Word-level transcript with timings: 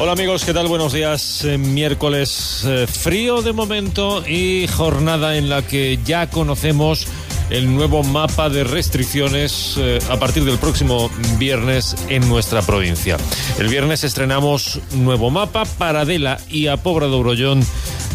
Hola 0.00 0.12
amigos, 0.12 0.44
¿qué 0.44 0.54
tal? 0.54 0.68
Buenos 0.68 0.92
días. 0.92 1.44
Eh, 1.44 1.58
miércoles 1.58 2.62
eh, 2.68 2.86
frío 2.86 3.42
de 3.42 3.52
momento 3.52 4.24
y 4.24 4.68
jornada 4.68 5.36
en 5.36 5.48
la 5.48 5.62
que 5.62 5.98
ya 6.04 6.30
conocemos 6.30 7.08
el 7.50 7.74
nuevo 7.74 8.04
mapa 8.04 8.48
de 8.48 8.62
restricciones 8.62 9.74
eh, 9.76 9.98
a 10.08 10.16
partir 10.16 10.44
del 10.44 10.58
próximo 10.58 11.10
viernes 11.36 11.96
en 12.08 12.28
nuestra 12.28 12.62
provincia. 12.62 13.16
El 13.58 13.66
viernes 13.66 14.04
estrenamos 14.04 14.78
nuevo 14.92 15.30
mapa, 15.30 15.64
Paradela 15.64 16.38
y 16.48 16.68
Apobra 16.68 17.08
de 17.08 17.12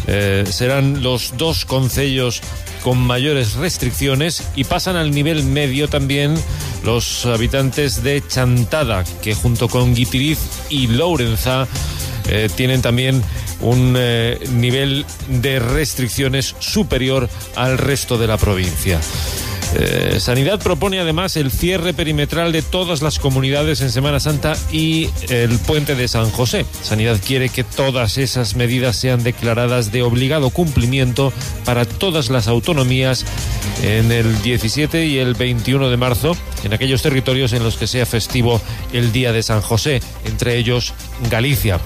serán 0.06 1.02
los 1.02 1.36
dos 1.36 1.66
concellos 1.66 2.40
con 2.84 2.98
mayores 2.98 3.54
restricciones 3.54 4.46
y 4.54 4.64
pasan 4.64 4.94
al 4.96 5.10
nivel 5.10 5.42
medio 5.42 5.88
también 5.88 6.34
los 6.84 7.24
habitantes 7.24 8.02
de 8.02 8.22
Chantada, 8.28 9.04
que 9.22 9.34
junto 9.34 9.68
con 9.68 9.94
Guitiriz 9.94 10.38
y 10.68 10.86
Lourenza 10.88 11.66
eh, 12.28 12.50
tienen 12.54 12.82
también 12.82 13.22
un 13.62 13.94
eh, 13.96 14.38
nivel 14.52 15.06
de 15.28 15.60
restricciones 15.60 16.54
superior 16.58 17.30
al 17.56 17.78
resto 17.78 18.18
de 18.18 18.26
la 18.26 18.36
provincia. 18.36 19.00
Eh, 19.76 20.20
Sanidad 20.20 20.60
propone 20.60 21.00
además 21.00 21.36
el 21.36 21.50
cierre 21.50 21.94
perimetral 21.94 22.52
de 22.52 22.62
todas 22.62 23.02
las 23.02 23.18
comunidades 23.18 23.80
en 23.80 23.90
Semana 23.90 24.20
Santa 24.20 24.56
y 24.70 25.10
el 25.28 25.58
puente 25.58 25.96
de 25.96 26.06
San 26.06 26.30
José. 26.30 26.64
Sanidad 26.82 27.18
quiere 27.24 27.48
que 27.48 27.64
todas 27.64 28.18
esas 28.18 28.54
medidas 28.54 28.96
sean 28.96 29.24
declaradas 29.24 29.90
de 29.90 30.02
obligado 30.02 30.50
cumplimiento 30.50 31.32
para 31.64 31.84
todas 31.84 32.30
las 32.30 32.46
autonomías 32.46 33.24
en 33.82 34.12
el 34.12 34.40
17 34.42 35.06
y 35.06 35.18
el 35.18 35.34
21 35.34 35.90
de 35.90 35.96
marzo 35.96 36.36
en 36.62 36.72
aquellos 36.72 37.02
territorios 37.02 37.52
en 37.52 37.64
los 37.64 37.76
que 37.76 37.86
sea 37.86 38.06
festivo 38.06 38.60
el 38.92 39.12
Día 39.12 39.32
de 39.32 39.42
San 39.42 39.60
José, 39.60 40.00
entre 40.24 40.56
ellos 40.56 40.94
Galicia. 41.30 41.80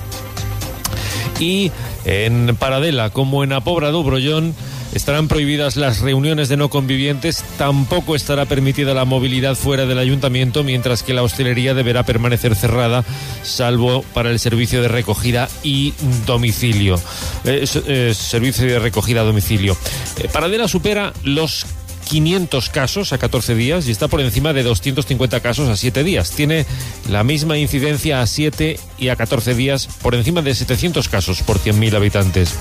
Y 1.41 1.73
en 2.05 2.56
Paradela, 2.56 3.11
como 3.11 3.45
en 3.45 3.52
Apobra 3.52 3.92
de 3.92 4.02
Brollón, 4.02 4.55
Estarán 4.94 5.28
prohibidas 5.28 5.77
las 5.77 6.00
reuniones 6.00 6.48
de 6.48 6.56
no 6.56 6.70
convivientes, 6.70 7.44
tampoco 7.58 8.17
estará 8.17 8.47
permitida 8.47 8.95
la 8.95 9.05
movilidad 9.05 9.55
fuera 9.55 9.86
del 9.86 9.98
ayuntamiento, 9.98 10.64
mientras 10.64 11.03
que 11.03 11.14
la 11.14 11.22
hostelería 11.22 11.75
deberá 11.75 12.05
permanecer 12.05 12.55
cerrada, 12.55 13.05
salvo 13.42 14.03
para 14.14 14.30
el 14.30 14.39
servicio 14.39 14.83
de 14.83 14.89
recogida 14.89 15.48
y 15.62 15.95
domicilio. 16.27 17.00
Eh, 17.45 17.64
eh, 17.86 18.12
servicio 18.14 18.67
de 18.67 18.78
recogida 18.78 19.20
a 19.20 19.25
domicilio. 19.25 19.77
Eh, 20.19 20.28
Paradela 20.33 20.69
supera 20.69 21.12
los 21.23 21.67
500 22.09 22.70
casos 22.70 23.12
a 23.12 23.19
14 23.19 23.55
días 23.55 23.87
y 23.87 23.91
está 23.91 24.09
por 24.09 24.20
encima 24.20 24.53
de 24.53 24.62
250 24.62 25.41
casos 25.41 25.69
a 25.69 25.77
7 25.77 26.03
días. 26.05 26.31
Tiene 26.31 26.64
la 27.11 27.23
misma 27.23 27.59
incidencia 27.59 28.23
a 28.23 28.27
7 28.27 28.78
y 28.98 29.09
a 29.09 29.17
14 29.17 29.55
días 29.55 29.89
por 30.03 30.14
encima 30.14 30.41
de 30.41 30.55
700 30.55 31.09
casos 31.09 31.42
por 31.42 31.59
100.000 31.59 31.95
habitantes. 31.95 32.55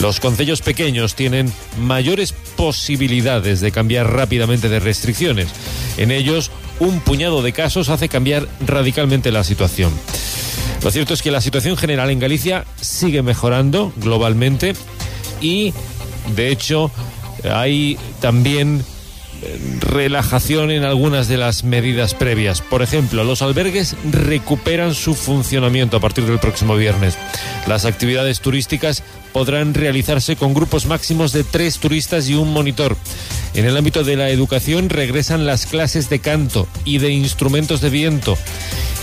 Los 0.00 0.20
concellos 0.20 0.62
pequeños 0.62 1.14
tienen 1.14 1.52
mayores 1.80 2.32
posibilidades 2.32 3.60
de 3.60 3.72
cambiar 3.72 4.10
rápidamente 4.12 4.68
de 4.68 4.80
restricciones. 4.80 5.48
En 5.98 6.10
ellos, 6.10 6.50
un 6.80 7.00
puñado 7.00 7.42
de 7.42 7.52
casos 7.52 7.90
hace 7.90 8.08
cambiar 8.08 8.48
radicalmente 8.66 9.30
la 9.32 9.44
situación. 9.44 9.92
Lo 10.82 10.90
cierto 10.90 11.12
es 11.12 11.22
que 11.22 11.30
la 11.30 11.40
situación 11.40 11.76
general 11.76 12.10
en 12.10 12.20
Galicia 12.20 12.64
sigue 12.80 13.22
mejorando 13.22 13.92
globalmente 13.96 14.74
y, 15.40 15.74
de 16.36 16.50
hecho, 16.50 16.90
hay 17.44 17.98
también 18.20 18.84
eh, 19.40 19.56
relajación 19.80 20.72
en 20.72 20.82
algunas 20.82 21.28
de 21.28 21.36
las 21.36 21.62
medidas 21.62 22.12
previas. 22.12 22.60
Por 22.60 22.82
ejemplo, 22.82 23.22
los 23.22 23.40
albergues 23.40 23.94
recuperan 24.10 24.94
su 24.94 25.14
funcionamiento 25.14 25.96
a 25.96 26.00
partir 26.00 26.24
del 26.24 26.40
próximo 26.40 26.74
viernes. 26.74 27.16
Las 27.68 27.84
actividades 27.84 28.40
turísticas 28.40 29.04
podrán 29.32 29.74
realizarse 29.74 30.34
con 30.34 30.54
grupos 30.54 30.86
máximos 30.86 31.32
de 31.32 31.44
tres 31.44 31.78
turistas 31.78 32.28
y 32.28 32.34
un 32.34 32.52
monitor. 32.52 32.96
En 33.54 33.64
el 33.64 33.76
ámbito 33.76 34.02
de 34.02 34.16
la 34.16 34.30
educación 34.30 34.88
regresan 34.88 35.46
las 35.46 35.66
clases 35.66 36.08
de 36.10 36.18
canto 36.18 36.66
y 36.84 36.98
de 36.98 37.10
instrumentos 37.10 37.80
de 37.80 37.90
viento. 37.90 38.36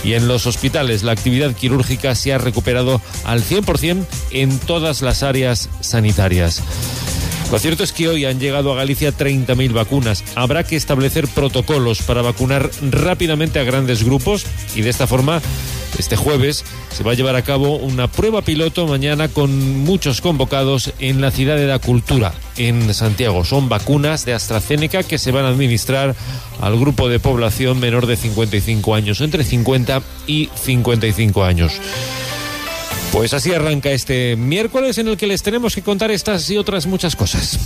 Y 0.04 0.14
en 0.14 0.28
los 0.28 0.46
hospitales 0.46 1.02
la 1.02 1.12
actividad 1.12 1.54
quirúrgica 1.54 2.14
se 2.14 2.34
ha 2.34 2.38
recuperado 2.38 3.00
al 3.24 3.42
100% 3.42 4.04
en 4.32 4.58
todas 4.58 5.00
las 5.00 5.22
áreas 5.22 5.70
sanitarias. 5.80 6.62
Lo 7.50 7.60
cierto 7.60 7.84
es 7.84 7.92
que 7.92 8.08
hoy 8.08 8.24
han 8.24 8.40
llegado 8.40 8.72
a 8.72 8.76
Galicia 8.76 9.16
30.000 9.16 9.72
vacunas. 9.72 10.24
Habrá 10.34 10.64
que 10.64 10.74
establecer 10.74 11.28
protocolos 11.28 12.02
para 12.02 12.20
vacunar 12.20 12.70
rápidamente 12.90 13.60
a 13.60 13.64
grandes 13.64 14.02
grupos 14.02 14.44
y 14.74 14.82
de 14.82 14.90
esta 14.90 15.06
forma 15.06 15.40
este 15.98 16.16
jueves 16.16 16.64
se 16.90 17.04
va 17.04 17.12
a 17.12 17.14
llevar 17.14 17.36
a 17.36 17.42
cabo 17.42 17.76
una 17.76 18.08
prueba 18.08 18.42
piloto 18.42 18.86
mañana 18.86 19.28
con 19.28 19.78
muchos 19.84 20.20
convocados 20.20 20.92
en 20.98 21.20
la 21.20 21.30
ciudad 21.30 21.56
de 21.56 21.66
la 21.66 21.78
cultura, 21.78 22.34
en 22.56 22.92
Santiago. 22.92 23.44
Son 23.44 23.68
vacunas 23.68 24.24
de 24.24 24.34
AstraZeneca 24.34 25.04
que 25.04 25.18
se 25.18 25.30
van 25.30 25.44
a 25.44 25.48
administrar 25.48 26.14
al 26.60 26.78
grupo 26.78 27.08
de 27.08 27.20
población 27.20 27.78
menor 27.80 28.06
de 28.06 28.16
55 28.16 28.94
años, 28.94 29.20
entre 29.20 29.44
50 29.44 30.02
y 30.26 30.50
55 30.54 31.44
años. 31.44 31.80
Pues 33.12 33.32
así 33.34 33.52
arranca 33.52 33.90
este 33.90 34.36
miércoles 34.36 34.98
en 34.98 35.08
el 35.08 35.16
que 35.16 35.26
les 35.26 35.42
tenemos 35.42 35.74
que 35.74 35.82
contar 35.82 36.10
estas 36.10 36.48
y 36.50 36.56
otras 36.56 36.86
muchas 36.86 37.16
cosas. 37.16 37.58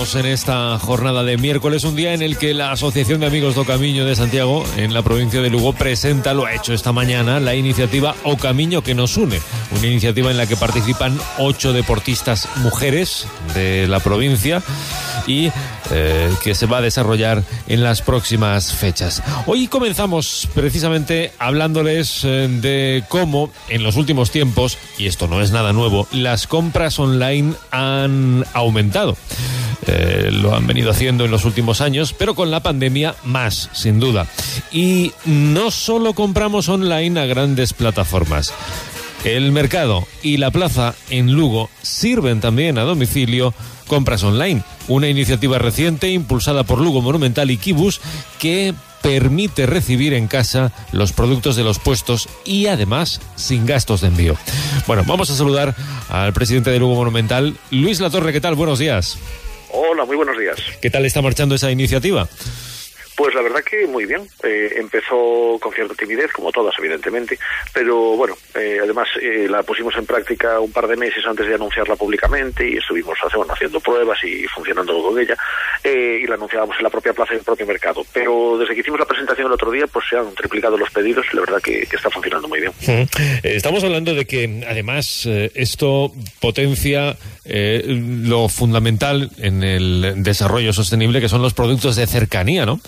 En 0.00 0.24
esta 0.24 0.78
jornada 0.78 1.24
de 1.24 1.36
miércoles, 1.36 1.84
un 1.84 1.94
día 1.94 2.14
en 2.14 2.22
el 2.22 2.38
que 2.38 2.54
la 2.54 2.72
Asociación 2.72 3.20
de 3.20 3.26
Amigos 3.26 3.54
do 3.54 3.66
Camino 3.66 4.06
de 4.06 4.16
Santiago, 4.16 4.64
en 4.78 4.94
la 4.94 5.02
provincia 5.02 5.42
de 5.42 5.50
Lugo, 5.50 5.74
presenta, 5.74 6.32
lo 6.32 6.46
ha 6.46 6.54
hecho 6.54 6.72
esta 6.72 6.90
mañana, 6.90 7.38
la 7.38 7.54
iniciativa 7.54 8.14
O 8.24 8.38
Camino 8.38 8.82
que 8.82 8.94
nos 8.94 9.18
une. 9.18 9.38
Una 9.76 9.86
iniciativa 9.86 10.30
en 10.30 10.38
la 10.38 10.46
que 10.46 10.56
participan 10.56 11.18
ocho 11.36 11.74
deportistas 11.74 12.48
mujeres 12.56 13.26
de 13.54 13.86
la 13.88 14.00
provincia 14.00 14.62
y 15.30 15.52
eh, 15.90 16.30
que 16.42 16.54
se 16.54 16.66
va 16.66 16.78
a 16.78 16.80
desarrollar 16.82 17.42
en 17.68 17.82
las 17.82 18.02
próximas 18.02 18.72
fechas. 18.72 19.22
Hoy 19.46 19.68
comenzamos 19.68 20.48
precisamente 20.54 21.32
hablándoles 21.38 22.24
eh, 22.24 22.48
de 22.48 23.04
cómo 23.08 23.50
en 23.68 23.82
los 23.82 23.96
últimos 23.96 24.30
tiempos, 24.30 24.76
y 24.98 25.06
esto 25.06 25.28
no 25.28 25.40
es 25.40 25.52
nada 25.52 25.72
nuevo, 25.72 26.08
las 26.12 26.46
compras 26.46 26.98
online 26.98 27.54
han 27.70 28.44
aumentado. 28.52 29.16
Eh, 29.86 30.28
lo 30.30 30.54
han 30.54 30.66
venido 30.66 30.90
haciendo 30.90 31.24
en 31.24 31.30
los 31.30 31.44
últimos 31.44 31.80
años, 31.80 32.12
pero 32.12 32.34
con 32.34 32.50
la 32.50 32.60
pandemia 32.60 33.14
más, 33.24 33.70
sin 33.72 33.98
duda. 33.98 34.26
Y 34.70 35.12
no 35.24 35.70
solo 35.70 36.12
compramos 36.12 36.68
online 36.68 37.18
a 37.20 37.26
grandes 37.26 37.72
plataformas. 37.72 38.52
El 39.24 39.52
mercado 39.52 40.06
y 40.22 40.38
la 40.38 40.50
plaza 40.50 40.94
en 41.10 41.32
Lugo 41.32 41.68
sirven 41.82 42.40
también 42.40 42.78
a 42.78 42.82
domicilio 42.82 43.52
compras 43.86 44.22
online, 44.22 44.62
una 44.88 45.08
iniciativa 45.08 45.58
reciente 45.58 46.08
impulsada 46.10 46.64
por 46.64 46.80
Lugo 46.80 47.02
Monumental 47.02 47.50
y 47.50 47.58
Kibus 47.58 48.00
que 48.38 48.72
permite 49.02 49.66
recibir 49.66 50.14
en 50.14 50.26
casa 50.26 50.72
los 50.92 51.12
productos 51.12 51.56
de 51.56 51.64
los 51.64 51.78
puestos 51.78 52.28
y 52.46 52.66
además 52.66 53.20
sin 53.36 53.66
gastos 53.66 54.00
de 54.00 54.08
envío. 54.08 54.36
Bueno, 54.86 55.04
vamos 55.06 55.30
a 55.30 55.34
saludar 55.34 55.74
al 56.08 56.32
presidente 56.32 56.70
de 56.70 56.78
Lugo 56.78 56.94
Monumental, 56.94 57.56
Luis 57.70 58.00
Latorre. 58.00 58.32
¿Qué 58.32 58.40
tal? 58.40 58.54
Buenos 58.54 58.78
días. 58.78 59.18
Hola, 59.72 60.04
muy 60.06 60.16
buenos 60.16 60.38
días. 60.38 60.56
¿Qué 60.80 60.88
tal 60.88 61.04
está 61.04 61.20
marchando 61.20 61.54
esa 61.54 61.70
iniciativa? 61.70 62.26
Pues 63.20 63.34
la 63.34 63.42
verdad 63.42 63.62
que 63.62 63.86
muy 63.86 64.06
bien. 64.06 64.22
Eh, 64.42 64.76
empezó 64.76 65.58
con 65.60 65.74
cierta 65.74 65.92
timidez, 65.94 66.32
como 66.32 66.50
todas, 66.50 66.74
evidentemente, 66.78 67.38
pero 67.70 68.16
bueno, 68.16 68.34
eh, 68.54 68.78
además 68.82 69.08
eh, 69.20 69.46
la 69.46 69.62
pusimos 69.62 69.94
en 69.96 70.06
práctica 70.06 70.58
un 70.58 70.72
par 70.72 70.86
de 70.86 70.96
meses 70.96 71.22
antes 71.26 71.46
de 71.46 71.54
anunciarla 71.54 71.96
públicamente 71.96 72.66
y 72.66 72.78
estuvimos 72.78 73.18
haciendo 73.50 73.78
pruebas 73.80 74.24
y 74.24 74.46
funcionando 74.46 75.02
con 75.02 75.20
ella 75.20 75.36
y 75.84 76.26
la 76.26 76.36
anunciábamos 76.36 76.78
en 76.78 76.82
la 76.84 76.88
propia 76.88 77.12
plaza 77.12 77.32
y 77.32 77.34
en 77.34 77.40
el 77.40 77.44
propio 77.44 77.66
mercado. 77.66 78.06
Pero 78.10 78.56
desde 78.56 78.72
que 78.74 78.80
hicimos 78.80 78.98
la 78.98 79.06
presentación 79.06 79.48
el 79.48 79.52
otro 79.52 79.70
día, 79.70 79.86
pues 79.86 80.06
se 80.08 80.16
han 80.16 80.34
triplicado 80.34 80.78
los 80.78 80.90
pedidos 80.90 81.26
y 81.30 81.36
la 81.36 81.42
verdad 81.42 81.60
que 81.60 81.82
está 81.92 82.08
funcionando 82.08 82.48
muy 82.48 82.60
bien. 82.60 82.72
Estamos 83.42 83.84
hablando 83.84 84.14
de 84.14 84.24
que 84.24 84.64
además 84.66 85.26
esto 85.26 86.10
potencia 86.40 87.18
lo 87.44 88.48
fundamental 88.48 89.30
en 89.38 89.62
el 89.62 90.14
desarrollo 90.22 90.72
sostenible, 90.72 91.20
que 91.20 91.28
son 91.28 91.42
los 91.42 91.54
productos 91.54 91.96
de 91.96 92.06
cercanía, 92.06 92.66
¿no? 92.66 92.80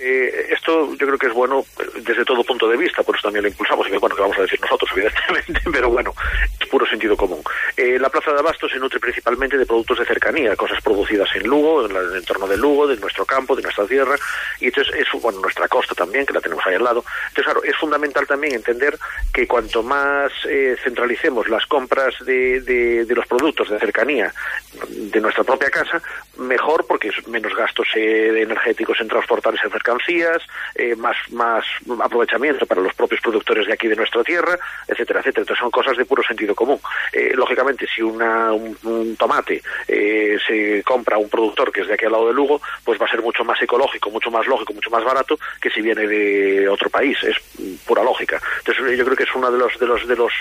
Eh, 0.00 0.30
yo 0.68 1.06
creo 1.06 1.18
que 1.18 1.26
es 1.26 1.32
bueno 1.32 1.64
desde 2.02 2.24
todo 2.24 2.44
punto 2.44 2.68
de 2.68 2.76
vista, 2.76 3.02
por 3.02 3.14
eso 3.14 3.28
también 3.28 3.44
lo 3.44 3.48
impulsamos, 3.48 3.88
y 3.88 3.96
bueno, 3.96 4.14
que 4.14 4.22
vamos 4.22 4.38
a 4.38 4.42
decir 4.42 4.60
nosotros, 4.60 4.90
evidentemente, 4.96 5.60
pero 5.72 5.90
bueno, 5.90 6.14
es 6.60 6.66
puro 6.68 6.86
sentido 6.86 7.16
común. 7.16 7.42
Eh, 7.76 7.98
la 7.98 8.08
Plaza 8.08 8.32
de 8.32 8.38
Abasto 8.38 8.68
se 8.68 8.78
nutre 8.78 9.00
principalmente 9.00 9.56
de 9.56 9.66
productos 9.66 9.98
de 9.98 10.04
cercanía, 10.04 10.56
cosas 10.56 10.80
producidas 10.82 11.28
en 11.34 11.44
Lugo, 11.44 11.86
en, 11.86 11.96
el 11.96 12.16
entorno 12.16 12.46
de 12.46 12.56
Lugo, 12.56 12.86
de 12.86 12.96
nuestro 12.96 13.24
campo, 13.24 13.56
de 13.56 13.62
nuestra 13.62 13.86
tierra, 13.86 14.16
y 14.60 14.66
entonces 14.66 14.94
es, 14.94 15.22
bueno, 15.22 15.40
nuestra 15.40 15.68
costa 15.68 15.94
también, 15.94 16.26
que 16.26 16.32
la 16.32 16.40
tenemos 16.40 16.66
ahí 16.66 16.74
al 16.74 16.84
lado. 16.84 17.04
Entonces, 17.28 17.44
claro, 17.44 17.62
es 17.64 17.76
fundamental 17.76 18.26
también 18.26 18.54
entender 18.54 18.98
que 19.32 19.46
cuanto 19.46 19.82
más 19.82 20.32
eh, 20.48 20.76
centralicemos 20.82 21.48
las 21.48 21.66
compras 21.66 22.14
de, 22.24 22.60
de, 22.60 23.14
los 23.14 23.26
productos 23.26 23.68
de 23.70 23.78
cercanía 23.78 24.32
de 24.88 25.20
nuestra 25.20 25.44
propia 25.44 25.70
casa, 25.70 26.00
mejor, 26.38 26.86
porque 26.86 27.08
es 27.08 27.26
menos 27.26 27.54
gastos 27.54 27.88
energéticos 27.94 29.00
en 29.00 29.08
transportar 29.08 29.54
esas 29.54 29.72
mercancías, 29.72 30.42
eh, 30.74 30.94
más, 30.96 31.16
más 31.32 31.64
aprovechamiento 32.02 32.66
para 32.66 32.80
los 32.80 32.94
propios 32.94 33.20
productores 33.20 33.66
de 33.66 33.72
aquí 33.72 33.88
de 33.88 33.96
nuestra 33.96 34.22
tierra, 34.22 34.58
etcétera, 34.86 35.20
etcétera. 35.20 35.42
Entonces 35.42 35.58
son 35.58 35.70
cosas 35.70 35.96
de 35.96 36.04
puro 36.04 36.22
sentido 36.22 36.54
común. 36.54 36.80
Eh, 37.12 37.32
lógicamente, 37.34 37.86
si 37.86 38.02
una, 38.02 38.52
un, 38.52 39.16
tomate 39.16 39.62
eh, 39.86 40.38
se 40.46 40.82
compra 40.82 41.16
a 41.16 41.18
un 41.18 41.28
productor 41.28 41.72
que 41.72 41.82
es 41.82 41.88
de 41.88 41.94
aquí 41.94 42.04
al 42.04 42.12
lado 42.12 42.28
de 42.28 42.34
Lugo, 42.34 42.60
pues 42.84 43.00
va 43.00 43.06
a 43.06 43.10
ser 43.10 43.22
mucho 43.22 43.44
más 43.44 43.60
ecológico, 43.62 44.10
mucho 44.10 44.30
más 44.30 44.46
lógico, 44.46 44.72
mucho 44.72 44.90
más 44.90 45.04
barato 45.04 45.38
que 45.60 45.70
si 45.70 45.80
viene 45.80 46.06
de 46.06 46.68
otro 46.68 46.90
país. 46.90 47.16
Es 47.22 47.36
pura 47.86 48.02
lógica. 48.02 48.40
Entonces 48.58 48.98
yo 48.98 49.04
creo 49.04 49.16
que 49.16 49.24
es 49.24 49.34
uno 49.34 49.50
de 49.50 49.58
los, 49.58 49.78
de 49.78 49.86
los, 49.86 50.06
de 50.06 50.16
los 50.16 50.32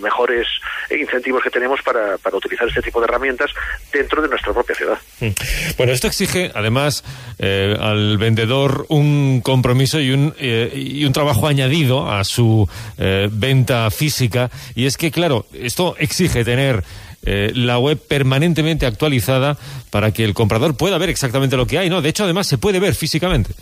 mejores 0.00 0.46
incentivos 0.90 1.42
que 1.42 1.50
tenemos 1.50 1.80
para, 1.82 2.18
para 2.18 2.36
utilizar 2.36 2.68
este 2.68 2.82
tipo 2.82 3.00
de 3.00 3.06
herramientas 3.06 3.50
dentro 3.92 4.22
de 4.22 4.28
nuestra 4.28 4.52
propia 4.52 4.74
ciudad. 4.74 4.98
Mm. 5.20 5.28
Bueno, 5.76 5.92
esto 5.92 6.06
exige 6.06 6.50
además 6.54 7.04
al 7.38 8.18
vendedor 8.18 8.86
un 8.88 9.40
compromiso 9.42 10.00
y 10.00 10.10
un, 10.10 10.34
eh, 10.38 10.72
y 10.74 11.04
un 11.04 11.12
trabajo 11.12 11.46
añadido 11.46 12.10
a 12.10 12.24
su 12.24 12.68
eh, 12.98 13.28
venta 13.30 13.90
física. 13.90 14.50
Y 14.74 14.86
es 14.86 14.96
que, 14.96 15.10
claro, 15.10 15.46
esto 15.52 15.96
exige 15.98 16.44
tener 16.44 16.84
eh, 17.22 17.52
la 17.54 17.78
web 17.78 17.98
permanentemente 17.98 18.86
actualizada 18.86 19.56
para 19.90 20.12
que 20.12 20.24
el 20.24 20.34
comprador 20.34 20.76
pueda 20.76 20.98
ver 20.98 21.10
exactamente 21.10 21.56
lo 21.56 21.66
que 21.66 21.78
hay, 21.78 21.90
¿no? 21.90 22.00
De 22.00 22.08
hecho, 22.08 22.24
además, 22.24 22.46
se 22.46 22.58
puede 22.58 22.80
ver 22.80 22.94
físicamente. 22.94 23.54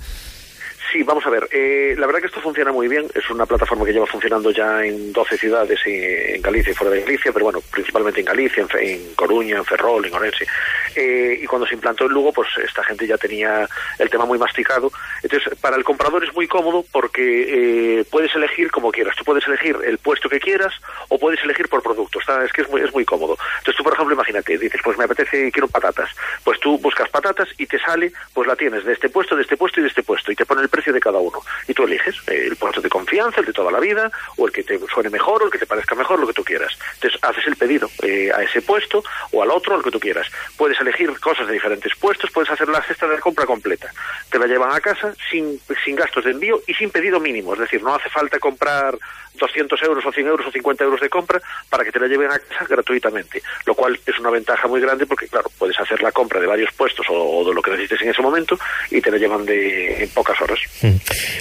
Sí, 0.91 1.03
vamos 1.03 1.27
a 1.27 1.31
ver. 1.31 1.47
Eh, 1.51 1.95
la 1.99 2.07
verdad 2.07 2.21
que 2.21 2.29
esto 2.29 2.41
funciona 2.41 2.73
muy 2.73 2.89
bien. 2.89 3.07
Es 3.15 3.29
una 3.29 3.45
plataforma 3.45 3.85
que 3.85 3.93
lleva 3.93 4.07
funcionando 4.07 4.51
ya 4.51 4.83
en 4.85 5.13
12 5.13 5.37
ciudades 5.37 5.79
en 5.85 6.41
Galicia 6.41 6.71
y 6.71 6.75
fuera 6.75 6.95
de 6.95 7.03
Galicia, 7.03 7.31
pero 7.31 7.45
bueno, 7.45 7.61
principalmente 7.71 8.21
en 8.21 8.27
Galicia, 8.27 8.67
en, 8.81 9.15
Coruña, 9.15 9.59
en 9.59 9.65
Ferrol, 9.67 10.07
en 10.07 10.15
Orense. 10.15 10.47
Eh, 10.95 11.41
y 11.43 11.47
cuando 11.47 11.67
se 11.67 11.75
implantó 11.75 12.07
en 12.07 12.13
Lugo, 12.13 12.33
pues 12.33 12.49
esta 12.65 12.83
gente 12.85 13.07
ya 13.07 13.19
tenía 13.19 13.69
el 13.99 14.09
tema 14.09 14.25
muy 14.25 14.39
masticado. 14.39 14.91
Entonces, 15.23 15.55
para 15.59 15.77
el 15.77 15.85
comprador 15.85 16.25
es 16.25 16.35
muy 16.35 16.49
cómodo 16.49 16.83
porque 16.91 17.99
eh, 18.01 18.05
puedes 18.11 18.35
elegir 18.35 18.71
como 18.71 18.91
quieras. 18.91 19.15
Tú 19.17 19.25
puedes 19.25 19.47
elegir 19.47 19.77
el 19.85 19.99
puesto 19.99 20.31
que 20.31 20.41
quieras 20.41 20.73
o 21.09 21.19
puedes 21.19 21.43
elegir 21.45 21.69
por 21.69 21.83
producto. 21.83 22.19
Es 22.19 22.53
que 22.53 22.63
es 22.63 22.71
muy, 22.71 22.81
es 22.81 22.95
muy 22.95 23.05
cómodo. 23.05 23.37
Entonces, 23.59 23.77
tú, 23.77 23.85
por 23.85 23.93
ejemplo, 23.93 24.15
imagínate, 24.15 24.57
dices, 24.57 24.81
pues 24.83 24.97
me 24.97 25.05
apetece, 25.05 25.53
quiero 25.53 25.69
patatas. 25.69 26.11
Pues 26.45 26.59
tú 26.61 26.79
buscas 26.79 27.11
patatas 27.11 27.49
y 27.59 27.67
te 27.67 27.79
sale, 27.79 28.11
pues 28.33 28.49
la 28.49 28.57
tienes 28.57 28.87
de 28.87 28.95
este 28.95 29.11
puesto, 29.11 29.37
de 29.37 29.43
este 29.43 29.59
puesto 29.59 29.81
y 29.81 29.83
de 29.83 29.91
este 29.91 30.03
puesto. 30.03 30.33
Y 30.33 30.35
te 30.35 30.47
pone 30.47 30.63
el 30.63 30.69
de 30.87 31.01
cada 31.01 31.19
uno. 31.19 31.41
Y 31.67 31.75
tú 31.75 31.85
eliges 31.85 32.17
eh, 32.27 32.47
el 32.47 32.57
puesto 32.57 32.81
de 32.81 32.89
confianza, 32.89 33.41
el 33.41 33.47
de 33.47 33.53
toda 33.53 33.71
la 33.71 33.81
vida, 33.81 34.11
o 34.37 34.47
el 34.47 34.53
que 34.53 34.63
te 34.63 34.79
suene 34.93 35.11
mejor, 35.11 35.43
o 35.43 35.47
el 35.47 35.51
que 35.51 35.59
te 35.59 35.67
parezca 35.67 35.95
mejor, 35.95 36.19
lo 36.21 36.27
que 36.27 36.33
tú 36.33 36.45
quieras. 36.45 36.77
Entonces 36.95 37.19
haces 37.23 37.47
el 37.47 37.57
pedido 37.57 37.91
eh, 38.03 38.31
a 38.35 38.43
ese 38.43 38.63
puesto 38.63 39.03
o 39.33 39.43
al 39.43 39.51
otro, 39.51 39.75
al 39.75 39.83
que 39.83 39.91
tú 39.91 40.01
quieras. 40.01 40.27
Puedes 40.57 40.81
elegir 40.81 41.19
cosas 41.21 41.47
de 41.47 41.53
diferentes 41.53 41.95
puestos, 41.97 42.31
puedes 42.31 42.51
hacer 42.51 42.69
la 42.69 42.83
cesta 42.83 43.07
de 43.07 43.19
compra 43.19 43.47
completa. 43.47 43.93
Te 44.31 44.39
la 44.39 44.47
llevan 44.47 44.75
a 44.75 44.81
casa 44.81 45.15
sin, 45.31 45.61
sin 45.85 45.97
gastos 45.97 46.25
de 46.25 46.33
envío 46.33 46.61
y 46.67 46.75
sin 46.75 46.91
pedido 46.91 47.21
mínimo. 47.21 47.55
Es 47.55 47.61
decir, 47.61 47.83
no 47.83 47.95
hace 47.95 48.09
falta 48.09 48.39
comprar 48.39 48.97
200 49.39 49.83
euros 49.83 50.05
o 50.05 50.13
100 50.13 50.27
euros 50.27 50.47
o 50.47 50.51
50 50.51 50.85
euros 50.85 51.01
de 51.01 51.09
compra 51.09 51.41
para 51.71 51.85
que 51.85 51.93
te 51.93 52.01
la 52.01 52.07
lleven 52.07 52.31
a 52.31 52.39
casa 52.39 52.67
gratuitamente, 52.69 53.43
lo 53.67 53.75
cual 53.75 53.99
es 54.05 54.19
una 54.19 54.31
ventaja 54.31 54.69
muy 54.69 54.81
grande 54.81 55.07
porque, 55.07 55.29
claro, 55.29 55.51
puedes 55.59 55.79
hacer 55.79 56.03
la 56.03 56.13
compra 56.13 56.41
de 56.41 56.47
varios 56.47 56.73
puestos 56.73 57.07
o, 57.09 57.45
de 57.47 57.55
lo 57.55 57.63
que 57.63 57.71
necesites 57.71 58.03
en 58.03 58.11
ese 58.11 58.23
momento 58.23 58.59
y 58.91 59.01
te 59.01 59.11
la 59.11 59.19
llevan 59.19 59.47
de, 59.47 60.05
en 60.05 60.11
pocas 60.11 60.41
horas. 60.41 60.59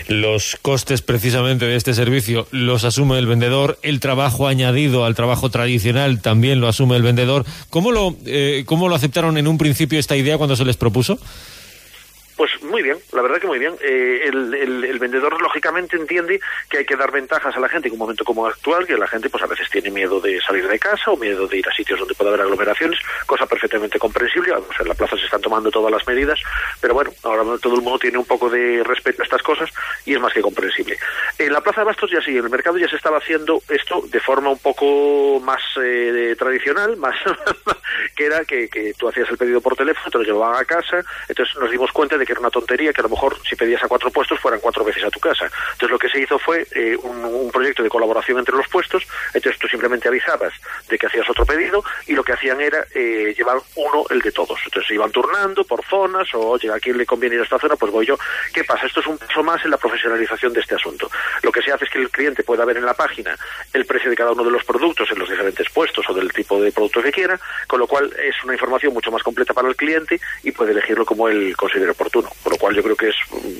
Los 0.07 0.57
costes 0.61 1.01
precisamente 1.01 1.65
de 1.65 1.75
este 1.75 1.93
servicio 1.93 2.47
los 2.51 2.83
asume 2.83 3.19
el 3.19 3.27
vendedor, 3.27 3.77
el 3.83 3.99
trabajo 3.99 4.47
añadido 4.47 5.05
al 5.05 5.15
trabajo 5.15 5.49
tradicional 5.49 6.21
también 6.21 6.59
lo 6.59 6.67
asume 6.67 6.95
el 6.95 7.03
vendedor. 7.03 7.45
¿Cómo 7.69 7.91
lo, 7.91 8.15
eh, 8.25 8.63
cómo 8.65 8.89
lo 8.89 8.95
aceptaron 8.95 9.37
en 9.37 9.47
un 9.47 9.57
principio 9.57 9.99
esta 9.99 10.15
idea 10.15 10.37
cuando 10.37 10.55
se 10.55 10.65
les 10.65 10.77
propuso? 10.77 11.19
Pues 12.37 12.51
muy 12.61 12.83
bien, 12.83 12.97
la 13.13 13.23
verdad 13.23 13.41
que 13.41 13.47
muy 13.47 13.57
bien. 13.57 13.73
Eh, 13.81 14.21
el, 14.25 14.99
vendedor 14.99 15.41
lógicamente 15.41 15.97
entiende 15.97 16.39
que 16.69 16.79
hay 16.79 16.85
que 16.85 16.95
dar 16.95 17.11
ventajas 17.11 17.55
a 17.55 17.59
la 17.59 17.67
gente 17.67 17.87
en 17.87 17.93
un 17.93 17.99
momento 17.99 18.23
como 18.23 18.45
actual, 18.45 18.85
que 18.85 18.95
la 18.95 19.07
gente 19.07 19.29
pues 19.29 19.43
a 19.43 19.47
veces 19.47 19.67
tiene 19.71 19.89
miedo 19.89 20.19
de 20.19 20.39
salir 20.41 20.67
de 20.67 20.77
casa 20.77 21.11
o 21.11 21.17
miedo 21.17 21.47
de 21.47 21.57
ir 21.57 21.67
a 21.67 21.73
sitios 21.73 21.99
donde 21.99 22.13
pueda 22.13 22.29
haber 22.29 22.41
aglomeraciones, 22.41 22.99
cosa 23.25 23.47
perfectamente 23.47 23.97
comprensible. 23.97 24.51
Vamos, 24.51 24.69
en 24.79 24.87
la 24.87 24.93
plaza 24.93 25.17
se 25.17 25.25
están 25.25 25.41
tomando 25.41 25.71
todas 25.71 25.91
las 25.91 26.05
medidas, 26.05 26.39
pero 26.79 26.93
bueno, 26.93 27.11
ahora 27.23 27.43
todo 27.59 27.75
el 27.75 27.81
mundo 27.81 27.97
tiene 27.97 28.19
un 28.19 28.25
poco 28.25 28.49
de 28.49 28.83
respeto 28.83 29.23
a 29.23 29.25
estas 29.25 29.41
cosas 29.41 29.71
y 30.05 30.13
es 30.13 30.19
más 30.19 30.33
que 30.33 30.41
comprensible. 30.41 30.97
En 31.39 31.51
la 31.51 31.61
plaza 31.61 31.81
de 31.81 31.85
Bastos 31.85 32.11
ya 32.11 32.21
sí, 32.21 32.37
en 32.37 32.43
el 32.43 32.51
mercado 32.51 32.77
ya 32.77 32.87
se 32.87 32.97
estaba 32.97 33.17
haciendo 33.17 33.61
esto 33.67 34.03
de 34.09 34.19
forma 34.19 34.51
un 34.51 34.59
poco 34.59 35.39
más 35.43 35.61
eh, 35.81 36.35
tradicional, 36.37 36.97
más 36.97 37.15
que 38.15 38.25
era 38.25 38.45
que, 38.45 38.67
que 38.69 38.93
tú 38.93 39.07
hacías 39.07 39.29
el 39.31 39.37
pedido 39.37 39.59
por 39.59 39.75
teléfono, 39.75 40.11
te 40.11 40.17
lo 40.19 40.23
llevaban 40.23 40.61
a 40.61 40.65
casa, 40.65 41.03
entonces 41.27 41.55
nos 41.57 41.71
dimos 41.71 41.91
cuenta 41.91 42.17
de 42.17 42.26
que 42.27 42.33
era 42.33 42.41
una 42.41 42.49
tontería 42.49 42.91
que 42.91 42.99
a 42.99 43.03
lo 43.03 43.09
mejor 43.09 43.37
si 43.47 43.55
pedías 43.55 43.81
a 43.81 43.87
cuatro 43.87 44.11
puestos 44.11 44.37
fueran 44.39 44.59
cuatro 44.59 44.83
veces 44.83 45.03
a 45.05 45.09
tu 45.09 45.19
casa. 45.19 45.45
Entonces 45.45 45.89
lo 45.89 45.97
que 45.97 46.09
se 46.09 46.19
hizo 46.19 46.37
fue 46.37 46.67
eh, 46.75 46.97
un, 47.01 47.49
proyecto 47.51 47.81
de 47.81 47.89
colaboración 47.89 48.37
entre 48.37 48.55
los 48.55 48.67
puestos, 48.67 49.07
entonces 49.33 49.57
tú 49.57 49.67
simplemente 49.67 50.07
avisabas 50.07 50.53
de 50.87 50.97
que 50.97 51.07
hacías 51.07 51.27
otro 51.29 51.45
pedido 51.45 51.83
y 52.05 52.13
lo 52.13 52.23
que 52.23 52.33
hacían 52.33 52.59
era 52.61 52.85
eh, 52.93 53.33
llevar 53.35 53.57
uno 53.75 54.03
el 54.09 54.21
de 54.21 54.31
todos. 54.31 54.59
Entonces 54.65 54.87
se 54.87 54.93
iban 54.93 55.09
turnando 55.11 55.63
por 55.63 55.83
zonas 55.85 56.27
o, 56.35 56.49
oye, 56.49 56.69
a 56.71 56.79
quién 56.79 56.97
le 56.97 57.05
conviene 57.05 57.35
ir 57.35 57.41
a 57.41 57.45
esta 57.45 57.57
zona, 57.57 57.75
pues 57.77 57.91
voy 57.91 58.05
yo. 58.05 58.17
¿Qué 58.53 58.63
pasa? 58.65 58.85
Esto 58.85 58.99
es 58.99 59.07
un 59.07 59.17
paso 59.17 59.41
más 59.41 59.63
en 59.63 59.71
la 59.71 59.77
profesionalización 59.77 60.53
de 60.53 60.59
este 60.59 60.75
asunto. 60.75 61.09
Lo 61.41 61.51
que 61.51 61.61
se 61.61 61.71
hace 61.71 61.85
es 61.85 61.91
que 61.91 61.99
el 61.99 62.09
cliente 62.09 62.43
pueda 62.43 62.65
ver 62.65 62.77
en 62.77 62.85
la 62.85 62.93
página 62.93 63.35
el 63.73 63.85
precio 63.85 64.09
de 64.09 64.15
cada 64.15 64.33
uno 64.33 64.43
de 64.43 64.51
los 64.51 64.63
productos 64.65 65.09
en 65.11 65.19
los 65.19 65.29
diferentes 65.29 65.69
puestos 65.69 66.05
o 66.09 66.13
del 66.13 66.31
tipo 66.33 66.61
de 66.61 66.71
producto 66.71 67.01
que 67.01 67.11
quiera, 67.11 67.39
con 67.67 67.79
lo 67.79 67.87
cual 67.87 68.13
es 68.21 68.35
una 68.43 68.53
información 68.53 68.93
mucho 68.93 69.11
más 69.11 69.23
completa 69.23 69.53
para 69.53 69.69
el 69.69 69.75
cliente 69.75 70.19
y 70.43 70.51
puede 70.51 70.71
elegirlo 70.71 71.05
como 71.05 71.27
él 71.29 71.55
considere 71.55 71.91
oportuno, 71.91 72.16
con 72.23 72.51
lo 72.51 72.57
cual 72.57 72.75
yo 72.75 72.83
creo 72.83 72.95
que 72.95 73.09
es, 73.09 73.15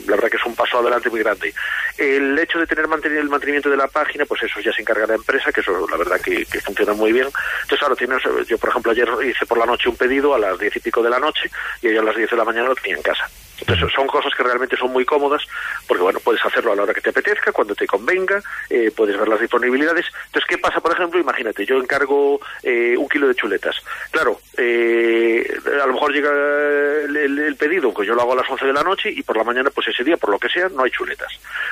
la 0.08 0.16
verdad 0.16 0.30
que 0.30 0.38
es 0.38 0.46
un 0.46 0.56
paso 0.56 0.80
adelante 0.80 1.10
muy 1.10 1.20
grande. 1.20 1.54
El 1.98 2.38
hecho 2.40 2.60
de 2.60 2.68
tener 2.68 2.86
el 2.86 3.30
mantenimiento 3.30 3.70
de 3.70 3.78
la 3.78 3.88
página, 3.88 4.26
pues 4.26 4.44
eso 4.44 4.60
ya 4.60 4.72
se 4.72 4.82
encarga 4.82 5.08
la 5.08 5.16
empresa, 5.16 5.52
que 5.52 5.62
eso 5.62 5.88
la 5.90 5.98
verdad 5.98 6.20
que, 6.22 6.46
funciona 6.62 6.94
muy 6.94 7.12
bien. 7.12 7.28
Entonces 7.64 7.84
ahora 7.84 8.44
yo 8.48 8.58
por 8.58 8.70
ejemplo 8.70 8.92
ayer 8.92 9.10
hice 9.24 9.46
por 9.46 9.58
la 9.58 9.66
noche 9.66 9.90
un 9.90 9.96
pedido 9.96 10.34
a 10.34 10.40
las 10.40 10.58
diez 10.60 10.76
y 10.76 10.80
pico 10.80 11.02
de 11.02 11.10
la 11.10 11.20
noche 11.20 11.50
y 11.82 11.94
yo 11.94 12.02
a 12.02 12.04
las 12.04 12.16
diez 12.16 12.30
de 12.30 12.38
la 12.38 12.46
mañana 12.46 12.68
lo 12.70 12.76
tenía 12.76 12.98
en 12.98 13.04
casa. 13.04 13.30
Entonces 13.60 13.92
son 13.94 14.08
cosas 14.08 14.34
que 14.36 14.44
realmente 14.44 14.78
son 14.78 14.92
muy 14.92 15.06
cómodas 15.06 15.44
porque 15.88 16.04
bueno, 16.04 16.20
puedes 16.20 16.44
hacerlo 16.46 16.72
a 16.72 16.76
la 16.76 16.84
hora 16.84 16.94
que 16.94 17.02
te 17.02 17.10
apetezca, 17.10 17.52
cuando 17.52 17.76
te 17.76 17.88
convenga, 17.88 18.42
eh, 18.70 18.92
puedes 18.96 19.18
ver 19.18 19.28
las 19.28 19.40
disponibilidades. 19.40 20.06
Entonces, 20.28 20.48
¿qué 20.48 20.58
pasa, 20.58 20.80
por 20.82 20.92
ejemplo? 20.92 21.20
Imagínate, 21.20 21.66
yo 21.66 21.78
encargo 21.78 22.40
eh, 22.64 22.96
un 22.98 23.10
kilo 23.10 23.28
de 23.28 23.36
chuletas. 23.36 23.76
Claro, 24.12 24.40
eh, 24.58 25.60
a 25.82 25.88
lo 25.88 25.94
mejor 25.94 26.14
llega 26.14 26.30
el, 26.30 27.56
pedido, 27.58 27.94
que 27.94 28.06
yo 28.06 28.14
lo 28.14 28.22
hago 28.22 28.34
a 28.34 28.38
las 28.38 28.50
11 28.50 28.66
de 28.66 28.74
la 28.74 28.84
noche 28.84 29.10
y 29.10 29.24
por 29.24 29.38
la 29.38 29.44
mañana, 29.44 29.72
pues 29.74 29.88
ese 29.88 30.04
día, 30.04 30.18
por 30.18 30.30
lo 30.30 30.38
que 30.38 30.50
sea, 30.50 30.70
no 30.70 30.84
hay 30.84 30.92
chuletas. 30.92 31.32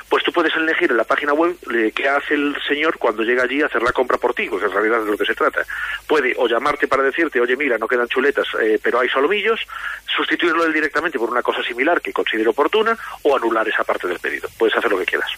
Pues 0.09 0.23
tú 0.23 0.31
puedes 0.31 0.55
elegir 0.55 0.89
en 0.89 0.97
la 0.97 1.03
página 1.03 1.33
web 1.33 1.55
qué 1.93 2.09
hace 2.09 2.33
el 2.33 2.55
señor 2.67 2.97
cuando 2.97 3.23
llega 3.23 3.43
allí 3.43 3.61
a 3.61 3.67
hacer 3.67 3.83
la 3.83 3.91
compra 3.91 4.17
por 4.17 4.33
ti, 4.33 4.47
porque 4.49 4.65
en 4.65 4.71
realidad 4.71 4.99
es 4.99 5.05
de 5.05 5.11
lo 5.11 5.17
que 5.17 5.25
se 5.25 5.35
trata. 5.35 5.63
Puede 6.07 6.33
o 6.37 6.47
llamarte 6.47 6.87
para 6.87 7.03
decirte, 7.03 7.39
oye, 7.39 7.55
mira, 7.55 7.77
no 7.77 7.87
quedan 7.87 8.07
chuletas, 8.07 8.47
pero 8.81 8.99
hay 8.99 9.09
solomillos, 9.09 9.59
sustituirlo 10.15 10.65
él 10.65 10.73
directamente 10.73 11.19
por 11.19 11.29
una 11.29 11.43
cosa 11.43 11.61
similar 11.61 11.75
que 12.01 12.13
considere 12.13 12.50
oportuna 12.50 12.98
o 13.24 13.36
anular 13.36 13.67
esa 13.67 13.84
parte 13.84 14.08
del 14.08 14.20
pedido. 14.20 14.50
Puedes 14.58 14.75
hacer 14.75 14.89
lo 14.91 14.98
que 14.98 15.05
quieras. 15.05 15.29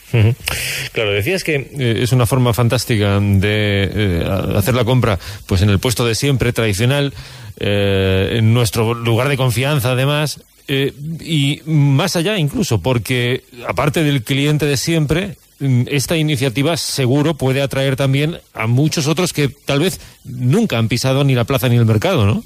Claro, 0.93 1.11
decías 1.11 1.43
que 1.43 1.55
eh, 1.55 1.99
es 2.01 2.11
una 2.11 2.25
forma 2.25 2.53
fantástica 2.53 3.19
de 3.19 3.89
eh, 3.93 4.55
hacer 4.55 4.75
la 4.75 4.85
compra 4.85 5.19
pues 5.45 5.61
en 5.61 5.69
el 5.69 5.79
puesto 5.79 6.05
de 6.05 6.15
siempre, 6.15 6.53
tradicional, 6.53 7.13
eh, 7.59 8.35
en 8.37 8.53
nuestro 8.53 8.93
lugar 8.93 9.29
de 9.29 9.37
confianza 9.37 9.91
además. 9.91 10.41
y 10.67 11.61
más 11.65 12.15
allá 12.15 12.37
incluso, 12.37 12.81
porque 12.81 13.43
aparte 13.67 14.03
del 14.03 14.21
cliente 14.23 14.65
de 14.65 14.75
siempre, 14.75 15.37
mm, 15.59 15.83
esta 15.87 16.17
iniciativa 16.17 16.75
seguro 16.75 17.35
puede 17.35 17.61
atraer 17.61 17.95
también 17.95 18.39
a 18.53 18.67
muchos 18.67 19.07
otros 19.07 19.31
que 19.31 19.47
tal 19.47 19.79
vez 19.79 19.99
nunca 20.25 20.77
han 20.77 20.89
pisado 20.89 21.23
ni 21.23 21.35
la 21.35 21.45
plaza 21.45 21.69
ni 21.69 21.77
el 21.77 21.85
mercado, 21.85 22.25
¿no? 22.25 22.43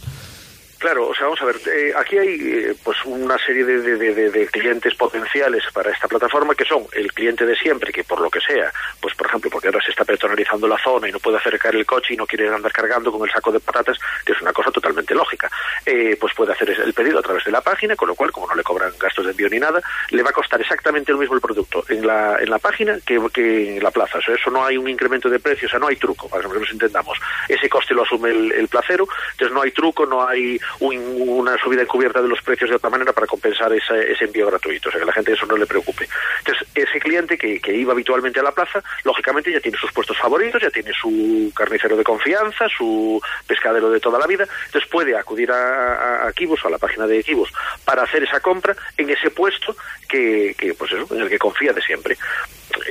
Claro, 0.82 1.10
o 1.10 1.14
sea, 1.14 1.26
vamos 1.26 1.40
a 1.44 1.46
ver, 1.46 1.58
eh, 1.68 1.94
aquí 1.96 2.18
hay 2.18 2.40
eh, 2.42 2.76
pues 2.84 2.98
una 3.06 3.38
serie 3.38 3.64
de, 3.64 4.48
clientes 4.48 4.96
potenciales 4.96 5.64
para 5.72 5.92
esta 5.92 6.08
plataforma 6.08 6.56
que 6.56 6.66
son 6.66 6.88
el 6.94 7.14
cliente 7.14 7.46
de 7.46 7.56
siempre, 7.56 7.94
que 7.94 8.04
por 8.04 8.20
lo 8.20 8.32
que 8.32 8.40
sea, 8.42 8.74
pues 9.00 9.14
por 9.14 9.28
ejemplo, 9.28 9.52
porque 9.52 9.68
ahora 9.68 9.80
se 9.86 9.92
está 9.92 10.04
personalizando 10.04 10.68
la 10.68 10.80
zona 10.84 11.08
y 11.08 11.12
no 11.12 11.20
puede 11.20 11.38
acercar 11.38 11.76
el 11.76 11.86
coche 11.86 12.16
y 12.16 12.18
no 12.18 12.26
quiere 12.26 12.50
andar 12.50 12.72
cargando 12.72 13.12
con 13.12 13.22
el 13.22 13.32
saco 13.32 13.52
de 13.52 13.60
patatas, 13.60 14.00
que 14.26 14.32
es 14.32 14.42
una 14.42 14.54
cosa 14.54 14.72
totalmente 14.72 15.14
lógica, 15.14 15.52
eh, 15.86 16.18
pues 16.20 16.34
puede 16.34 16.54
hacer 16.54 16.72
el 16.72 16.94
pedido 16.94 17.20
a 17.20 17.22
través 17.22 17.46
de 17.46 17.52
la 17.52 17.62
página, 17.62 17.96
con 17.96 18.08
lo 18.08 18.16
cual, 18.16 18.32
como 18.32 18.48
no 18.48 18.56
le 18.56 18.64
cobran 18.64 18.92
gastos 19.00 19.26
de 19.26 19.32
envío 19.32 19.50
ni 19.50 19.60
nada, 19.60 19.80
le 20.10 20.24
va 20.24 20.32
a 20.32 20.34
costar 20.34 20.60
exactamente 20.60 21.12
lo 21.12 21.20
mismo 21.20 21.36
el 21.36 21.42
producto 21.42 21.86
en 21.90 22.08
la, 22.08 22.38
en 22.40 22.50
la 22.50 22.58
página 22.58 22.98
que, 23.06 23.22
que 23.32 23.78
en 23.78 23.84
la 23.84 23.92
plaza. 23.92 24.18
O 24.18 24.22
sea, 24.24 24.34
eso 24.34 24.50
no 24.50 24.66
hay 24.66 24.78
un 24.78 24.90
incremento 24.90 25.30
de 25.30 25.40
precio, 25.40 25.68
o 25.68 25.70
sea, 25.70 25.80
no 25.80 25.90
hay 25.90 25.98
truco, 25.98 26.28
para 26.28 26.42
que 26.50 26.60
nos 26.60 26.72
entendamos. 26.72 27.20
Ese 27.48 27.70
coste 27.70 27.94
lo 27.94 28.02
asume 28.02 28.32
el, 28.32 28.52
el 28.54 28.68
placero, 28.68 29.08
entonces 29.34 29.54
no 29.54 29.62
hay 29.62 29.70
truco, 29.70 30.08
no 30.08 30.28
hay 30.28 30.60
una 30.80 31.58
subida 31.58 31.82
encubierta 31.82 32.22
de 32.22 32.28
los 32.28 32.42
precios 32.42 32.70
de 32.70 32.76
otra 32.76 32.90
manera 32.90 33.14
para 33.14 33.28
compensar 33.28 33.72
ese, 33.74 34.24
envío 34.24 34.48
gratuito, 34.48 34.90
o 34.90 34.92
sea 34.92 35.00
que 35.00 35.04
a 35.04 35.08
la 35.08 35.14
gente 35.14 35.34
eso 35.34 35.46
no 35.46 35.58
le 35.58 35.66
preocupe. 35.66 36.08
Entonces, 36.40 36.68
ese 36.76 37.00
cliente 37.00 37.38
que, 37.38 37.60
que, 37.60 37.74
iba 37.76 37.94
habitualmente 37.94 38.40
a 38.40 38.44
la 38.44 38.52
plaza, 38.52 38.84
lógicamente 39.04 39.52
ya 39.52 39.60
tiene 39.60 39.78
sus 39.78 39.92
puestos 39.92 40.18
favoritos, 40.18 40.62
ya 40.62 40.70
tiene 40.70 40.92
su 40.94 41.52
carnicero 41.56 41.98
de 41.98 42.04
confianza, 42.04 42.68
su 42.70 43.22
pescadero 43.48 43.90
de 43.90 44.00
toda 44.00 44.20
la 44.20 44.28
vida, 44.28 44.46
entonces 44.66 44.90
puede 44.90 45.16
acudir 45.16 45.52
a, 45.52 46.28
a, 46.28 46.34
Kibos, 46.34 46.64
a 46.66 46.70
la 46.70 46.78
página 46.78 47.08
de 47.08 47.24
Kibos, 47.24 47.52
para 47.86 48.04
hacer 48.04 48.24
esa 48.24 48.40
compra 48.40 48.76
en 48.98 49.10
ese 49.10 49.32
puesto 49.32 49.76
que, 50.08 50.56
que 50.58 50.74
pues 50.74 50.92
eso, 50.92 51.14
en 51.16 51.22
el 51.22 51.30
que 51.30 51.38
confía 51.38 51.74
de 51.74 51.82
siempre. 51.82 52.18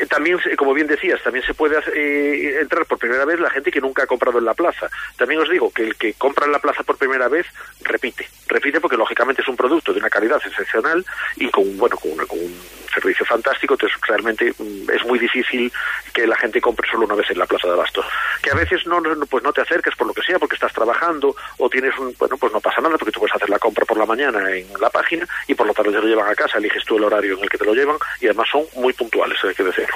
Eh, 0.01 0.07
también, 0.07 0.39
como 0.57 0.73
bien 0.73 0.87
decías, 0.87 1.23
también 1.23 1.45
se 1.45 1.53
puede 1.53 1.77
eh, 1.95 2.61
entrar 2.61 2.87
por 2.87 2.99
primera 2.99 3.27
vez 3.27 3.39
la 3.39 3.51
gente 3.51 3.71
que 3.71 3.83
nunca 3.83 4.05
ha 4.05 4.07
comprado 4.07 4.39
en 4.39 4.47
la 4.47 4.55
plaza. 4.55 4.89
También 5.17 5.41
os 5.43 5.51
digo 5.51 5.71
que 5.71 5.83
el 5.83 5.97
que 5.97 6.15
compra 6.15 6.47
en 6.47 6.53
la 6.53 6.59
plaza 6.59 6.83
por 6.83 6.97
primera 6.97 7.29
vez 7.29 7.47
repite, 7.83 8.27
repite 8.47 8.81
porque 8.81 8.97
lógicamente 8.97 9.43
es 9.43 9.49
un 9.49 9.57
producto 9.57 9.93
de 9.93 10.01
una 10.01 10.09
calidad 10.09 10.41
excepcional 10.45 11.05
y 11.37 11.51
con 11.51 11.77
bueno 11.77 11.97
con, 11.99 12.13
un 12.13 12.61
servicio 12.93 13.25
fantástico, 13.25 13.75
entonces 13.75 14.01
realmente 14.07 14.53
mm, 14.59 14.91
es 14.91 15.05
muy 15.05 15.19
difícil 15.19 15.71
que 16.13 16.27
la 16.27 16.37
gente 16.37 16.61
compre 16.61 16.89
solo 16.91 17.05
una 17.05 17.15
vez 17.15 17.31
en 17.31 17.39
la 17.39 17.47
plaza 17.47 17.69
de 17.69 17.77
Bastos. 17.77 18.07
Que 18.43 18.51
a 18.51 18.55
veces 18.55 18.87
no, 18.87 19.03
pues 19.29 19.45
no 19.45 19.53
te 19.53 19.61
acerques 19.61 19.95
por 19.97 20.07
lo 20.07 20.15
que 20.15 20.23
sea, 20.23 20.39
porque 20.39 20.55
estás 20.55 20.73
trabajando 20.73 21.37
o 21.59 21.69
tienes 21.69 21.97
un, 21.99 22.15
bueno, 22.19 22.37
pues 22.39 22.53
no 22.53 22.61
pasa 22.61 22.81
nada 22.81 22.97
porque 22.97 23.13
tú 23.13 23.21
puedes 23.21 23.37
hacer 23.37 23.51
la 23.51 23.59
compra 23.59 23.85
por 23.85 23.99
la 23.99 24.07
mañana 24.07 24.51
en 24.51 24.67
la 24.81 24.91
página 24.91 25.27
y 25.47 25.55
por 25.55 25.67
la 25.67 25.75
tarde 25.75 25.93
te 25.93 26.01
lo 26.01 26.07
llevan 26.07 26.29
a 26.29 26.35
casa, 26.35 26.59
eliges 26.59 26.85
tú 26.85 26.97
el 26.97 27.05
horario 27.05 27.37
en 27.37 27.45
el 27.45 27.51
que 27.51 27.59
te 27.59 27.65
lo 27.65 27.75
llevan 27.75 27.97
y 28.21 28.27
además 28.27 28.49
son 28.51 28.65
muy 28.77 28.93
puntuales, 28.93 29.39
hay 29.45 29.55
que 29.55 29.65
decir. 29.65 29.90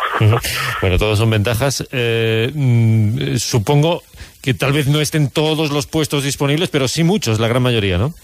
Bueno, 0.81 0.99
todas 0.99 1.19
son 1.19 1.31
ventajas. 1.31 1.87
Eh, 1.91 2.51
mm, 2.55 3.37
supongo 3.37 4.03
que 4.43 4.55
tal 4.55 4.73
vez 4.73 4.87
no 4.87 5.01
estén 5.01 5.31
todos 5.31 5.71
los 5.71 5.87
puestos 5.87 6.25
disponibles, 6.25 6.69
pero 6.69 6.89
sí 6.89 7.05
muchos, 7.05 7.41
la 7.41 7.49
gran 7.49 7.63
mayoría, 7.63 7.99
¿no? 7.99 8.15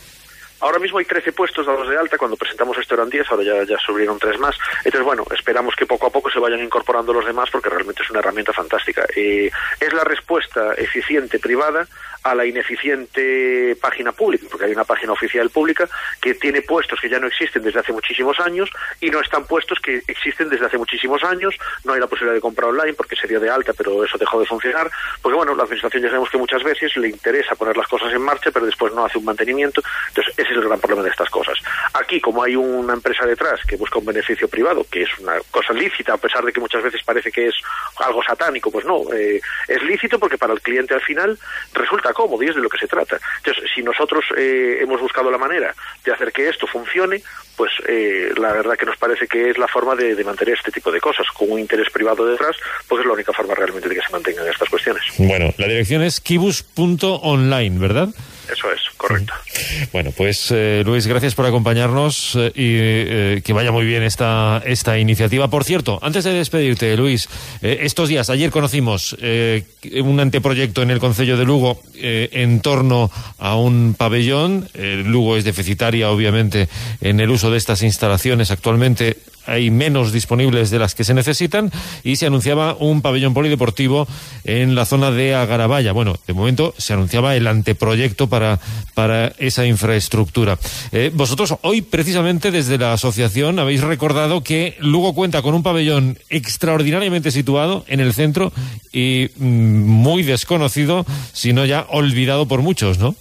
Ahora 0.60 0.78
mismo 0.78 0.98
hay 0.98 1.06
13 1.06 1.32
puestos 1.32 1.64
dados 1.64 1.88
de 1.88 1.96
alta, 1.96 2.18
cuando 2.18 2.36
presentamos 2.36 2.76
esto 2.76 2.94
eran 2.94 3.08
10, 3.08 3.30
ahora 3.30 3.42
ya, 3.42 3.64
ya 3.64 3.78
subieron 3.78 4.18
tres 4.18 4.38
más. 4.38 4.56
Entonces, 4.84 5.02
bueno, 5.02 5.24
esperamos 5.34 5.74
que 5.74 5.86
poco 5.86 6.06
a 6.06 6.10
poco 6.10 6.30
se 6.30 6.38
vayan 6.38 6.60
incorporando 6.60 7.14
los 7.14 7.24
demás 7.24 7.48
porque 7.50 7.70
realmente 7.70 8.02
es 8.02 8.10
una 8.10 8.18
herramienta 8.18 8.52
fantástica. 8.52 9.06
Eh, 9.16 9.50
es 9.80 9.92
la 9.94 10.04
respuesta 10.04 10.74
eficiente 10.74 11.38
privada 11.38 11.86
a 12.22 12.34
la 12.34 12.44
ineficiente 12.44 13.76
página 13.80 14.12
pública, 14.12 14.46
porque 14.50 14.66
hay 14.66 14.72
una 14.72 14.84
página 14.84 15.12
oficial 15.12 15.48
pública 15.50 15.88
que 16.20 16.34
tiene 16.34 16.62
puestos 16.62 17.00
que 17.00 17.08
ya 17.08 17.18
no 17.18 17.26
existen 17.26 17.62
desde 17.62 17.80
hace 17.80 17.92
muchísimos 17.92 18.38
años 18.40 18.70
y 19.00 19.10
no 19.10 19.20
están 19.20 19.46
puestos 19.46 19.78
que 19.80 20.02
existen 20.06 20.48
desde 20.48 20.66
hace 20.66 20.78
muchísimos 20.78 21.22
años. 21.24 21.54
No 21.84 21.92
hay 21.92 22.00
la 22.00 22.06
posibilidad 22.06 22.34
de 22.34 22.40
comprar 22.40 22.70
online 22.70 22.94
porque 22.94 23.16
se 23.16 23.26
dio 23.26 23.40
de 23.40 23.50
alta, 23.50 23.72
pero 23.72 24.04
eso 24.04 24.18
dejó 24.18 24.40
de 24.40 24.46
funcionar. 24.46 24.90
Porque, 25.22 25.36
bueno, 25.36 25.54
la 25.54 25.62
administración 25.62 26.02
ya 26.02 26.08
sabemos 26.08 26.30
que 26.30 26.38
muchas 26.38 26.62
veces 26.62 26.96
le 26.96 27.08
interesa 27.08 27.54
poner 27.54 27.76
las 27.76 27.88
cosas 27.88 28.12
en 28.12 28.22
marcha, 28.22 28.50
pero 28.50 28.66
después 28.66 28.92
no 28.92 29.04
hace 29.04 29.18
un 29.18 29.24
mantenimiento. 29.24 29.82
Entonces, 30.08 30.34
es 30.36 30.48
el 30.50 30.62
gran 30.62 30.80
problema 30.80 31.02
de 31.02 31.10
estas 31.10 31.30
cosas. 31.30 31.58
Aquí, 31.94 32.20
como 32.20 32.42
hay 32.42 32.56
una 32.56 32.94
empresa 32.94 33.24
detrás 33.26 33.60
que 33.66 33.76
busca 33.76 33.98
un 33.98 34.06
beneficio 34.06 34.48
privado, 34.48 34.86
que 34.90 35.02
es 35.02 35.18
una 35.18 35.34
cosa 35.50 35.72
lícita, 35.72 36.14
a 36.14 36.18
pesar 36.18 36.44
de 36.44 36.52
que 36.52 36.60
muchas 36.60 36.82
veces 36.82 37.02
parece 37.02 37.32
que 37.32 37.48
es 37.48 37.54
algo 37.96 38.22
satánico, 38.22 38.70
pues 38.70 38.84
no, 38.84 39.12
eh, 39.12 39.40
es 39.68 39.82
lícito 39.82 40.18
porque 40.18 40.38
para 40.38 40.52
el 40.52 40.60
cliente 40.60 40.94
al 40.94 41.02
final 41.02 41.38
resulta 41.72 42.09
cómodo 42.12 42.42
y 42.42 42.48
es 42.48 42.54
de 42.54 42.62
lo 42.62 42.68
que 42.68 42.78
se 42.78 42.86
trata. 42.86 43.18
Entonces, 43.38 43.64
si 43.74 43.82
nosotros 43.82 44.24
eh, 44.36 44.78
hemos 44.80 45.00
buscado 45.00 45.30
la 45.30 45.38
manera 45.38 45.74
de 46.04 46.12
hacer 46.12 46.32
que 46.32 46.48
esto 46.48 46.66
funcione, 46.66 47.22
pues 47.56 47.70
eh, 47.88 48.32
la 48.36 48.52
verdad 48.52 48.76
que 48.76 48.86
nos 48.86 48.96
parece 48.96 49.26
que 49.26 49.50
es 49.50 49.58
la 49.58 49.68
forma 49.68 49.94
de, 49.94 50.14
de, 50.14 50.24
mantener 50.24 50.54
este 50.54 50.70
tipo 50.70 50.90
de 50.90 51.00
cosas, 51.00 51.26
con 51.34 51.50
un 51.50 51.58
interés 51.58 51.90
privado 51.90 52.26
detrás, 52.26 52.56
pues 52.88 53.00
es 53.00 53.06
la 53.06 53.12
única 53.12 53.32
forma 53.32 53.54
realmente 53.54 53.88
de 53.88 53.94
que 53.94 54.00
se 54.00 54.12
mantengan 54.12 54.48
estas 54.48 54.68
cuestiones. 54.68 55.02
Bueno, 55.18 55.52
la 55.58 55.66
dirección 55.66 56.02
es 56.02 56.20
kibus.online, 56.20 57.78
¿verdad? 57.78 58.08
Eso 58.50 58.72
es, 58.72 58.80
correcto. 58.96 59.32
Bueno, 59.92 60.12
pues 60.16 60.48
eh, 60.50 60.82
Luis, 60.84 61.06
gracias 61.06 61.34
por 61.34 61.46
acompañarnos 61.46 62.34
eh, 62.36 62.52
y 62.54 62.76
eh, 62.78 63.42
que 63.44 63.52
vaya 63.52 63.70
muy 63.70 63.84
bien 63.84 64.02
esta, 64.02 64.62
esta 64.64 64.98
iniciativa. 64.98 65.48
Por 65.48 65.64
cierto, 65.64 65.98
antes 66.02 66.24
de 66.24 66.32
despedirte, 66.32 66.96
Luis, 66.96 67.28
estos 67.62 68.08
días, 68.08 68.30
ayer 68.30 68.50
conocimos 68.50 69.16
un 69.20 70.20
anteproyecto 70.20 70.82
en 70.82 70.90
el 70.90 70.98
Concello 70.98 71.36
de 71.36 71.44
Lugo 71.44 71.80
en 71.94 72.60
torno 72.60 73.10
a 73.38 73.56
un 73.56 73.94
pabellón. 73.96 74.68
Lugo 74.74 75.36
es 75.36 75.44
deficitaria, 75.44 76.10
obviamente, 76.10 76.68
en 77.00 77.20
el 77.20 77.30
uso 77.30 77.50
de 77.50 77.58
estas 77.58 77.82
instalaciones 77.82 78.50
actualmente 78.50 79.16
hay 79.46 79.70
menos 79.70 80.12
disponibles 80.12 80.70
de 80.70 80.78
las 80.78 80.94
que 80.94 81.04
se 81.04 81.14
necesitan 81.14 81.70
y 82.04 82.16
se 82.16 82.26
anunciaba 82.26 82.76
un 82.78 83.02
pabellón 83.02 83.34
polideportivo 83.34 84.06
en 84.44 84.74
la 84.74 84.84
zona 84.84 85.10
de 85.10 85.34
Agarabaya. 85.34 85.92
Bueno, 85.92 86.16
de 86.26 86.34
momento 86.34 86.74
se 86.78 86.92
anunciaba 86.92 87.34
el 87.34 87.46
anteproyecto 87.46 88.28
para, 88.28 88.39
para 88.94 89.32
esa 89.38 89.66
infraestructura. 89.66 90.58
Eh, 90.92 91.10
vosotros 91.14 91.54
hoy, 91.62 91.82
precisamente 91.82 92.50
desde 92.50 92.78
la 92.78 92.92
asociación, 92.92 93.58
habéis 93.58 93.82
recordado 93.82 94.42
que 94.42 94.76
Lugo 94.80 95.14
cuenta 95.14 95.42
con 95.42 95.54
un 95.54 95.62
pabellón 95.62 96.18
extraordinariamente 96.28 97.30
situado 97.30 97.84
en 97.88 98.00
el 98.00 98.12
centro 98.12 98.52
y 98.92 99.30
mm, 99.36 99.44
muy 99.44 100.22
desconocido, 100.22 101.06
si 101.32 101.52
no 101.52 101.64
ya 101.64 101.86
olvidado 101.88 102.46
por 102.46 102.62
muchos, 102.62 102.98
¿no? 102.98 103.14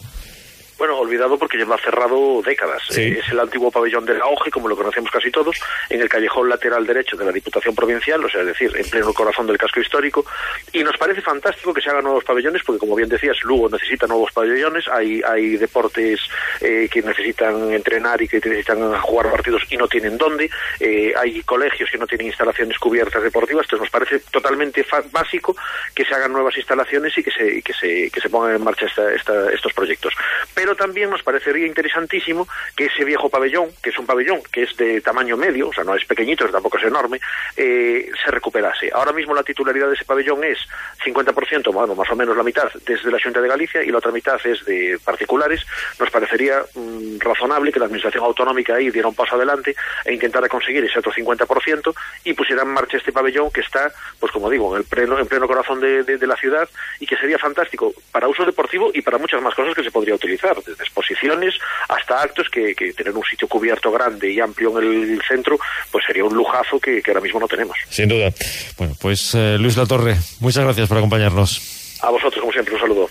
Bueno, 0.79 0.97
olvidado 0.97 1.37
porque 1.37 1.57
lleva 1.57 1.77
cerrado 1.77 2.41
décadas. 2.43 2.81
Sí. 2.89 3.01
Eh, 3.01 3.19
es 3.23 3.29
el 3.31 3.39
antiguo 3.39 3.69
pabellón 3.69 4.05
de 4.05 4.15
la 4.15 4.25
OGE, 4.25 4.49
como 4.49 4.67
lo 4.67 4.75
conocemos 4.75 5.11
casi 5.11 5.29
todos, 5.29 5.55
en 5.89 6.01
el 6.01 6.09
callejón 6.09 6.49
lateral 6.49 6.87
derecho 6.87 7.15
de 7.17 7.25
la 7.25 7.31
Diputación 7.31 7.75
Provincial, 7.75 8.23
o 8.25 8.29
sea, 8.29 8.41
es 8.41 8.47
decir, 8.47 8.71
en 8.75 8.89
pleno 8.89 9.13
corazón 9.13 9.45
del 9.45 9.57
casco 9.57 9.79
histórico. 9.81 10.25
Y 10.73 10.83
nos 10.83 10.97
parece 10.97 11.21
fantástico 11.21 11.73
que 11.73 11.81
se 11.81 11.89
hagan 11.89 12.05
nuevos 12.05 12.23
pabellones, 12.23 12.63
porque 12.65 12.79
como 12.79 12.95
bien 12.95 13.09
decías, 13.09 13.37
Lugo 13.43 13.69
necesita 13.69 14.07
nuevos 14.07 14.31
pabellones. 14.31 14.87
Hay, 14.87 15.21
hay 15.27 15.57
deportes 15.57 16.21
eh, 16.61 16.87
que 16.91 17.01
necesitan 17.01 17.71
entrenar 17.73 18.21
y 18.21 18.27
que 18.27 18.37
necesitan 18.37 18.93
jugar 19.01 19.29
partidos 19.31 19.63
y 19.69 19.77
no 19.77 19.87
tienen 19.87 20.17
dónde. 20.17 20.49
Eh, 20.79 21.13
hay 21.17 21.43
colegios 21.43 21.89
que 21.91 21.97
no 21.97 22.07
tienen 22.07 22.27
instalaciones 22.27 22.77
cubiertas 22.79 23.21
deportivas. 23.21 23.65
Entonces 23.65 23.81
nos 23.81 23.89
parece 23.91 24.19
totalmente 24.31 24.85
básico 25.11 25.55
que 25.93 26.05
se 26.05 26.15
hagan 26.15 26.31
nuevas 26.31 26.55
instalaciones 26.55 27.17
y 27.17 27.23
que 27.23 27.31
se, 27.31 27.57
y 27.57 27.61
que 27.61 27.73
se, 27.73 28.09
que 28.09 28.21
se 28.21 28.29
pongan 28.29 28.55
en 28.55 28.63
marcha 28.63 28.85
esta- 28.85 29.13
esta- 29.13 29.51
estos 29.51 29.73
proyectos. 29.73 30.13
Pero 30.53 30.68
también 30.75 31.09
nos 31.09 31.23
parecería 31.23 31.67
interesantísimo 31.67 32.47
que 32.75 32.85
ese 32.85 33.03
viejo 33.03 33.29
pabellón, 33.29 33.69
que 33.81 33.89
es 33.89 33.97
un 33.97 34.05
pabellón 34.05 34.41
que 34.51 34.63
es 34.63 34.75
de 34.77 35.01
tamaño 35.01 35.37
medio, 35.37 35.69
o 35.69 35.73
sea, 35.73 35.83
no 35.83 35.95
es 35.95 36.05
pequeñito, 36.05 36.43
pero 36.43 36.53
tampoco 36.53 36.77
es 36.77 36.83
enorme, 36.83 37.19
eh, 37.55 38.09
se 38.23 38.31
recuperase. 38.31 38.89
Ahora 38.93 39.11
mismo 39.11 39.33
la 39.33 39.43
titularidad 39.43 39.87
de 39.87 39.95
ese 39.95 40.05
pabellón 40.05 40.43
es 40.43 40.57
50%, 41.03 41.71
bueno, 41.71 41.95
más 41.95 42.09
o 42.09 42.15
menos 42.15 42.35
la 42.35 42.43
mitad, 42.43 42.69
desde 42.85 43.11
la 43.11 43.19
Junta 43.21 43.41
de 43.41 43.47
Galicia 43.47 43.83
y 43.83 43.91
la 43.91 43.97
otra 43.97 44.11
mitad 44.11 44.39
es 44.43 44.63
de 44.65 44.99
particulares. 45.03 45.65
Nos 45.99 46.09
parecería 46.09 46.61
mm, 46.75 47.19
razonable 47.19 47.71
que 47.71 47.79
la 47.79 47.85
Administración 47.85 48.23
Autonómica 48.23 48.75
ahí 48.75 48.89
diera 48.89 49.07
un 49.07 49.15
paso 49.15 49.35
adelante 49.35 49.75
e 50.05 50.13
intentara 50.13 50.47
conseguir 50.47 50.83
ese 50.85 50.99
otro 50.99 51.11
50% 51.11 51.93
y 52.23 52.33
pusiera 52.33 52.63
en 52.63 52.69
marcha 52.69 52.97
este 52.97 53.11
pabellón 53.11 53.51
que 53.51 53.61
está, 53.61 53.91
pues 54.19 54.31
como 54.31 54.49
digo, 54.49 54.75
en 54.75 54.81
el 54.81 54.87
pleno, 54.87 55.19
en 55.19 55.27
pleno 55.27 55.47
corazón 55.47 55.79
de 55.79 56.27
la 56.27 56.35
ciudad 56.35 56.69
y 56.99 57.05
que 57.05 57.17
sería 57.17 57.37
fantástico 57.37 57.93
para 58.11 58.27
uso 58.27 58.45
deportivo 58.45 58.91
y 58.93 59.01
para 59.01 59.17
muchas 59.17 59.41
más 59.41 59.55
cosas 59.55 59.73
que 59.73 59.83
se 59.83 59.91
podría 59.91 60.15
utilizar, 60.15 60.55
desde 60.65 60.83
exposiciones 60.83 61.55
hasta 61.87 62.21
actos 62.21 62.47
que, 62.49 62.75
que 62.75 62.93
tener 62.93 63.15
un 63.15 63.23
sitio 63.23 63.47
cubierto 63.47 63.91
grande 63.91 64.31
y 64.31 64.39
amplio 64.39 64.79
en 64.79 65.11
el 65.13 65.21
centro, 65.27 65.57
pues 65.91 66.05
sería 66.05 66.23
un 66.23 66.35
lujazo 66.35 66.79
que, 66.79 67.01
que 67.01 67.11
ahora 67.11 67.21
mismo 67.21 67.39
no 67.39 67.47
tenemos. 67.47 67.77
Sin 67.89 68.07
duda. 68.09 68.31
Bueno, 68.77 68.95
pues 68.99 69.33
eh, 69.35 69.57
Luis 69.59 69.77
Latorre, 69.77 70.15
muchas 70.39 70.63
gracias 70.63 70.87
por 70.87 70.97
acompañarnos. 70.97 71.97
A 72.01 72.09
vosotros, 72.09 72.39
como 72.39 72.53
siempre, 72.53 72.73
un 72.73 72.79
saludo. 72.79 73.09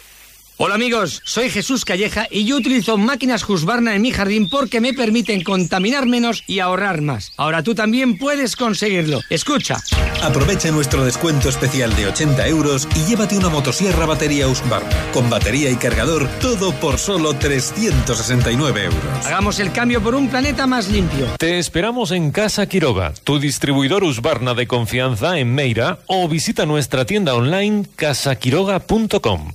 Hola 0.60 0.74
amigos, 0.74 1.22
soy 1.24 1.50
Jesús 1.50 1.84
Calleja 1.84 2.26
y 2.32 2.44
yo 2.44 2.56
utilizo 2.56 2.98
máquinas 2.98 3.48
Husqvarna 3.48 3.94
en 3.94 4.02
mi 4.02 4.10
jardín 4.10 4.48
porque 4.48 4.80
me 4.80 4.92
permiten 4.92 5.44
contaminar 5.44 6.06
menos 6.06 6.42
y 6.48 6.58
ahorrar 6.58 7.00
más. 7.00 7.30
Ahora 7.36 7.62
tú 7.62 7.76
también 7.76 8.18
puedes 8.18 8.56
conseguirlo. 8.56 9.20
Escucha. 9.30 9.76
Aprovecha 10.20 10.72
nuestro 10.72 11.04
descuento 11.04 11.48
especial 11.48 11.94
de 11.94 12.08
80 12.08 12.48
euros 12.48 12.88
y 12.96 13.08
llévate 13.08 13.38
una 13.38 13.50
motosierra 13.50 14.04
batería 14.04 14.48
Husqvarna. 14.48 15.12
Con 15.12 15.30
batería 15.30 15.70
y 15.70 15.76
cargador, 15.76 16.26
todo 16.40 16.72
por 16.72 16.98
solo 16.98 17.34
369 17.34 18.82
euros. 18.82 19.26
Hagamos 19.26 19.60
el 19.60 19.70
cambio 19.70 20.02
por 20.02 20.16
un 20.16 20.28
planeta 20.28 20.66
más 20.66 20.88
limpio. 20.88 21.26
Te 21.38 21.60
esperamos 21.60 22.10
en 22.10 22.32
Casa 22.32 22.66
Quiroga, 22.66 23.14
tu 23.22 23.38
distribuidor 23.38 24.02
Husqvarna 24.02 24.54
de 24.54 24.66
confianza 24.66 25.38
en 25.38 25.54
Meira 25.54 26.00
o 26.06 26.28
visita 26.28 26.66
nuestra 26.66 27.04
tienda 27.04 27.34
online 27.34 27.86
casaquiroga.com. 27.94 29.52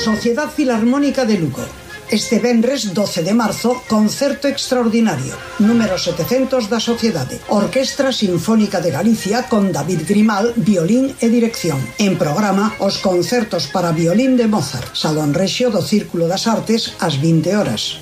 Sociedad 0.00 0.48
Filarmónica 0.48 1.26
de 1.26 1.36
Lugo. 1.36 1.60
Este 2.08 2.38
venres 2.38 2.94
12 2.94 3.22
de 3.22 3.34
marzo, 3.34 3.82
concerto 3.86 4.48
extraordinario, 4.48 5.34
número 5.58 5.98
700 5.98 6.70
da 6.70 6.80
Sociedade, 6.80 7.38
Orquestra 7.48 8.10
Sinfónica 8.10 8.80
de 8.80 8.90
Galicia 8.90 9.46
con 9.46 9.70
David 9.70 10.08
Grimal, 10.08 10.54
violín 10.56 11.14
e 11.20 11.28
dirección. 11.28 11.76
En 12.00 12.16
programa, 12.16 12.72
os 12.80 12.96
concertos 12.96 13.68
para 13.68 13.92
violín 13.92 14.40
de 14.40 14.48
Mozart, 14.48 14.96
Salón 14.96 15.36
Rexio 15.36 15.68
do 15.68 15.84
Círculo 15.84 16.32
das 16.32 16.48
Artes 16.48 16.96
ás 16.96 17.20
20 17.20 17.60
horas. 17.60 18.00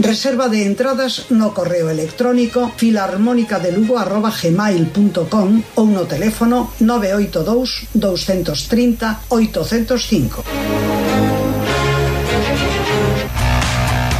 Reserva 0.00 0.48
de 0.48 0.64
entradas 0.64 1.28
no 1.28 1.52
correo 1.52 1.92
electrónico 1.92 2.72
filarmónicadelugo.gmail.com 2.80 5.48
ou 5.76 5.84
no 5.84 6.08
teléfono 6.08 6.72
982 6.80 7.92
230 7.92 9.28
805. 9.28 10.95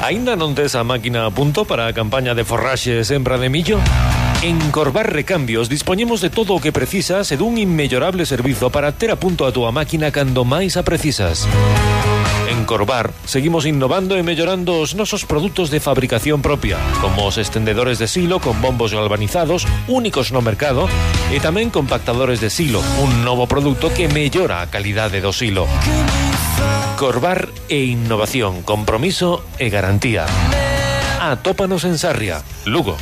Ainda 0.07 0.39
non 0.39 0.55
tes 0.55 0.79
a 0.79 0.87
máquina 0.87 1.27
a 1.27 1.35
punto 1.35 1.67
para 1.67 1.91
a 1.91 1.97
campaña 1.97 2.31
de 2.31 2.47
forraxe 2.47 2.95
e 2.95 3.03
sembra 3.03 3.43
de 3.43 3.51
millo? 3.51 3.83
En 4.39 4.55
Corbar 4.71 5.11
Recambios 5.11 5.67
dispoñemos 5.67 6.23
de 6.23 6.31
todo 6.31 6.55
o 6.55 6.63
que 6.63 6.71
precisas 6.71 7.35
e 7.35 7.37
dun 7.37 7.59
inmellorable 7.59 8.23
servizo 8.23 8.71
para 8.71 8.95
ter 8.95 9.11
a 9.11 9.19
punto 9.19 9.43
a 9.43 9.51
túa 9.51 9.75
máquina 9.75 10.15
cando 10.15 10.47
máis 10.47 10.79
a 10.79 10.87
precisas. 10.87 11.51
En 12.47 12.63
Corbar 12.71 13.11
seguimos 13.27 13.67
innovando 13.67 14.15
e 14.15 14.23
mellorando 14.23 14.79
os 14.79 14.95
nosos 14.95 15.27
produtos 15.27 15.75
de 15.75 15.83
fabricación 15.83 16.39
propia, 16.39 16.79
como 17.03 17.27
os 17.27 17.35
estendedores 17.35 17.99
de 17.99 18.07
silo 18.07 18.39
con 18.39 18.63
bombos 18.63 18.95
galvanizados, 18.95 19.67
únicos 19.91 20.31
no 20.31 20.39
mercado, 20.39 20.87
e 21.35 21.43
tamén 21.43 21.75
compactadores 21.75 22.39
de 22.39 22.47
silo, 22.47 22.79
un 23.03 23.27
novo 23.27 23.51
produto 23.51 23.91
que 23.91 24.07
mellora 24.07 24.63
a 24.63 24.71
calidade 24.71 25.19
do 25.19 25.35
silo. 25.35 25.67
Corbar 26.97 27.49
e 27.69 27.85
innovación, 27.85 28.63
compromiso 28.63 29.45
e 29.59 29.69
garantía. 29.69 30.25
Atópanos 31.21 31.85
en 31.85 31.99
Sarria, 31.99 32.41
Lugo. 32.65 32.97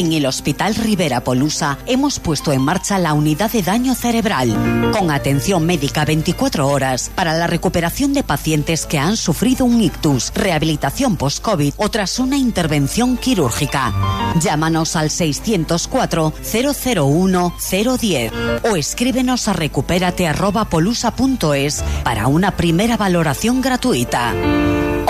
En 0.00 0.12
el 0.14 0.24
Hospital 0.24 0.74
Rivera 0.76 1.22
Polusa 1.22 1.76
hemos 1.84 2.20
puesto 2.20 2.52
en 2.52 2.62
marcha 2.62 2.98
la 2.98 3.12
unidad 3.12 3.52
de 3.52 3.62
daño 3.62 3.94
cerebral, 3.94 4.56
con 4.98 5.10
atención 5.10 5.66
médica 5.66 6.06
24 6.06 6.66
horas 6.66 7.10
para 7.14 7.34
la 7.34 7.46
recuperación 7.46 8.14
de 8.14 8.22
pacientes 8.22 8.86
que 8.86 8.98
han 8.98 9.18
sufrido 9.18 9.66
un 9.66 9.82
ictus, 9.82 10.32
rehabilitación 10.34 11.18
post-COVID 11.18 11.74
o 11.76 11.90
tras 11.90 12.18
una 12.18 12.38
intervención 12.38 13.18
quirúrgica. 13.18 13.92
Llámanos 14.40 14.96
al 14.96 15.10
604 15.10 16.32
001 16.50 17.54
010 17.60 18.32
o 18.70 18.76
escríbenos 18.76 19.48
a 19.48 19.52
recupérate@polusa.es 19.52 21.84
para 22.04 22.26
una 22.26 22.52
primera 22.52 22.96
valoración 22.96 23.60
gratuita. 23.60 24.32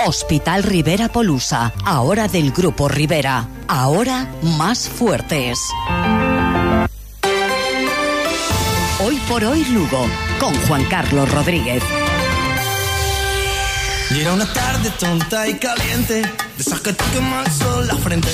Hospital 0.05 0.63
Rivera 0.63 1.09
Polusa, 1.09 1.71
ahora 1.85 2.27
del 2.27 2.51
Grupo 2.51 2.87
Rivera, 2.87 3.47
ahora 3.67 4.27
más 4.41 4.89
fuertes. 4.89 5.59
Hoy 9.05 9.15
por 9.27 9.43
hoy 9.43 9.63
Lugo, 9.65 10.07
con 10.39 10.55
Juan 10.67 10.85
Carlos 10.85 11.31
Rodríguez. 11.31 11.83
Era 14.09 14.33
una 14.33 14.51
tarde 14.51 14.91
tonta 14.99 15.47
y 15.47 15.53
caliente, 15.55 16.21
de 16.21 16.31
esas 16.57 16.81
que 16.81 16.93
te 16.93 17.03
quema 17.13 17.43
el 17.43 17.51
sol 17.51 17.87
la 17.87 17.95
frente. 17.95 18.29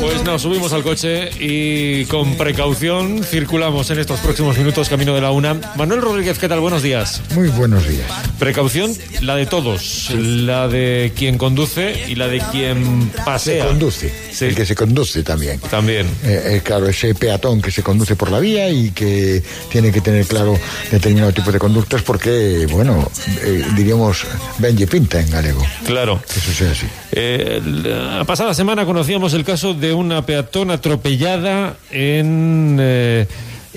Pues 0.00 0.22
nos 0.24 0.42
subimos 0.42 0.74
al 0.74 0.82
coche 0.82 1.30
y 1.40 2.04
con 2.04 2.36
precaución 2.36 3.24
circulamos 3.24 3.90
en 3.90 3.98
estos 3.98 4.20
próximos 4.20 4.58
minutos 4.58 4.90
camino 4.90 5.14
de 5.14 5.22
la 5.22 5.30
una. 5.30 5.54
Manuel 5.76 6.02
Rodríguez, 6.02 6.38
¿qué 6.38 6.48
tal? 6.50 6.60
Buenos 6.60 6.82
días. 6.82 7.22
Muy 7.34 7.48
buenos 7.48 7.88
días. 7.88 8.06
Precaución, 8.38 8.92
la 9.22 9.34
de 9.36 9.46
todos, 9.46 10.10
la 10.10 10.68
de 10.68 11.12
quien 11.16 11.38
conduce 11.38 12.04
y 12.08 12.14
la 12.16 12.28
de 12.28 12.42
quien 12.52 13.10
Se 13.16 13.22
pasea. 13.22 13.66
conduce. 13.66 14.12
Sí. 14.32 14.44
El 14.46 14.54
que 14.54 14.66
se 14.66 14.74
conduce 14.74 15.22
también. 15.22 15.60
También. 15.60 16.06
Eh, 16.22 16.56
eh, 16.56 16.60
claro, 16.62 16.86
ese 16.86 17.14
peatón 17.14 17.62
que 17.62 17.70
se 17.70 17.82
conduce 17.82 18.16
por 18.16 18.30
la 18.30 18.38
vía 18.38 18.68
y 18.68 18.90
que 18.90 19.42
tiene 19.70 19.90
que 19.92 20.02
tener 20.02 20.26
claro 20.26 20.58
determinado 20.90 21.32
tipo 21.32 21.50
de 21.50 21.58
conductas 21.58 22.02
porque, 22.02 22.66
bueno, 22.70 23.10
eh, 23.42 23.64
diríamos, 23.74 24.26
benje 24.58 24.86
pinta 24.86 25.20
en 25.20 25.30
galego. 25.30 25.64
Claro. 25.86 26.20
Eso 26.36 26.52
sea 26.52 26.70
así. 26.72 26.86
Eh, 27.12 27.62
la 27.64 28.24
pasada 28.26 28.52
semana 28.52 28.84
conocíamos 29.06 29.34
el 29.34 29.44
caso 29.44 29.72
de 29.72 29.94
una 29.94 30.26
peatón 30.26 30.72
atropellada 30.72 31.76
en 31.92 32.76
eh, 32.80 33.28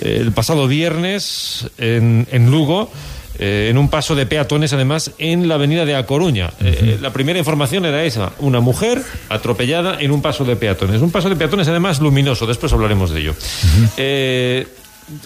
el 0.01 0.31
pasado 0.31 0.67
viernes 0.67 1.67
en, 1.77 2.25
en 2.31 2.49
Lugo. 2.49 2.89
eh, 3.37 3.67
en 3.69 3.77
un 3.77 3.89
paso 3.89 4.15
de 4.15 4.25
peatones, 4.25 4.73
además, 4.73 5.11
en 5.19 5.47
la 5.47 5.55
avenida 5.55 5.85
de 5.85 5.95
A 5.95 6.07
Coruña. 6.07 6.51
Eh, 6.61 6.97
la 6.99 7.13
primera 7.13 7.37
información 7.37 7.85
era 7.85 8.03
esa: 8.03 8.33
una 8.39 8.59
mujer 8.59 9.03
atropellada 9.29 9.99
en 9.99 10.09
un 10.09 10.23
paso 10.23 10.43
de 10.45 10.55
peatones. 10.55 10.99
Un 10.99 11.11
paso 11.11 11.29
de 11.29 11.35
peatones, 11.35 11.67
además, 11.67 12.01
luminoso. 12.01 12.47
Después 12.47 12.73
hablaremos 12.73 13.11
de 13.11 13.21
ello. 13.21 13.35
Eh, 13.97 14.67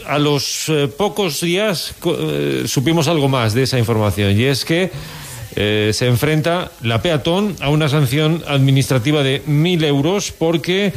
a 0.06 0.20
los 0.20 0.68
eh, 0.68 0.88
pocos 0.88 1.42
días 1.42 1.96
eh, 2.06 2.64
supimos 2.68 3.08
algo 3.08 3.30
más 3.30 3.54
de 3.54 3.64
esa 3.64 3.80
información, 3.80 4.38
y 4.38 4.44
es 4.44 4.64
que 4.66 4.92
eh, 5.56 5.92
se 5.94 6.08
enfrenta 6.08 6.72
la 6.82 7.02
peatón 7.02 7.56
a 7.62 7.70
una 7.70 7.90
sanción 7.90 8.44
administrativa 8.48 9.24
de 9.24 9.42
mil 9.46 9.84
euros 9.84 10.32
porque 10.32 10.94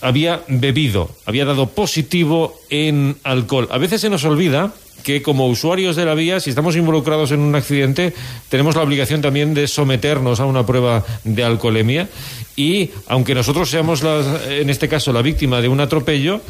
había 0.00 0.42
bebido, 0.48 1.10
había 1.26 1.44
dado 1.44 1.68
positivo 1.68 2.54
en 2.70 3.16
alcohol. 3.22 3.68
A 3.70 3.78
veces 3.78 4.00
se 4.00 4.10
nos 4.10 4.24
olvida 4.24 4.72
que 5.04 5.20
como 5.22 5.48
usuarios 5.48 5.96
de 5.96 6.04
la 6.04 6.14
vía, 6.14 6.38
si 6.38 6.50
estamos 6.50 6.76
involucrados 6.76 7.32
en 7.32 7.40
un 7.40 7.54
accidente, 7.56 8.12
tenemos 8.48 8.76
la 8.76 8.82
obligación 8.82 9.20
también 9.20 9.52
de 9.54 9.66
someternos 9.66 10.38
a 10.38 10.44
una 10.46 10.64
prueba 10.64 11.04
de 11.24 11.42
alcoholemia 11.42 12.08
y 12.54 12.90
aunque 13.08 13.34
nosotros 13.34 13.68
seamos, 13.68 14.02
las- 14.02 14.46
en 14.48 14.70
este 14.70 14.88
caso, 14.88 15.12
la 15.12 15.22
víctima 15.22 15.60
de 15.60 15.68
un 15.68 15.80
atropello, 15.80 16.40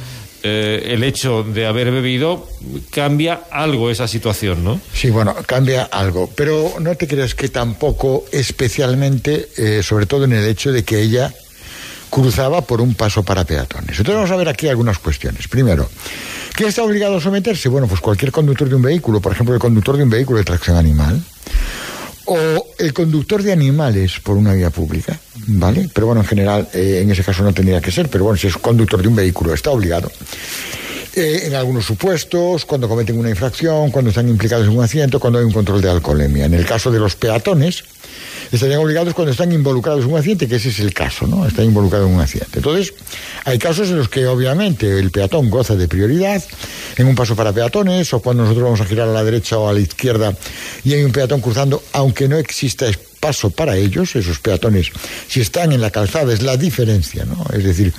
eh, 0.44 0.92
el 0.94 1.04
hecho 1.04 1.44
de 1.44 1.66
haber 1.66 1.90
bebido 1.92 2.48
cambia 2.90 3.42
algo 3.50 3.90
esa 3.90 4.08
situación, 4.08 4.64
¿no? 4.64 4.80
Sí, 4.92 5.10
bueno, 5.10 5.36
cambia 5.46 5.84
algo, 5.84 6.28
pero 6.34 6.74
no 6.80 6.96
te 6.96 7.06
creas 7.06 7.34
que 7.34 7.48
tampoco 7.48 8.24
especialmente, 8.32 9.48
eh, 9.56 9.82
sobre 9.82 10.06
todo 10.06 10.24
en 10.24 10.32
el 10.32 10.44
hecho 10.46 10.72
de 10.72 10.84
que 10.84 11.00
ella 11.00 11.32
cruzaba 12.10 12.60
por 12.60 12.80
un 12.80 12.94
paso 12.94 13.22
para 13.22 13.44
peatones. 13.44 13.98
Entonces 13.98 14.14
vamos 14.14 14.30
a 14.30 14.36
ver 14.36 14.48
aquí 14.48 14.68
algunas 14.68 14.98
cuestiones. 14.98 15.48
Primero, 15.48 15.88
¿qué 16.54 16.66
está 16.66 16.82
obligado 16.82 17.16
a 17.16 17.20
someterse? 17.20 17.68
Bueno, 17.68 17.86
pues 17.86 18.00
cualquier 18.00 18.32
conductor 18.32 18.68
de 18.68 18.74
un 18.74 18.82
vehículo, 18.82 19.20
por 19.20 19.32
ejemplo, 19.32 19.54
el 19.54 19.60
conductor 19.60 19.96
de 19.96 20.02
un 20.02 20.10
vehículo 20.10 20.38
de 20.38 20.44
tracción 20.44 20.76
animal, 20.76 21.22
o 22.26 22.66
el 22.78 22.92
conductor 22.92 23.42
de 23.42 23.52
animales 23.52 24.20
por 24.20 24.36
una 24.36 24.52
vía 24.54 24.70
pública, 24.70 25.18
¿vale? 25.46 25.88
Pero 25.92 26.06
bueno, 26.06 26.22
en 26.22 26.26
general, 26.26 26.68
eh, 26.72 27.00
en 27.02 27.10
ese 27.10 27.24
caso 27.24 27.42
no 27.42 27.52
tendría 27.52 27.80
que 27.80 27.90
ser, 27.90 28.08
pero 28.08 28.24
bueno, 28.24 28.36
si 28.36 28.46
es 28.46 28.56
conductor 28.56 29.00
de 29.00 29.08
un 29.08 29.16
vehículo, 29.16 29.54
está 29.54 29.70
obligado. 29.70 30.10
Eh, 31.14 31.42
en 31.46 31.54
algunos 31.54 31.84
supuestos, 31.84 32.64
cuando 32.64 32.88
cometen 32.88 33.18
una 33.18 33.28
infracción, 33.28 33.90
cuando 33.90 34.08
están 34.08 34.28
implicados 34.28 34.66
en 34.66 34.76
un 34.76 34.82
accidente, 34.82 35.18
cuando 35.18 35.38
hay 35.38 35.44
un 35.44 35.52
control 35.52 35.82
de 35.82 35.90
alcoholemia. 35.90 36.46
En 36.46 36.54
el 36.54 36.64
caso 36.64 36.90
de 36.90 36.98
los 36.98 37.16
peatones, 37.16 37.84
estarían 38.52 38.80
obligados 38.80 39.14
cuando 39.14 39.32
están 39.32 39.50
involucrados 39.50 40.04
en 40.04 40.10
un 40.10 40.18
accidente, 40.18 40.46
que 40.46 40.56
ese 40.56 40.68
es 40.68 40.80
el 40.80 40.92
caso, 40.92 41.26
¿no? 41.26 41.46
Están 41.46 41.64
involucrados 41.64 42.08
en 42.08 42.14
un 42.14 42.20
accidente. 42.20 42.58
Entonces, 42.58 42.94
hay 43.44 43.58
casos 43.58 43.88
en 43.88 43.96
los 43.96 44.08
que 44.08 44.26
obviamente 44.26 44.98
el 44.98 45.10
peatón 45.10 45.50
goza 45.50 45.74
de 45.74 45.88
prioridad 45.88 46.42
en 46.96 47.06
un 47.06 47.14
paso 47.14 47.34
para 47.34 47.52
peatones 47.52 48.12
o 48.12 48.20
cuando 48.20 48.42
nosotros 48.42 48.64
vamos 48.64 48.80
a 48.80 48.84
girar 48.84 49.08
a 49.08 49.12
la 49.12 49.24
derecha 49.24 49.58
o 49.58 49.68
a 49.68 49.72
la 49.72 49.80
izquierda 49.80 50.36
y 50.84 50.92
hay 50.92 51.02
un 51.02 51.12
peatón 51.12 51.40
cruzando, 51.40 51.82
aunque 51.92 52.28
no 52.28 52.36
exista 52.36 52.86
paso 53.22 53.50
para 53.50 53.76
ellos, 53.76 54.16
esos 54.16 54.40
peatones, 54.40 54.90
si 55.28 55.40
están 55.40 55.70
en 55.70 55.80
la 55.80 55.92
calzada, 55.92 56.32
es 56.32 56.42
la 56.42 56.56
diferencia, 56.56 57.24
¿no? 57.24 57.46
Es 57.56 57.62
decir, 57.62 57.92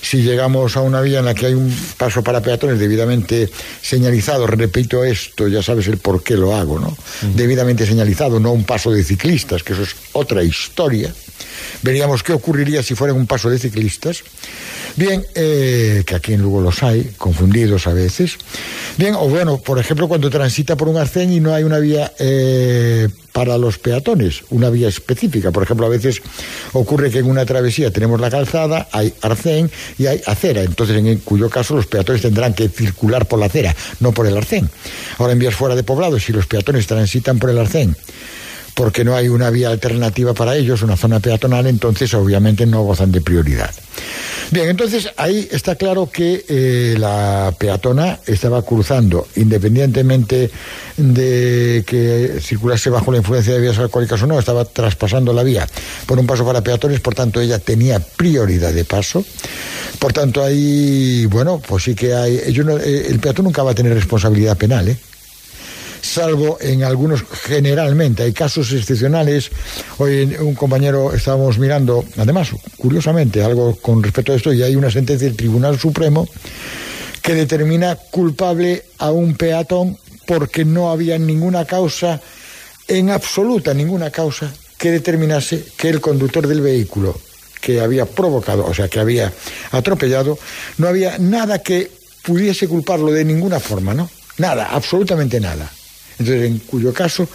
si 0.00 0.22
llegamos 0.22 0.74
a 0.78 0.80
una 0.80 1.02
vía 1.02 1.18
en 1.18 1.26
la 1.26 1.34
que 1.34 1.44
hay 1.44 1.52
un 1.52 1.70
paso 1.98 2.24
para 2.24 2.40
peatones 2.40 2.78
debidamente 2.78 3.50
señalizado, 3.82 4.46
repito 4.46 5.04
esto, 5.04 5.48
ya 5.48 5.62
sabes 5.62 5.86
el 5.88 5.98
por 5.98 6.22
qué 6.22 6.34
lo 6.34 6.56
hago, 6.56 6.78
¿no? 6.78 6.96
Debidamente 7.34 7.84
señalizado, 7.84 8.40
no 8.40 8.52
un 8.52 8.64
paso 8.64 8.90
de 8.90 9.04
ciclistas, 9.04 9.62
que 9.62 9.74
eso 9.74 9.82
es 9.82 9.94
otra 10.12 10.42
historia. 10.42 11.12
Veríamos 11.82 12.22
qué 12.22 12.32
ocurriría 12.32 12.82
si 12.82 12.94
fuera 12.94 13.14
un 13.14 13.26
paso 13.26 13.50
de 13.50 13.58
ciclistas. 13.58 14.22
Bien, 14.96 15.24
eh, 15.34 16.02
que 16.06 16.14
aquí 16.14 16.32
en 16.32 16.42
Lugo 16.42 16.60
los 16.60 16.82
hay, 16.82 17.12
confundidos 17.16 17.86
a 17.86 17.92
veces. 17.92 18.36
Bien, 18.96 19.14
o 19.14 19.28
bueno, 19.28 19.58
por 19.58 19.78
ejemplo, 19.78 20.08
cuando 20.08 20.30
transita 20.30 20.76
por 20.76 20.88
un 20.88 20.96
arcén 20.96 21.32
y 21.32 21.40
no 21.40 21.54
hay 21.54 21.62
una 21.62 21.78
vía 21.78 22.12
eh, 22.18 23.08
para 23.32 23.56
los 23.56 23.78
peatones, 23.78 24.42
una 24.50 24.70
vía 24.70 24.88
específica. 24.88 25.50
Por 25.52 25.62
ejemplo, 25.62 25.86
a 25.86 25.88
veces 25.88 26.20
ocurre 26.72 27.10
que 27.10 27.20
en 27.20 27.26
una 27.26 27.46
travesía 27.46 27.90
tenemos 27.90 28.20
la 28.20 28.30
calzada, 28.30 28.88
hay 28.92 29.14
arcén 29.22 29.70
y 29.98 30.06
hay 30.06 30.20
acera, 30.26 30.62
entonces 30.62 30.96
en 30.96 31.18
cuyo 31.18 31.48
caso 31.48 31.76
los 31.76 31.86
peatones 31.86 32.22
tendrán 32.22 32.54
que 32.54 32.68
circular 32.68 33.26
por 33.26 33.38
la 33.38 33.46
acera, 33.46 33.74
no 34.00 34.12
por 34.12 34.26
el 34.26 34.36
arcén. 34.36 34.68
Ahora 35.18 35.32
en 35.32 35.38
vías 35.38 35.54
fuera 35.54 35.76
de 35.76 35.82
poblado, 35.82 36.18
si 36.18 36.32
los 36.32 36.46
peatones 36.46 36.86
transitan 36.86 37.38
por 37.38 37.50
el 37.50 37.58
arcén, 37.58 37.96
porque 38.74 39.04
no 39.04 39.14
hay 39.14 39.28
una 39.28 39.50
vía 39.50 39.70
alternativa 39.70 40.34
para 40.34 40.56
ellos, 40.56 40.82
una 40.82 40.96
zona 40.96 41.20
peatonal, 41.20 41.66
entonces 41.66 42.12
obviamente 42.14 42.66
no 42.66 42.82
gozan 42.82 43.12
de 43.12 43.20
prioridad. 43.20 43.70
Bien, 44.50 44.68
entonces 44.68 45.08
ahí 45.16 45.48
está 45.52 45.76
claro 45.76 46.10
que 46.10 46.44
eh, 46.48 46.96
la 46.98 47.54
peatona 47.56 48.18
estaba 48.26 48.62
cruzando, 48.62 49.28
independientemente 49.36 50.50
de 50.96 51.84
que 51.86 52.40
circulase 52.40 52.90
bajo 52.90 53.12
la 53.12 53.18
influencia 53.18 53.54
de 53.54 53.60
vías 53.60 53.78
alcohólicas 53.78 54.20
o 54.22 54.26
no, 54.26 54.38
estaba 54.38 54.64
traspasando 54.64 55.32
la 55.32 55.44
vía 55.44 55.68
por 56.06 56.18
un 56.18 56.26
paso 56.26 56.44
para 56.44 56.62
peatones, 56.62 56.98
por 57.00 57.14
tanto 57.14 57.40
ella 57.40 57.60
tenía 57.60 58.00
prioridad 58.00 58.72
de 58.72 58.84
paso. 58.84 59.24
Por 60.00 60.14
tanto, 60.14 60.42
ahí, 60.42 61.26
bueno, 61.26 61.60
pues 61.64 61.84
sí 61.84 61.94
que 61.94 62.14
hay. 62.14 62.36
Eh, 62.36 63.06
el 63.08 63.20
peatón 63.20 63.44
nunca 63.44 63.62
va 63.62 63.72
a 63.72 63.74
tener 63.74 63.92
responsabilidad 63.92 64.56
penal, 64.56 64.88
¿eh? 64.88 64.96
Salvo 66.02 66.58
en 66.60 66.84
algunos, 66.84 67.24
generalmente, 67.44 68.22
hay 68.22 68.32
casos 68.32 68.72
excepcionales. 68.72 69.50
Hoy 69.98 70.36
un 70.40 70.54
compañero 70.54 71.12
estábamos 71.12 71.58
mirando, 71.58 72.04
además, 72.16 72.50
curiosamente, 72.76 73.42
algo 73.42 73.76
con 73.76 74.02
respecto 74.02 74.32
a 74.32 74.36
esto, 74.36 74.52
y 74.52 74.62
hay 74.62 74.76
una 74.76 74.90
sentencia 74.90 75.26
del 75.26 75.36
Tribunal 75.36 75.78
Supremo 75.78 76.28
que 77.22 77.34
determina 77.34 77.96
culpable 77.96 78.84
a 78.98 79.10
un 79.10 79.34
peatón 79.34 79.98
porque 80.26 80.64
no 80.64 80.90
había 80.90 81.18
ninguna 81.18 81.64
causa, 81.64 82.20
en 82.88 83.10
absoluta 83.10 83.74
ninguna 83.74 84.10
causa, 84.10 84.52
que 84.78 84.90
determinase 84.90 85.64
que 85.76 85.88
el 85.88 86.00
conductor 86.00 86.46
del 86.46 86.60
vehículo 86.60 87.18
que 87.60 87.80
había 87.80 88.06
provocado, 88.06 88.64
o 88.64 88.72
sea, 88.72 88.88
que 88.88 89.00
había 89.00 89.32
atropellado, 89.70 90.38
no 90.78 90.88
había 90.88 91.18
nada 91.18 91.58
que 91.58 91.90
pudiese 92.22 92.66
culparlo 92.66 93.12
de 93.12 93.24
ninguna 93.24 93.60
forma, 93.60 93.92
¿no? 93.92 94.10
Nada, 94.38 94.68
absolutamente 94.70 95.38
nada. 95.40 95.70
Entonces, 96.20 96.50
en 96.50 96.58
cuyo 96.58 96.92
caso 96.92 97.26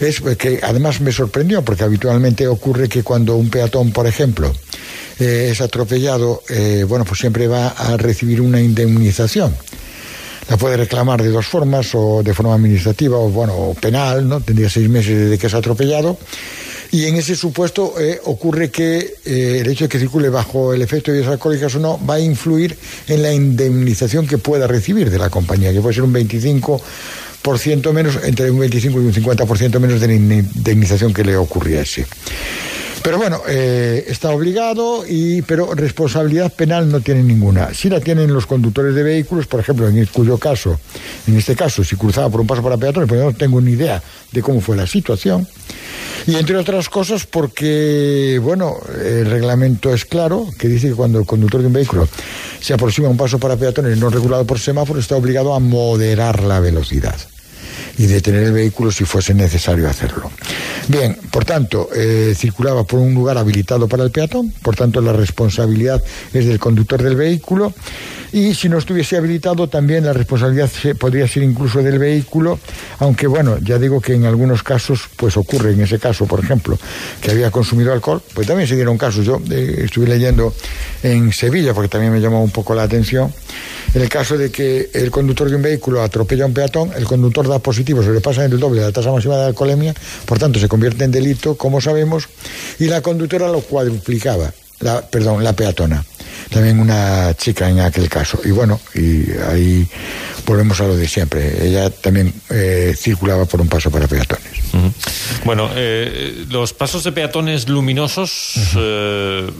es 0.00 0.20
que 0.36 0.60
además 0.62 1.00
me 1.00 1.12
sorprendió, 1.12 1.62
porque 1.62 1.84
habitualmente 1.84 2.48
ocurre 2.48 2.88
que 2.88 3.02
cuando 3.02 3.36
un 3.36 3.50
peatón, 3.50 3.92
por 3.92 4.06
ejemplo, 4.06 4.52
eh, 5.20 5.50
es 5.52 5.60
atropellado, 5.60 6.42
eh, 6.48 6.84
bueno, 6.88 7.04
pues 7.04 7.20
siempre 7.20 7.46
va 7.46 7.68
a 7.68 7.96
recibir 7.96 8.40
una 8.40 8.60
indemnización. 8.60 9.54
La 10.48 10.56
puede 10.56 10.76
reclamar 10.76 11.22
de 11.22 11.30
dos 11.30 11.46
formas, 11.46 11.94
o 11.94 12.22
de 12.22 12.34
forma 12.34 12.54
administrativa, 12.54 13.18
o 13.18 13.28
bueno, 13.28 13.74
penal, 13.80 14.28
¿no? 14.28 14.40
Tendría 14.40 14.68
seis 14.68 14.88
meses 14.88 15.16
desde 15.16 15.38
que 15.38 15.46
es 15.46 15.54
atropellado. 15.54 16.18
Y 16.90 17.06
en 17.06 17.16
ese 17.16 17.34
supuesto 17.34 17.94
eh, 17.98 18.20
ocurre 18.24 18.70
que 18.70 19.14
el 19.24 19.66
hecho 19.68 19.84
de 19.84 19.88
que 19.88 19.98
circule 19.98 20.28
bajo 20.28 20.72
el 20.74 20.82
efecto 20.82 21.10
de 21.10 21.18
vías 21.18 21.30
alcohólicas 21.30 21.74
o 21.74 21.80
no 21.80 21.98
va 22.06 22.14
a 22.14 22.20
influir 22.20 22.76
en 23.08 23.22
la 23.22 23.32
indemnización 23.32 24.26
que 24.26 24.38
pueda 24.38 24.66
recibir 24.66 25.10
de 25.10 25.18
la 25.18 25.30
compañía, 25.30 25.72
que 25.72 25.80
puede 25.80 25.94
ser 25.94 26.04
un 26.04 26.12
25 26.12 26.80
por 26.80 26.82
ciento 27.58 27.92
menos, 27.92 28.18
entre 28.24 28.50
un 28.50 28.58
25 28.58 29.02
y 29.02 29.04
un 29.04 29.12
50% 29.12 29.78
menos 29.78 30.00
de 30.00 30.08
la 30.08 30.14
indemnización 30.14 31.12
que 31.12 31.24
le 31.24 31.36
ocurriese. 31.36 32.06
Pero 33.04 33.18
bueno, 33.18 33.42
eh, 33.46 34.06
está 34.08 34.30
obligado, 34.30 35.04
y, 35.06 35.42
pero 35.42 35.74
responsabilidad 35.74 36.50
penal 36.50 36.90
no 36.90 37.02
tiene 37.02 37.22
ninguna. 37.22 37.74
Si 37.74 37.90
la 37.90 38.00
tienen 38.00 38.32
los 38.32 38.46
conductores 38.46 38.94
de 38.94 39.02
vehículos, 39.02 39.46
por 39.46 39.60
ejemplo, 39.60 39.86
en 39.86 39.98
el 39.98 40.08
cuyo 40.08 40.38
caso, 40.38 40.80
en 41.26 41.36
este 41.36 41.54
caso, 41.54 41.84
si 41.84 41.96
cruzaba 41.96 42.30
por 42.30 42.40
un 42.40 42.46
paso 42.46 42.62
para 42.62 42.78
peatones, 42.78 43.06
pues 43.06 43.20
no 43.20 43.34
tengo 43.34 43.60
ni 43.60 43.72
idea 43.72 44.02
de 44.32 44.40
cómo 44.40 44.62
fue 44.62 44.74
la 44.74 44.86
situación. 44.86 45.46
Y 46.26 46.36
entre 46.36 46.56
otras 46.56 46.88
cosas, 46.88 47.26
porque, 47.26 48.40
bueno, 48.42 48.78
el 49.04 49.26
reglamento 49.26 49.92
es 49.92 50.06
claro, 50.06 50.48
que 50.58 50.68
dice 50.68 50.88
que 50.88 50.94
cuando 50.94 51.18
el 51.18 51.26
conductor 51.26 51.60
de 51.60 51.66
un 51.66 51.74
vehículo 51.74 52.08
se 52.58 52.72
aproxima 52.72 53.08
a 53.08 53.10
un 53.10 53.18
paso 53.18 53.38
para 53.38 53.58
peatones 53.58 53.98
no 53.98 54.08
regulado 54.08 54.46
por 54.46 54.58
semáforo, 54.58 54.98
está 54.98 55.14
obligado 55.14 55.52
a 55.52 55.60
moderar 55.60 56.42
la 56.42 56.58
velocidad 56.58 57.16
y 57.98 58.06
detener 58.06 58.44
el 58.44 58.52
vehículo 58.52 58.90
si 58.90 59.04
fuese 59.04 59.34
necesario 59.34 59.88
hacerlo. 59.88 60.30
Bien, 60.88 61.16
por 61.30 61.44
tanto, 61.44 61.88
eh, 61.94 62.34
circulaba 62.36 62.84
por 62.84 63.00
un 63.00 63.14
lugar 63.14 63.38
habilitado 63.38 63.88
para 63.88 64.04
el 64.04 64.10
peatón, 64.10 64.52
por 64.62 64.76
tanto 64.76 65.00
la 65.00 65.12
responsabilidad 65.12 66.02
es 66.32 66.46
del 66.46 66.58
conductor 66.58 67.02
del 67.02 67.16
vehículo 67.16 67.72
y 68.34 68.52
si 68.54 68.68
no 68.68 68.78
estuviese 68.78 69.16
habilitado 69.16 69.68
también 69.68 70.04
la 70.04 70.12
responsabilidad 70.12 70.68
podría 70.98 71.28
ser 71.28 71.44
incluso 71.44 71.82
del 71.82 72.00
vehículo, 72.00 72.58
aunque 72.98 73.28
bueno, 73.28 73.58
ya 73.58 73.78
digo 73.78 74.00
que 74.00 74.14
en 74.14 74.24
algunos 74.24 74.64
casos 74.64 75.02
pues 75.16 75.36
ocurre 75.36 75.72
en 75.72 75.80
ese 75.80 76.00
caso, 76.00 76.26
por 76.26 76.40
ejemplo, 76.40 76.76
que 77.20 77.30
había 77.30 77.52
consumido 77.52 77.92
alcohol, 77.92 78.20
pues 78.34 78.48
también 78.48 78.68
se 78.68 78.74
dieron 78.74 78.98
casos. 78.98 79.24
Yo 79.24 79.40
eh, 79.50 79.82
estuve 79.84 80.08
leyendo 80.08 80.52
en 81.04 81.32
Sevilla 81.32 81.74
porque 81.74 81.88
también 81.88 82.12
me 82.12 82.20
llamó 82.20 82.42
un 82.42 82.50
poco 82.50 82.74
la 82.74 82.82
atención 82.82 83.32
en 83.94 84.02
el 84.02 84.08
caso 84.08 84.36
de 84.36 84.50
que 84.50 84.90
el 84.92 85.10
conductor 85.12 85.48
de 85.48 85.54
un 85.54 85.62
vehículo 85.62 86.02
atropella 86.02 86.44
a 86.44 86.46
un 86.48 86.54
peatón, 86.54 86.90
el 86.96 87.04
conductor 87.04 87.46
da 87.46 87.60
positivo, 87.60 87.83
se 87.84 88.10
le 88.10 88.20
pasa 88.20 88.44
en 88.44 88.52
el 88.52 88.58
doble 88.58 88.80
de 88.80 88.86
la 88.86 88.92
tasa 88.92 89.10
máxima 89.10 89.36
de 89.36 89.46
alcoholemia, 89.46 89.94
por 90.24 90.38
tanto 90.38 90.58
se 90.58 90.68
convierte 90.68 91.04
en 91.04 91.10
delito, 91.10 91.56
como 91.56 91.80
sabemos, 91.80 92.28
y 92.78 92.86
la 92.86 93.00
conductora 93.00 93.48
lo 93.48 93.60
cuadruplicaba, 93.60 94.52
la, 94.80 95.02
perdón, 95.02 95.44
la 95.44 95.52
peatona. 95.54 96.04
También 96.50 96.78
una 96.78 97.34
chica 97.34 97.68
en 97.68 97.80
aquel 97.80 98.08
caso. 98.08 98.38
Y 98.44 98.50
bueno, 98.50 98.78
y 98.94 99.30
ahí 99.50 99.88
volvemos 100.46 100.80
a 100.80 100.84
lo 100.84 100.96
de 100.96 101.08
siempre. 101.08 101.66
Ella 101.66 101.90
también 101.90 102.32
eh, 102.50 102.94
circulaba 102.96 103.44
por 103.46 103.60
un 103.60 103.68
paso 103.68 103.90
para 103.90 104.06
peatones. 104.06 104.52
Bueno, 105.44 105.70
eh, 105.74 106.44
los 106.50 106.72
pasos 106.72 107.04
de 107.04 107.12
peatones 107.12 107.68
luminosos, 107.68 108.54
eh, 108.76 109.50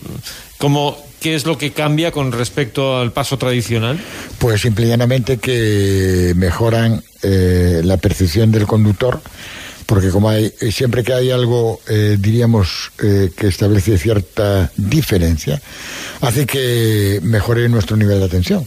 ¿cómo, 0.58 0.96
¿Qué 1.20 1.34
es 1.34 1.46
lo 1.46 1.56
que 1.56 1.72
cambia 1.72 2.12
con 2.12 2.32
respecto 2.32 2.98
al 2.98 3.12
paso 3.12 3.38
tradicional? 3.38 3.98
Pues 4.38 4.60
simplemente 4.60 5.38
que 5.38 6.34
mejoran 6.36 7.02
eh, 7.22 7.80
la 7.82 7.96
percepción 7.96 8.52
del 8.52 8.66
conductor, 8.66 9.22
porque 9.86 10.10
como 10.10 10.28
hay 10.28 10.52
siempre 10.70 11.02
que 11.02 11.14
hay 11.14 11.30
algo, 11.30 11.80
eh, 11.88 12.18
diríamos, 12.20 12.92
eh, 13.02 13.30
que 13.34 13.46
establece 13.46 13.96
cierta 13.96 14.70
diferencia, 14.76 15.62
hace 16.20 16.44
que 16.44 17.20
mejore 17.22 17.70
nuestro 17.70 17.96
nivel 17.96 18.18
de 18.18 18.26
atención. 18.26 18.66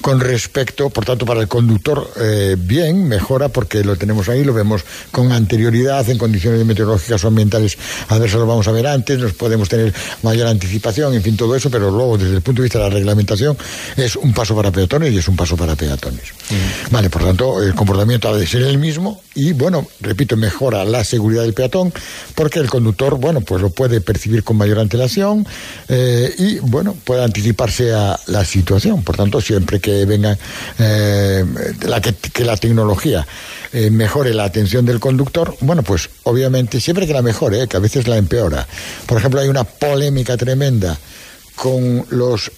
Con 0.00 0.20
respecto, 0.20 0.90
por 0.90 1.04
tanto, 1.04 1.26
para 1.26 1.40
el 1.40 1.48
conductor, 1.48 2.10
eh, 2.20 2.56
bien, 2.58 3.06
mejora 3.08 3.48
porque 3.48 3.84
lo 3.84 3.96
tenemos 3.96 4.28
ahí, 4.28 4.44
lo 4.44 4.54
vemos 4.54 4.84
con 5.10 5.32
anterioridad, 5.32 6.08
en 6.08 6.18
condiciones 6.18 6.64
meteorológicas 6.64 7.24
o 7.24 7.28
ambientales 7.28 7.76
adversas 8.08 8.40
lo 8.40 8.46
vamos 8.46 8.68
a 8.68 8.72
ver 8.72 8.86
antes, 8.86 9.18
nos 9.18 9.32
podemos 9.32 9.68
tener 9.68 9.92
mayor 10.22 10.48
anticipación, 10.48 11.14
en 11.14 11.22
fin, 11.22 11.36
todo 11.36 11.54
eso, 11.56 11.70
pero 11.70 11.90
luego, 11.90 12.18
desde 12.18 12.34
el 12.34 12.42
punto 12.42 12.62
de 12.62 12.66
vista 12.66 12.78
de 12.78 12.84
la 12.84 12.90
reglamentación, 12.90 13.56
es 13.96 14.16
un 14.16 14.32
paso 14.32 14.54
para 14.54 14.70
peatones 14.70 15.12
y 15.12 15.18
es 15.18 15.28
un 15.28 15.36
paso 15.36 15.56
para 15.56 15.76
peatones. 15.76 16.32
Vale, 16.90 17.10
por 17.10 17.22
tanto, 17.24 17.62
el 17.62 17.74
comportamiento 17.74 18.28
ha 18.28 18.36
de 18.36 18.46
ser 18.46 18.62
el 18.62 18.78
mismo 18.78 19.20
y, 19.34 19.52
bueno, 19.52 19.86
repito, 20.00 20.36
mejora 20.36 20.84
la 20.84 21.04
seguridad 21.04 21.42
del 21.42 21.54
peatón 21.54 21.92
porque 22.34 22.58
el 22.58 22.68
conductor, 22.68 23.18
bueno, 23.18 23.40
pues 23.40 23.62
lo 23.62 23.70
puede 23.70 24.00
percibir 24.00 24.44
con 24.44 24.56
mayor 24.56 24.78
antelación 24.78 25.46
eh, 25.88 26.34
y, 26.38 26.58
bueno, 26.58 26.96
puede 27.04 27.24
anticiparse 27.24 27.92
a 27.92 28.18
la 28.26 28.44
situación. 28.44 29.02
Por 29.02 29.16
tanto, 29.16 29.40
siempre 29.64 29.80
que 29.80 30.04
venga 30.04 30.36
eh, 30.78 31.44
la, 31.86 32.00
que, 32.02 32.44
la 32.44 32.56
tecnología 32.58 33.26
eh, 33.72 33.88
mejore 33.90 34.34
la 34.34 34.44
atención 34.44 34.84
del 34.84 35.00
conductor, 35.00 35.56
bueno, 35.60 35.82
pues 35.82 36.10
obviamente 36.24 36.80
siempre 36.80 37.06
que 37.06 37.14
la 37.14 37.22
mejore, 37.22 37.66
que 37.66 37.76
a 37.78 37.80
veces 37.80 38.06
la 38.06 38.18
empeora. 38.18 38.66
Por 39.06 39.16
ejemplo, 39.16 39.40
hay 39.40 39.48
una 39.48 39.64
polémica 39.64 40.36
tremenda 40.36 40.98
con 41.56 42.04
los 42.10 42.50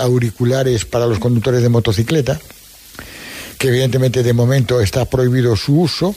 auriculares 0.00 0.84
para 0.84 1.06
los 1.06 1.18
conductores 1.18 1.60
de 1.60 1.68
motocicleta, 1.68 2.40
que 3.58 3.68
evidentemente 3.68 4.22
de 4.22 4.32
momento 4.32 4.80
está 4.80 5.04
prohibido 5.04 5.56
su 5.56 5.80
uso 5.80 6.14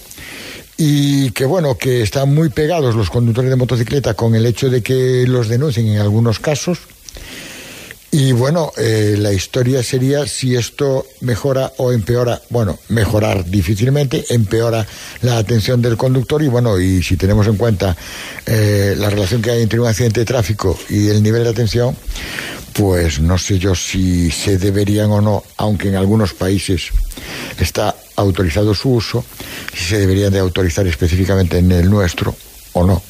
y 0.78 1.32
que 1.32 1.46
bueno, 1.46 1.78
que 1.78 2.04
están 2.04 2.34
muy 2.34 2.50
pegados 2.50 2.96
los 2.96 3.10
conductores 3.10 3.50
de 3.50 3.56
motocicleta 3.56 4.14
con 4.14 4.36
el 4.36 4.46
hecho 4.46 4.70
de 4.70 4.84
que 4.84 5.26
los 5.28 5.50
denuncien 5.50 5.88
en 5.88 6.00
algunos 6.00 6.40
casos. 6.40 6.80
Y 8.10 8.32
bueno, 8.32 8.72
eh, 8.78 9.16
la 9.18 9.34
historia 9.34 9.84
sería 9.84 10.26
si 10.28 10.56
esto 10.56 11.06
mejora 11.20 11.74
o 11.78 11.92
empeora, 11.92 12.42
bueno, 12.50 12.80
mejorar 12.88 13.44
difícilmente, 13.46 14.24
empeora 14.30 14.88
la 15.22 15.38
atención 15.38 15.82
del 15.82 15.98
conductor 15.98 16.42
y 16.42 16.48
bueno, 16.48 16.80
y 16.80 17.04
si 17.04 17.18
tenemos 17.18 17.48
en 17.48 17.58
cuenta 17.58 17.98
eh, 18.46 18.96
la 18.98 19.10
relación 19.10 19.42
que 19.42 19.52
hay 19.52 19.62
entre 19.62 19.82
un 19.82 19.88
accidente 19.88 20.22
de 20.22 20.26
tráfico 20.26 20.80
y 20.90 21.10
el 21.10 21.22
nivel 21.22 21.44
de 21.44 21.50
atención, 21.50 21.98
pues 22.72 23.20
no 23.20 23.38
sé 23.38 23.60
yo 23.60 23.76
si 23.76 24.32
se 24.32 24.58
deberían 24.58 25.12
o 25.12 25.20
no, 25.20 25.44
aunque 25.58 25.90
en 25.90 25.96
algunos 25.96 26.34
países 26.34 26.92
está 27.60 27.94
autorizado 28.16 28.74
su 28.74 28.92
uso, 28.92 29.26
si 29.74 29.84
se 29.84 30.00
deberían 30.00 30.32
de 30.32 30.40
autorizar 30.40 30.88
específicamente 30.88 31.58
en 31.58 31.72
el 31.74 31.90
nuestro 31.90 32.34
o 32.72 32.86
no. 32.86 33.02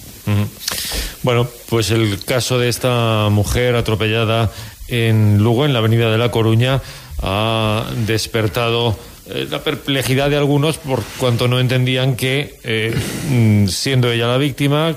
Bueno, 1.23 1.47
pues 1.69 1.91
el 1.91 2.23
caso 2.23 2.59
de 2.59 2.69
esta 2.69 3.29
mujer 3.29 3.75
atropellada 3.75 4.51
en 4.87 5.43
Lugo, 5.43 5.65
en 5.65 5.73
la 5.73 5.79
avenida 5.79 6.11
de 6.11 6.17
La 6.17 6.31
Coruña, 6.31 6.81
ha 7.21 7.85
despertado 8.05 8.97
eh, 9.29 9.47
la 9.49 9.63
perplejidad 9.63 10.29
de 10.29 10.37
algunos 10.37 10.77
por 10.77 11.03
cuanto 11.17 11.47
no 11.47 11.59
entendían 11.59 12.15
que, 12.15 12.59
eh, 12.63 12.95
mm, 13.29 13.67
siendo 13.67 14.11
ella 14.11 14.27
la 14.27 14.37
víctima, 14.37 14.95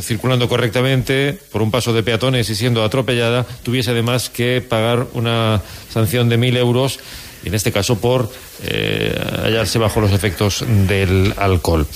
circulando 0.00 0.48
correctamente 0.48 1.38
por 1.52 1.62
un 1.62 1.70
paso 1.70 1.92
de 1.92 2.02
peatones 2.02 2.50
y 2.50 2.54
siendo 2.54 2.82
atropellada, 2.82 3.46
tuviese 3.62 3.92
además 3.92 4.30
que 4.30 4.60
pagar 4.60 5.06
una 5.14 5.62
sanción 5.90 6.28
de 6.28 6.36
mil 6.36 6.56
euros, 6.56 6.98
en 7.44 7.54
este 7.54 7.70
caso 7.70 7.98
por 7.98 8.30
eh, 8.64 9.14
hallarse 9.44 9.78
bajo 9.78 10.00
los 10.00 10.12
efectos 10.12 10.64
del 10.88 11.32
alcohol. 11.36 11.86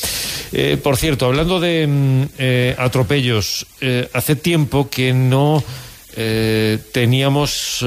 Eh, 0.53 0.79
por 0.81 0.97
cierto, 0.97 1.27
hablando 1.27 1.59
de 1.59 1.87
mm, 1.87 2.23
eh, 2.39 2.77
atropellos, 2.79 3.67
hace 4.13 4.37
tiempo 4.37 4.89
que 4.89 5.13
no 5.13 5.63
teníamos 6.93 7.85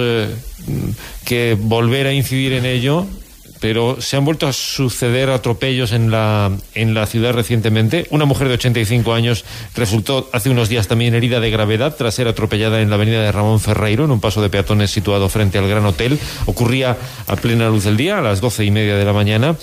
que 1.26 1.58
volver 1.60 2.08
a 2.08 2.14
incidir 2.14 2.54
en 2.54 2.66
ello 2.66 3.06
pero 3.64 4.02
se 4.02 4.18
han 4.18 4.26
vuelto 4.26 4.46
a 4.46 4.52
suceder 4.52 5.30
atropellos 5.30 5.94
en 5.94 6.12
la, 6.12 6.52
en 6.76 6.94
la 6.94 7.06
ciudad 7.06 7.32
recientemente. 7.32 8.08
Una 8.10 8.26
mujer 8.26 8.50
de 8.50 8.56
85 8.56 9.14
años 9.14 9.46
resultó 9.74 10.30
hace 10.34 10.50
unos 10.50 10.68
días 10.68 10.90
también 10.90 11.16
herida 11.16 11.40
de 11.40 11.50
gravedad 11.50 11.96
tras 11.98 12.14
ser 12.14 12.28
atropellada 12.28 12.82
en 12.82 12.90
la 12.90 12.96
avenida 12.96 13.24
de 13.24 13.32
Ramón 13.32 13.62
Ferreiro, 13.62 14.04
en 14.04 14.12
un 14.12 14.20
paso 14.20 14.42
de 14.42 14.50
peatones 14.50 14.92
situado 14.92 15.30
frente 15.30 15.60
al 15.60 15.70
Gran 15.70 15.86
Hotel. 15.86 16.20
Ocurría 16.46 16.98
a 17.26 17.36
plena 17.38 17.70
luz 17.70 17.86
del 17.86 17.96
día, 17.96 18.20
a 18.20 18.22
las 18.22 18.42
doce 18.42 18.66
y 18.66 18.72
media 18.72 18.98
de 18.98 19.06
la 19.06 19.14
mañana, 19.14 19.56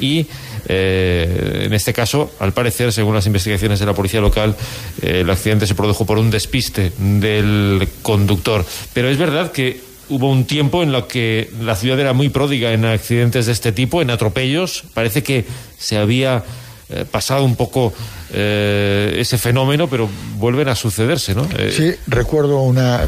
y 0.00 0.28
eh, 0.66 1.64
en 1.66 1.72
este 1.72 1.92
caso, 1.92 2.32
al 2.38 2.52
parecer, 2.52 2.92
según 2.92 3.14
las 3.14 3.26
investigaciones 3.26 3.80
de 3.80 3.86
la 3.86 3.94
policía 3.94 4.20
local, 4.20 4.56
eh, 5.00 5.20
el 5.20 5.30
accidente 5.30 5.66
se 5.66 5.74
produjo 5.74 6.06
por 6.06 6.18
un 6.18 6.30
despiste 6.30 6.92
del 6.98 7.88
conductor. 8.02 8.64
Pero 8.92 9.08
es 9.08 9.18
verdad 9.18 9.52
que 9.52 9.80
hubo 10.08 10.30
un 10.30 10.44
tiempo 10.44 10.82
en 10.82 10.92
lo 10.92 11.08
que 11.08 11.50
la 11.60 11.76
ciudad 11.76 11.98
era 11.98 12.12
muy 12.12 12.28
pródiga 12.28 12.72
en 12.72 12.84
accidentes 12.84 13.46
de 13.46 13.52
este 13.52 13.72
tipo, 13.72 14.02
en 14.02 14.10
atropellos. 14.10 14.84
Parece 14.94 15.22
que 15.22 15.44
se 15.78 15.96
había 15.96 16.44
eh, 16.88 17.04
pasado 17.10 17.44
un 17.44 17.56
poco 17.56 17.92
ese 18.34 19.36
fenómeno, 19.36 19.90
pero 19.90 20.08
vuelven 20.38 20.66
a 20.68 20.74
sucederse, 20.74 21.34
¿no? 21.34 21.46
Sí, 21.70 21.92
recuerdo 22.06 22.62
una. 22.62 23.06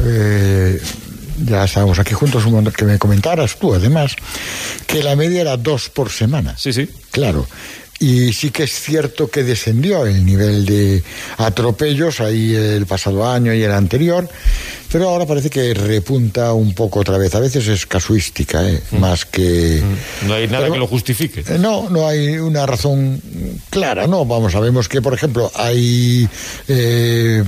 Ya 1.37 1.63
estábamos 1.63 1.99
aquí 1.99 2.13
juntos, 2.13 2.45
un 2.45 2.65
que 2.71 2.85
me 2.85 2.99
comentaras 2.99 3.57
tú, 3.57 3.73
además, 3.73 4.15
que 4.87 5.03
la 5.03 5.15
media 5.15 5.41
era 5.41 5.57
dos 5.57 5.89
por 5.89 6.09
semana. 6.11 6.55
Sí, 6.57 6.73
sí. 6.73 6.89
Claro. 7.11 7.47
Y 7.97 8.33
sí 8.33 8.51
que 8.51 8.63
es 8.63 8.73
cierto 8.73 9.29
que 9.29 9.43
descendió 9.43 10.05
el 10.05 10.25
nivel 10.25 10.65
de 10.65 11.01
atropellos 11.37 12.19
ahí 12.19 12.53
el 12.53 12.85
pasado 12.85 13.25
año 13.25 13.53
y 13.53 13.63
el 13.63 13.71
anterior, 13.71 14.27
pero 14.91 15.09
ahora 15.09 15.25
parece 15.25 15.49
que 15.49 15.73
repunta 15.73 16.51
un 16.51 16.73
poco 16.73 16.99
otra 16.99 17.17
vez. 17.17 17.33
A 17.35 17.39
veces 17.39 17.67
es 17.69 17.85
casuística, 17.85 18.67
¿eh? 18.67 18.81
mm. 18.91 18.97
más 18.97 19.25
que... 19.25 19.81
Mm. 19.81 20.27
No 20.27 20.33
hay 20.33 20.47
nada 20.49 20.69
que 20.69 20.77
lo 20.77 20.87
justifique. 20.87 21.45
Eh, 21.47 21.57
no, 21.57 21.89
no 21.89 22.05
hay 22.05 22.37
una 22.37 22.65
razón 22.65 23.21
clara, 23.69 24.07
¿no? 24.07 24.25
Vamos, 24.25 24.51
sabemos 24.51 24.89
que, 24.89 25.01
por 25.01 25.13
ejemplo, 25.13 25.49
hay 25.55 26.27
eh, 26.67 27.43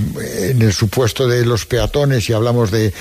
en 0.49 0.61
el 0.61 0.71
supuesto 0.71 1.27
de 1.27 1.45
los 1.45 1.65
peatones, 1.65 2.29
y 2.29 2.33
hablamos 2.33 2.71
de 2.71 2.93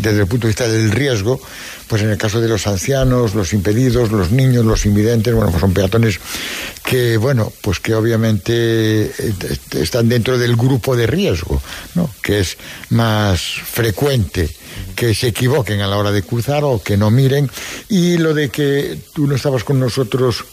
desde 0.00 0.20
el 0.20 0.26
punto 0.26 0.46
de 0.46 0.50
vista 0.50 0.68
del 0.68 0.90
riesgo, 0.90 1.40
pues 1.90 2.02
en 2.02 2.10
el 2.10 2.18
caso 2.18 2.40
de 2.40 2.46
los 2.46 2.68
ancianos, 2.68 3.34
los 3.34 3.52
impedidos, 3.52 4.12
los 4.12 4.30
niños, 4.30 4.64
los 4.64 4.86
invidentes, 4.86 5.34
bueno, 5.34 5.50
pues 5.50 5.60
son 5.60 5.72
peatones 5.72 6.20
que, 6.84 7.16
bueno, 7.16 7.52
pues 7.62 7.80
que 7.80 7.96
obviamente 7.96 9.06
eh, 9.06 9.34
están 9.72 10.08
dentro 10.08 10.38
del 10.38 10.54
grupo 10.54 10.94
de 10.94 11.08
riesgo, 11.08 11.60
¿no? 11.96 12.08
Que 12.22 12.38
es 12.38 12.56
más 12.90 13.40
frecuente 13.42 14.48
que 14.94 15.14
se 15.14 15.28
equivoquen 15.28 15.80
a 15.80 15.86
la 15.86 15.96
hora 15.96 16.12
de 16.12 16.22
cruzar 16.22 16.64
o 16.64 16.82
que 16.82 16.96
no 16.96 17.10
miren. 17.10 17.50
Y 17.88 18.18
lo 18.18 18.34
de 18.34 18.48
que 18.50 18.98
tú 19.12 19.26
no 19.26 19.34
estabas 19.34 19.64
con 19.64 19.80
nosotros 19.80 20.44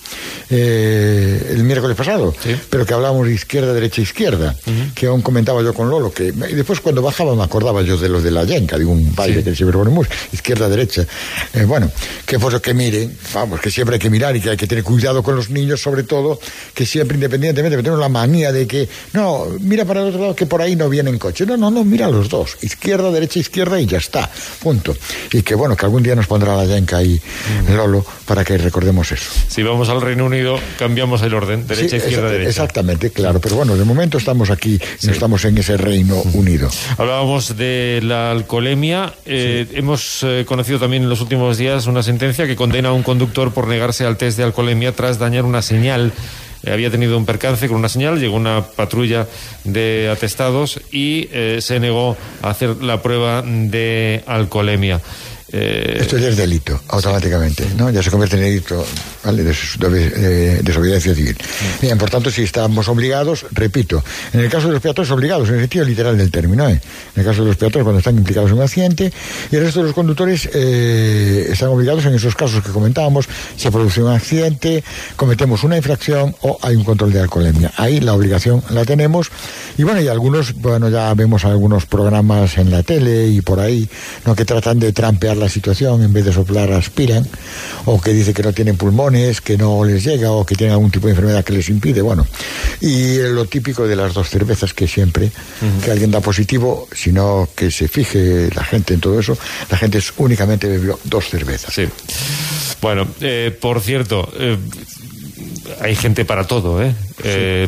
eh, 0.50 1.54
el 1.56 1.64
miércoles 1.64 1.96
pasado, 1.98 2.34
pero 2.70 2.86
que 2.86 2.94
hablábamos 2.94 3.28
de 3.28 3.34
izquierda, 3.34 3.74
derecha, 3.74 4.02
izquierda, 4.02 4.56
que 4.96 5.08
aún 5.08 5.22
comentaba 5.22 5.62
yo 5.62 5.74
con 5.74 5.90
Lolo, 5.90 6.12
que 6.12 6.28
y 6.28 6.56
después 6.56 6.80
cuando 6.82 7.02
bajaba 7.02 7.36
me 7.36 7.44
acordaba 7.44 7.82
yo 7.82 7.98
de 7.98 8.10
lo 8.10 8.22
de 8.22 8.32
la 8.32 8.44
yenca, 8.44 8.78
de 8.78 8.86
un 8.86 9.14
baile 9.14 9.44
que 9.44 9.56
se 9.56 9.66
izquierda, 10.32 10.70
derecha. 10.70 11.06
Eh, 11.54 11.66
bueno, 11.66 11.92
que 12.26 12.40
por 12.40 12.54
eso 12.54 12.62
que 12.62 12.74
miren, 12.74 13.18
vamos, 13.34 13.60
que 13.60 13.70
siempre 13.72 13.96
hay 13.96 14.00
que 14.00 14.10
mirar 14.10 14.36
y 14.36 14.42
que 14.42 14.52
hay 14.52 14.58
que 14.58 14.68
tener 14.68 14.84
cuidado 14.84 15.22
con 15.22 15.36
los 15.36 15.50
niños, 15.50 15.82
sobre 15.82 16.04
todo, 16.04 16.40
que 16.74 16.86
siempre 16.86 17.16
independientemente, 17.16 17.78
tenemos 17.78 18.00
la 18.00 18.10
manía 18.10 18.52
de 18.52 18.68
que, 18.68 18.88
no, 19.14 19.46
mira 19.60 19.86
para 19.86 20.02
el 20.02 20.08
otro 20.08 20.22
lado 20.22 20.36
que 20.36 20.46
por 20.46 20.62
ahí 20.62 20.76
no 20.76 20.90
vienen 20.90 21.18
coches. 21.18 21.48
No, 21.48 21.58
no, 21.58 21.70
no, 21.70 21.84
mira 21.84 22.10
los 22.10 22.30
dos, 22.30 22.58
izquierda, 22.62 23.12
derecha, 23.12 23.40
izquierda 23.40 23.80
y 23.80 23.86
ya 23.86 23.98
está, 23.98 24.17
punto. 24.62 24.96
Y 25.32 25.42
que 25.42 25.56
bueno, 25.56 25.76
que 25.76 25.86
algún 25.86 26.04
día 26.04 26.16
nos 26.16 26.28
pondrá 26.28 26.56
la 26.56 26.66
yenca 26.66 26.98
ahí, 26.98 27.20
Lolo, 27.76 28.06
para 28.26 28.44
que 28.44 28.58
recordemos 28.58 29.12
eso. 29.12 29.30
Si 29.48 29.64
vamos 29.64 29.90
al 29.90 30.02
Reino 30.02 30.26
Unido, 30.26 30.60
cambiamos 30.78 31.22
el 31.22 31.34
orden, 31.34 31.68
derecha, 31.68 31.98
izquierda, 31.98 32.30
derecha. 32.30 32.50
Exactamente, 32.50 33.10
claro, 33.12 33.40
pero 33.40 33.56
bueno, 33.56 33.76
de 33.76 33.86
momento 33.86 34.18
estamos 34.18 34.50
aquí 34.50 34.80
y 35.02 35.06
no 35.08 35.12
estamos 35.12 35.46
en 35.46 35.58
ese 35.58 35.78
Reino 35.78 36.22
Unido. 36.34 36.70
Hablábamos 36.98 37.58
de 37.58 38.00
la 38.04 38.32
alcoholemia, 38.32 39.14
eh, 39.26 39.68
hemos 39.74 40.24
eh, 40.24 40.46
conocido 40.48 40.80
también 40.80 41.04
en 41.04 41.10
los 41.10 41.22
últimos 41.22 41.58
días 41.58 41.88
una 41.88 42.04
sentencia 42.04 42.48
que 42.48 42.56
condena 42.56 42.90
a 42.90 42.94
un 42.94 43.04
conductor 43.04 43.54
por 43.54 43.68
negarse 43.68 44.06
al 44.06 44.18
test 44.18 44.38
de 44.38 44.44
alcoholemia 44.44 44.92
tras 44.92 45.20
dañar 45.20 45.46
una 45.46 45.62
señal 45.62 46.14
había 46.72 46.90
tenido 46.92 47.18
un 47.18 47.26
percance 47.26 47.68
con 47.68 47.78
una 47.78 47.90
señal, 47.90 48.20
llegó 48.20 48.36
una 48.36 48.64
patrulla 48.64 49.28
de 49.64 50.10
atestados 50.12 50.80
y 50.92 51.30
eh, 51.32 51.60
se 51.62 51.80
negó 51.80 52.18
a 52.42 52.50
hacer 52.50 52.84
la 52.84 53.02
prueba 53.02 53.42
de 53.42 54.24
alcoholemia. 54.26 55.02
Eh, 55.52 55.98
Esto 56.02 56.18
ya 56.18 56.28
es 56.28 56.36
delito, 56.36 56.80
automáticamente, 56.90 57.66
¿no? 57.78 57.90
Ya 57.90 58.04
se 58.04 58.12
convierte 58.12 58.36
en 58.36 58.44
delito 58.44 58.86
de 59.34 60.62
desobediencia 60.62 61.16
civil. 61.16 61.38
Bien, 61.82 61.98
por 61.98 62.10
tanto, 62.10 62.30
si 62.30 62.44
estamos 62.44 62.88
obligados, 62.90 63.46
repito, 63.52 64.04
en 64.34 64.42
el 64.42 64.50
caso 64.50 64.68
de 64.68 64.74
los 64.74 64.82
peatones 64.82 65.10
obligados, 65.12 65.48
en 65.50 65.56
el 65.56 65.62
sentido 65.62 65.86
literal 65.86 66.18
del 66.18 66.32
término, 66.32 66.68
¿eh? 66.68 66.82
en 67.16 67.22
el 67.22 67.26
caso 67.26 67.44
de 67.44 67.48
los 67.48 67.58
peatones 67.58 67.84
cuando 67.84 68.00
están 68.00 68.18
implicados 68.18 68.52
en 68.52 68.58
un 68.58 68.64
accidente, 68.64 69.12
y 69.52 69.56
el 69.56 69.64
resto 69.64 69.80
de 69.80 69.86
los 69.86 69.96
conductores 69.96 70.50
eh, 70.54 71.48
están 71.50 71.70
obligados 71.70 72.06
en 72.06 72.14
esos 72.14 72.36
casos 72.36 72.62
que 72.64 72.72
comentábamos, 72.72 73.28
se 73.56 73.72
produce 73.72 74.04
un 74.04 74.12
accidente, 74.12 74.84
cometemos 75.16 75.64
una 75.64 75.78
infracción 75.78 76.36
o 76.42 76.58
hay 76.62 76.76
un 76.76 76.84
control 76.84 77.14
de 77.14 77.22
alcoholemia. 77.22 77.72
Ahí 77.78 78.02
la 78.02 78.14
obligación 78.14 78.64
la 78.70 78.84
tenemos, 78.84 79.30
y 79.78 79.84
bueno, 79.84 80.02
y 80.02 80.10
algunos, 80.10 80.56
bueno, 80.56 80.90
ya 80.90 81.14
vemos 81.14 81.46
algunos 81.46 81.86
programas 81.86 82.58
en 82.58 82.70
la 82.70 82.84
tele 82.84 83.28
y 83.28 83.42
por 83.42 83.62
ahí, 83.62 83.88
¿no? 84.26 84.36
que 84.36 84.44
tratan 84.44 84.80
de 84.80 84.92
trampear 84.92 85.37
la 85.38 85.50
situación, 85.50 86.04
en 86.04 86.12
vez 86.14 86.26
de 86.26 86.34
soplar 86.34 86.72
aspiran, 86.72 87.28
o 87.86 88.02
que 88.02 88.14
dice 88.14 88.34
que 88.34 88.44
no 88.44 88.54
tienen 88.54 88.78
pulmones, 88.78 89.42
que 89.42 89.58
no 89.58 89.84
les 89.86 90.04
llega, 90.04 90.32
o 90.32 90.46
que 90.46 90.56
tienen 90.56 90.74
algún 90.74 90.92
tipo 90.92 91.08
de 91.08 91.12
enfermedad 91.12 91.44
que 91.44 91.54
les 91.54 91.70
impide, 91.70 92.02
bueno. 92.02 92.26
Y 92.82 93.18
lo 93.18 93.46
típico 93.46 93.88
de 93.88 93.96
las 93.96 94.14
dos 94.14 94.30
cervezas 94.30 94.74
que 94.74 94.88
siempre, 94.88 95.32
que 95.84 95.92
alguien 95.92 96.12
da 96.12 96.22
positivo, 96.22 96.88
sino 96.94 97.48
que 97.56 97.72
se 97.72 97.88
fije 97.88 98.50
la 98.56 98.64
gente 98.64 98.94
en 98.94 99.00
todo 99.00 99.20
eso, 99.20 99.38
la 99.70 99.78
gente 99.78 100.00
es, 100.00 100.14
únicamente 100.18 100.68
bebió 100.68 101.00
dos 101.04 101.30
cervezas. 101.30 101.74
Sí. 101.74 101.88
Bueno, 102.82 103.08
eh, 103.22 103.56
por 103.60 103.82
cierto, 103.82 104.32
eh, 104.38 104.58
hay 105.82 105.96
gente 105.96 106.26
para 106.26 106.46
todo, 106.46 106.82
¿eh? 106.82 106.94
Eh, 107.24 107.68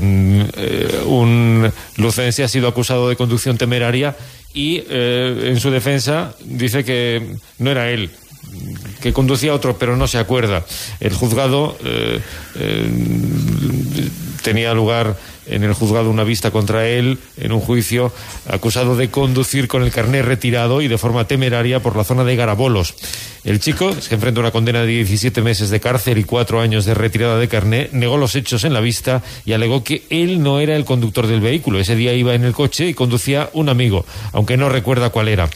eh, 0.57 1.03
un 1.05 1.71
lucense 1.97 2.43
ha 2.43 2.47
sido 2.47 2.67
acusado 2.67 3.09
de 3.09 3.15
conducción 3.15 3.57
temeraria 3.57 4.15
y 4.53 4.83
eh, 4.89 5.49
en 5.51 5.59
su 5.59 5.69
defensa 5.69 6.33
dice 6.43 6.83
que 6.83 7.35
no 7.59 7.71
era 7.71 7.89
él 7.91 8.09
que 9.01 9.13
conducía 9.13 9.53
otro 9.53 9.77
pero 9.77 9.95
no 9.95 10.07
se 10.07 10.17
acuerda. 10.17 10.65
El 10.99 11.13
juzgado 11.13 11.77
eh, 11.83 12.19
eh, 12.55 12.89
tenía 14.43 14.73
lugar 14.73 15.15
en 15.47 15.63
el 15.63 15.73
juzgado 15.73 16.09
una 16.09 16.23
vista 16.23 16.51
contra 16.51 16.87
él 16.87 17.17
en 17.37 17.51
un 17.51 17.59
juicio 17.59 18.11
acusado 18.47 18.95
de 18.95 19.09
conducir 19.09 19.67
con 19.67 19.83
el 19.83 19.91
carné 19.91 20.21
retirado 20.21 20.81
y 20.81 20.87
de 20.87 20.97
forma 20.97 21.25
temeraria 21.27 21.81
por 21.81 21.95
la 21.95 22.03
zona 22.03 22.23
de 22.23 22.35
Garabolos. 22.35 22.95
El 23.43 23.59
chico, 23.59 23.95
que 24.07 24.15
enfrenta 24.15 24.41
una 24.41 24.51
condena 24.51 24.81
de 24.81 24.87
17 24.87 25.41
meses 25.41 25.69
de 25.69 25.79
cárcel 25.79 26.17
y 26.17 26.23
cuatro 26.23 26.59
años 26.59 26.85
de 26.85 26.93
retirada 26.93 27.37
de 27.37 27.47
carné, 27.47 27.89
negó 27.93 28.17
los 28.17 28.35
hechos 28.35 28.63
en 28.63 28.73
la 28.73 28.81
vista 28.81 29.23
y 29.45 29.53
alegó 29.53 29.83
que 29.83 30.03
él 30.09 30.43
no 30.43 30.59
era 30.59 30.75
el 30.75 30.85
conductor 30.85 31.25
del 31.25 31.39
vehículo. 31.39 31.79
Ese 31.79 31.95
día 31.95 32.13
iba 32.13 32.35
en 32.35 32.43
el 32.43 32.53
coche 32.53 32.87
y 32.87 32.93
conducía 32.93 33.49
un 33.53 33.69
amigo, 33.69 34.05
aunque 34.33 34.57
no 34.57 34.69
recuerda 34.69 35.09
cuál 35.09 35.29
era. 35.29 35.49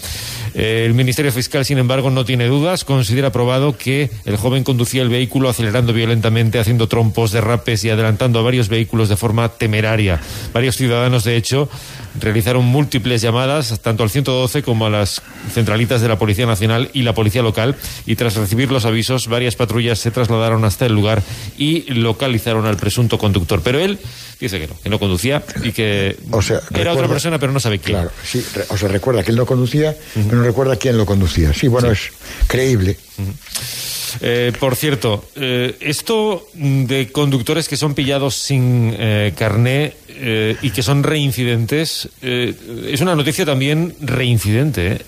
Eh, 0.54 0.84
El 0.86 0.94
Ministerio 0.94 1.32
Fiscal, 1.32 1.66
sin 1.66 1.78
embargo, 1.78 2.10
no 2.12 2.26
tiene 2.26 2.46
dudas. 2.46 2.84
Considera 2.84 3.32
probado 3.32 3.78
que 3.78 4.10
el 4.26 4.38
joven 4.38 4.64
conducía 4.64 5.02
el 5.02 5.10
vehículo 5.10 5.50
acelerando 5.50 5.94
violentamente, 5.94 6.60
haciendo 6.60 6.88
trompos, 6.88 7.32
derrapes 7.32 7.84
y 7.84 7.90
adelantando 7.90 8.40
a 8.40 8.44
varios 8.44 8.70
vehículos 8.70 9.10
de 9.10 9.18
forma 9.18 9.50
temeraria. 9.50 9.83
Varios 10.54 10.76
ciudadanos, 10.76 11.24
de 11.24 11.36
hecho, 11.36 11.70
realizaron 12.20 12.66
múltiples 12.66 13.22
llamadas, 13.22 13.80
tanto 13.82 14.04
al 14.04 14.10
112 14.10 14.64
como 14.64 14.86
a 14.86 14.90
las 14.90 15.22
centralitas 15.52 16.02
de 16.02 16.08
la 16.08 16.18
Policía 16.18 16.46
Nacional 16.46 16.90
y 16.94 17.04
la 17.04 17.14
Policía 17.14 17.42
Local. 17.42 17.76
Y 18.06 18.16
tras 18.16 18.36
recibir 18.36 18.72
los 18.72 18.86
avisos, 18.86 19.28
varias 19.28 19.56
patrullas 19.56 20.00
se 20.00 20.12
trasladaron 20.12 20.66
hasta 20.66 20.86
el 20.86 20.94
lugar 20.94 21.22
y 21.58 21.92
localizaron 21.94 22.66
al 22.66 22.78
presunto 22.78 23.18
conductor. 23.18 23.62
Pero 23.64 23.80
él 23.80 24.00
dice 24.46 24.60
que 24.60 24.68
no, 24.68 24.76
que 24.82 24.90
no 24.90 25.00
conducía 25.00 25.44
y 25.64 25.72
que 25.72 26.16
O 26.32 26.42
sea, 26.42 26.60
era 26.76 26.94
otra 26.94 27.08
persona, 27.08 27.40
pero 27.40 27.52
no 27.52 27.60
sabe 27.60 27.80
quién. 27.80 27.98
Claro, 27.98 28.12
sí, 28.24 28.46
re- 28.56 28.66
o 28.70 28.78
sea, 28.78 28.88
recuerda 28.90 29.24
que 29.24 29.32
él 29.32 29.38
no 29.38 29.46
conducía, 29.46 29.96
pero 30.14 30.38
no 30.38 30.44
recuerda 30.44 30.76
quién 30.76 30.98
lo 30.98 31.06
conducía. 31.06 31.54
Sí, 31.54 31.68
bueno, 31.68 31.92
es 31.92 32.12
creíble. 32.48 32.98
Eh, 34.22 34.52
por 34.60 34.76
cierto, 34.76 35.26
eh, 35.36 35.76
esto 35.80 36.48
de 36.54 37.12
conductores 37.12 37.68
que 37.68 37.78
son 37.78 37.96
pillados 37.96 38.36
sin 38.36 38.94
eh, 38.98 39.34
carné 39.36 39.96
eh, 40.08 40.56
y 40.62 40.70
que 40.70 40.84
son 40.84 41.02
reincidentes 41.02 42.08
es 42.22 43.02
una 43.02 43.16
noticia 43.16 43.44
también 43.46 43.96
reincidente. 44.02 45.02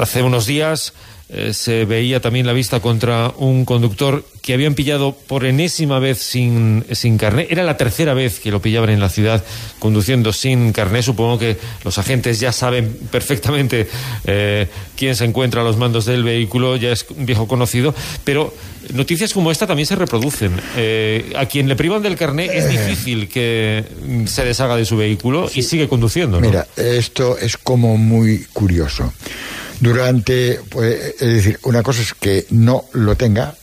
hace 0.00 0.22
unos 0.22 0.46
días 0.46 0.92
eh, 1.32 1.54
se 1.54 1.84
veía 1.84 2.20
también 2.20 2.44
la 2.44 2.52
vista 2.52 2.80
contra 2.80 3.32
un 3.38 3.64
conductor 3.64 4.24
que 4.42 4.52
habían 4.52 4.74
pillado 4.74 5.14
por 5.14 5.44
enésima 5.44 6.00
vez 6.00 6.18
sin, 6.18 6.84
sin 6.90 7.18
carné. 7.18 7.46
Era 7.50 7.62
la 7.62 7.76
tercera 7.76 8.14
vez 8.14 8.40
que 8.40 8.50
lo 8.50 8.60
pillaban 8.60 8.90
en 8.90 8.98
la 8.98 9.08
ciudad 9.08 9.44
conduciendo 9.78 10.32
sin 10.32 10.72
carné. 10.72 11.04
Supongo 11.04 11.38
que 11.38 11.56
los 11.84 11.98
agentes 11.98 12.40
ya 12.40 12.50
saben 12.50 12.98
perfectamente 13.12 13.86
eh, 14.24 14.66
quién 14.96 15.14
se 15.14 15.24
encuentra 15.24 15.60
a 15.60 15.64
los 15.64 15.76
mandos 15.76 16.04
del 16.04 16.24
vehículo, 16.24 16.74
ya 16.74 16.90
es 16.90 17.06
un 17.16 17.26
viejo 17.26 17.46
conocido, 17.46 17.94
pero 18.24 18.52
noticias 18.92 19.32
como 19.32 19.52
esta 19.52 19.68
también 19.68 19.86
se 19.86 19.94
reproducen. 19.94 20.52
Eh, 20.76 21.32
a 21.36 21.46
quien 21.46 21.68
le 21.68 21.76
privan 21.76 22.02
del 22.02 22.16
carné 22.16 22.46
es 22.46 22.68
difícil 22.68 23.28
que 23.28 23.84
mm, 24.04 24.26
se 24.26 24.44
deshaga 24.44 24.74
de 24.74 24.84
su 24.84 24.96
vehículo 24.96 25.48
y 25.54 25.62
sigue 25.62 25.88
conduciendo. 25.88 26.40
¿no? 26.40 26.46
Mira, 26.48 26.66
esto 26.76 27.38
es 27.38 27.56
como 27.56 27.96
muy 27.96 28.46
curioso. 28.52 29.12
Durante, 29.80 30.60
pues, 30.68 31.14
es 31.20 31.34
decir, 31.34 31.58
una 31.62 31.82
cosa 31.82 32.02
es 32.02 32.14
que 32.14 32.46
no 32.50 32.84
lo 32.92 33.16
tenga, 33.16 33.54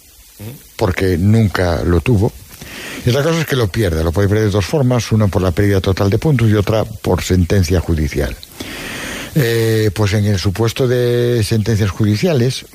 porque 0.75 1.17
nunca 1.17 1.83
lo 1.83 2.01
tuvo. 2.01 2.31
Y 3.05 3.09
otra 3.09 3.23
cosa 3.23 3.41
es 3.41 3.45
que 3.45 3.55
lo 3.55 3.67
pierda. 3.67 4.03
Lo 4.03 4.11
puede 4.11 4.27
perder 4.27 4.45
de 4.45 4.51
dos 4.51 4.65
formas, 4.65 5.11
una 5.11 5.27
por 5.27 5.41
la 5.41 5.51
pérdida 5.51 5.79
total 5.79 6.09
de 6.09 6.17
puntos 6.17 6.49
y 6.49 6.55
otra 6.55 6.83
por 6.83 7.23
sentencia 7.23 7.79
judicial. 7.79 8.35
Eh, 9.35 9.91
pues 9.93 10.13
en 10.13 10.25
el 10.25 10.39
supuesto 10.39 10.87
de 10.87 11.43
sentencias 11.43 11.91
judiciales, 11.91 12.65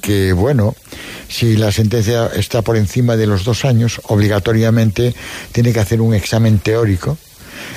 que 0.00 0.32
bueno, 0.32 0.74
si 1.28 1.56
la 1.56 1.72
sentencia 1.72 2.30
está 2.34 2.62
por 2.62 2.76
encima 2.76 3.16
de 3.16 3.26
los 3.26 3.44
dos 3.44 3.64
años, 3.64 4.00
obligatoriamente 4.04 5.14
tiene 5.50 5.72
que 5.72 5.80
hacer 5.80 6.00
un 6.00 6.14
examen 6.14 6.60
teórico 6.60 7.18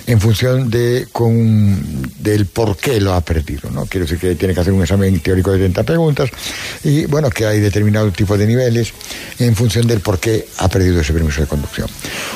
en 0.08 0.22
función 0.22 0.70
de 0.70 1.08
con, 1.12 2.12
del 2.20 2.46
por 2.46 2.78
qué 2.78 3.00
lo 3.02 3.14
ha 3.14 3.22
perdido. 3.22 3.70
¿no? 3.70 3.86
Quiero 3.86 4.06
decir 4.06 4.18
que 4.18 4.36
tiene 4.36 4.54
que 4.54 4.62
hacer 4.62 4.72
un 4.74 4.82
examen 4.82 5.20
teórico 5.20 5.52
de 5.52 5.60
30 5.60 5.84
preguntas 5.84 6.30
y 6.84 7.06
bueno, 7.06 7.30
que 7.30 7.46
hay 7.46 7.60
determinado 7.60 8.10
tipo 8.12 8.38
de 8.38 8.48
niveles 8.48 8.94
en 9.38 9.54
función 9.56 9.86
del 9.86 10.00
por 10.00 10.20
qué 10.20 10.48
ha 10.60 10.70
perdido 10.70 11.02
ese 11.02 11.12
permiso 11.12 11.42
de 11.42 11.48
conducción. 11.48 11.90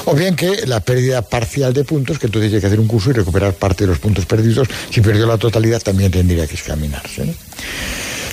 O 0.05 0.13
bien 0.13 0.35
que 0.35 0.67
la 0.67 0.81
pérdida 0.81 1.21
parcial 1.21 1.73
de 1.73 1.85
puntos, 1.85 2.19
que 2.19 2.27
entonces 2.27 2.51
tiene 2.51 2.61
que 2.61 2.67
hacer 2.67 2.79
un 2.79 2.87
curso 2.87 3.09
y 3.09 3.13
recuperar 3.13 3.53
parte 3.53 3.85
de 3.85 3.87
los 3.87 3.99
puntos 3.99 4.25
perdidos. 4.25 4.67
Si 4.89 4.99
perdió 4.99 5.25
la 5.25 5.37
totalidad, 5.37 5.81
también 5.81 6.11
tendría 6.11 6.45
que 6.45 6.55
examinarse. 6.55 7.33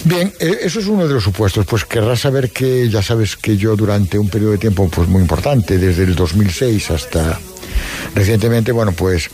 Bien, 0.04 0.32
eh, 0.40 0.58
eso 0.62 0.80
es 0.80 0.86
uno 0.86 1.06
de 1.06 1.14
los 1.14 1.22
supuestos. 1.22 1.64
Pues 1.64 1.84
querrás 1.84 2.20
saber 2.20 2.50
que 2.50 2.88
ya 2.88 3.02
sabes 3.02 3.36
que 3.36 3.56
yo 3.56 3.76
durante 3.76 4.18
un 4.18 4.28
periodo 4.28 4.52
de 4.52 4.58
tiempo 4.58 4.88
pues 4.88 5.08
muy 5.08 5.22
importante, 5.22 5.78
desde 5.78 6.02
el 6.02 6.16
2006 6.16 6.90
hasta 6.90 7.38
recientemente, 8.14 8.72
bueno, 8.72 8.92
pues 8.92 9.30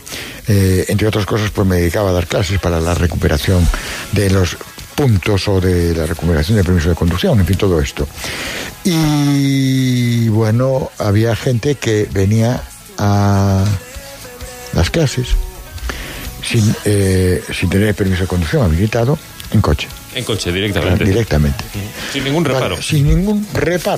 eh, 0.47 0.85
entre 0.87 1.07
otras 1.07 1.25
cosas, 1.25 1.51
pues 1.51 1.67
me 1.67 1.77
dedicaba 1.77 2.09
a 2.09 2.13
dar 2.13 2.27
clases 2.27 2.59
para 2.59 2.79
la 2.79 2.93
recuperación 2.93 3.67
de 4.11 4.29
los 4.29 4.57
puntos 4.95 5.47
o 5.47 5.59
de 5.59 5.93
la 5.93 6.05
recuperación 6.05 6.55
del 6.55 6.65
permiso 6.65 6.89
de 6.89 6.95
conducción, 6.95 7.39
en 7.39 7.45
fin, 7.45 7.57
todo 7.57 7.79
esto. 7.81 8.07
Y 8.83 10.27
bueno, 10.29 10.91
había 10.97 11.35
gente 11.35 11.75
que 11.75 12.07
venía 12.11 12.61
a 12.97 13.65
las 14.73 14.89
clases 14.89 15.29
sin, 16.43 16.75
eh, 16.85 17.43
sin 17.53 17.69
tener 17.69 17.95
permiso 17.95 18.21
de 18.21 18.27
conducción 18.27 18.63
habilitado 18.63 19.17
en 19.51 19.61
coche. 19.61 19.87
En 20.13 20.23
coche, 20.23 20.51
directamente. 20.51 21.03
Directamente. 21.03 21.63
Sin 22.13 22.23
ningún 22.23 22.45
reparo. 22.45 22.75
Vale, 22.75 22.81
sin 22.81 23.07
ningún 23.07 23.45
reparo. 23.53 23.97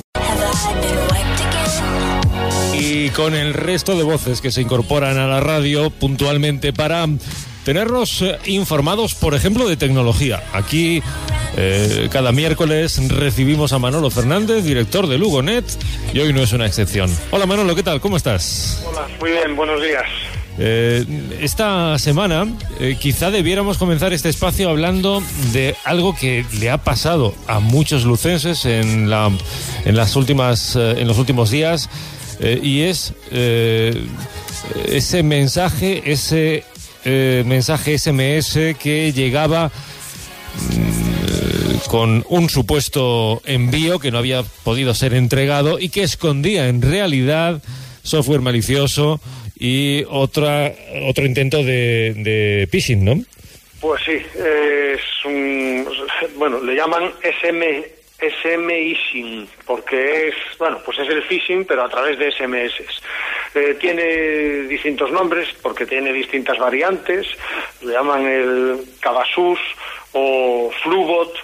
Y 3.08 3.10
con 3.10 3.34
el 3.34 3.54
resto 3.54 3.96
de 3.96 4.02
voces 4.02 4.40
que 4.40 4.50
se 4.50 4.60
incorporan 4.60 5.18
a 5.18 5.26
la 5.26 5.40
radio 5.40 5.88
puntualmente 5.88 6.72
para 6.72 7.06
tenernos 7.64 8.22
eh, 8.22 8.38
informados, 8.46 9.14
por 9.14 9.34
ejemplo, 9.34 9.68
de 9.68 9.76
tecnología. 9.76 10.42
Aquí 10.52 11.02
eh, 11.56 12.08
cada 12.10 12.32
miércoles 12.32 13.00
recibimos 13.08 13.72
a 13.72 13.78
Manolo 13.78 14.10
Fernández, 14.10 14.64
director 14.64 15.06
de 15.06 15.16
Lugonet, 15.16 15.64
y 16.12 16.18
hoy 16.18 16.32
no 16.32 16.42
es 16.42 16.52
una 16.52 16.66
excepción. 16.66 17.10
Hola 17.30 17.46
Manolo, 17.46 17.74
¿qué 17.74 17.82
tal? 17.82 18.00
¿Cómo 18.00 18.16
estás? 18.16 18.84
Hola, 18.86 19.08
muy 19.20 19.30
bien, 19.30 19.56
buenos 19.56 19.82
días. 19.82 20.04
Eh, 20.60 21.04
esta 21.40 21.96
semana 22.00 22.46
eh, 22.80 22.96
quizá 22.98 23.30
debiéramos 23.30 23.78
comenzar 23.78 24.12
este 24.12 24.28
espacio 24.28 24.68
hablando 24.68 25.22
de 25.52 25.76
algo 25.84 26.16
que 26.16 26.44
le 26.58 26.68
ha 26.68 26.78
pasado 26.78 27.32
a 27.46 27.60
muchos 27.60 28.04
lucenses 28.04 28.64
en, 28.64 29.08
la, 29.08 29.30
en, 29.84 29.96
las 29.96 30.16
últimas, 30.16 30.74
eh, 30.74 30.96
en 30.98 31.06
los 31.06 31.16
últimos 31.18 31.50
días 31.50 31.88
eh, 32.40 32.60
y 32.62 32.82
es 32.82 33.14
eh, 33.30 33.94
ese 34.86 35.22
mensaje, 35.22 36.02
ese 36.06 36.64
eh, 37.04 37.42
mensaje 37.46 37.98
SMS 37.98 38.76
que 38.78 39.12
llegaba 39.12 39.70
mm, 39.70 41.88
con 41.88 42.24
un 42.28 42.48
supuesto 42.48 43.42
envío 43.44 43.98
que 43.98 44.10
no 44.10 44.18
había 44.18 44.42
podido 44.64 44.94
ser 44.94 45.14
entregado 45.14 45.78
y 45.78 45.88
que 45.88 46.02
escondía 46.02 46.68
en 46.68 46.82
realidad 46.82 47.62
software 48.02 48.40
malicioso 48.40 49.20
y 49.58 50.04
otra 50.08 50.72
otro 51.08 51.26
intento 51.26 51.64
de, 51.64 52.14
de 52.14 52.68
phishing, 52.70 53.04
¿no? 53.04 53.20
Pues 53.80 54.02
sí, 54.04 54.12
es 54.12 55.00
un. 55.24 55.86
Bueno, 56.36 56.62
le 56.62 56.74
llaman 56.74 57.12
SM, 57.22 57.84
SMishing, 58.18 59.48
porque 59.64 60.28
es. 60.28 60.34
Bueno, 60.58 60.80
pues 60.84 60.98
es 60.98 61.08
el 61.08 61.22
phishing, 61.22 61.64
pero 61.64 61.84
a 61.84 61.88
través 61.88 62.18
de 62.18 62.32
SMS. 62.32 63.00
Eh, 63.54 63.76
tiene 63.80 64.62
distintos 64.68 65.10
nombres, 65.10 65.48
porque 65.62 65.86
tiene 65.86 66.12
distintas 66.12 66.58
variantes. 66.58 67.26
Le 67.80 67.92
llaman 67.92 68.26
el 68.26 68.84
Cabasus 69.00 69.60
o 70.12 70.70
Flubot. 70.82 71.34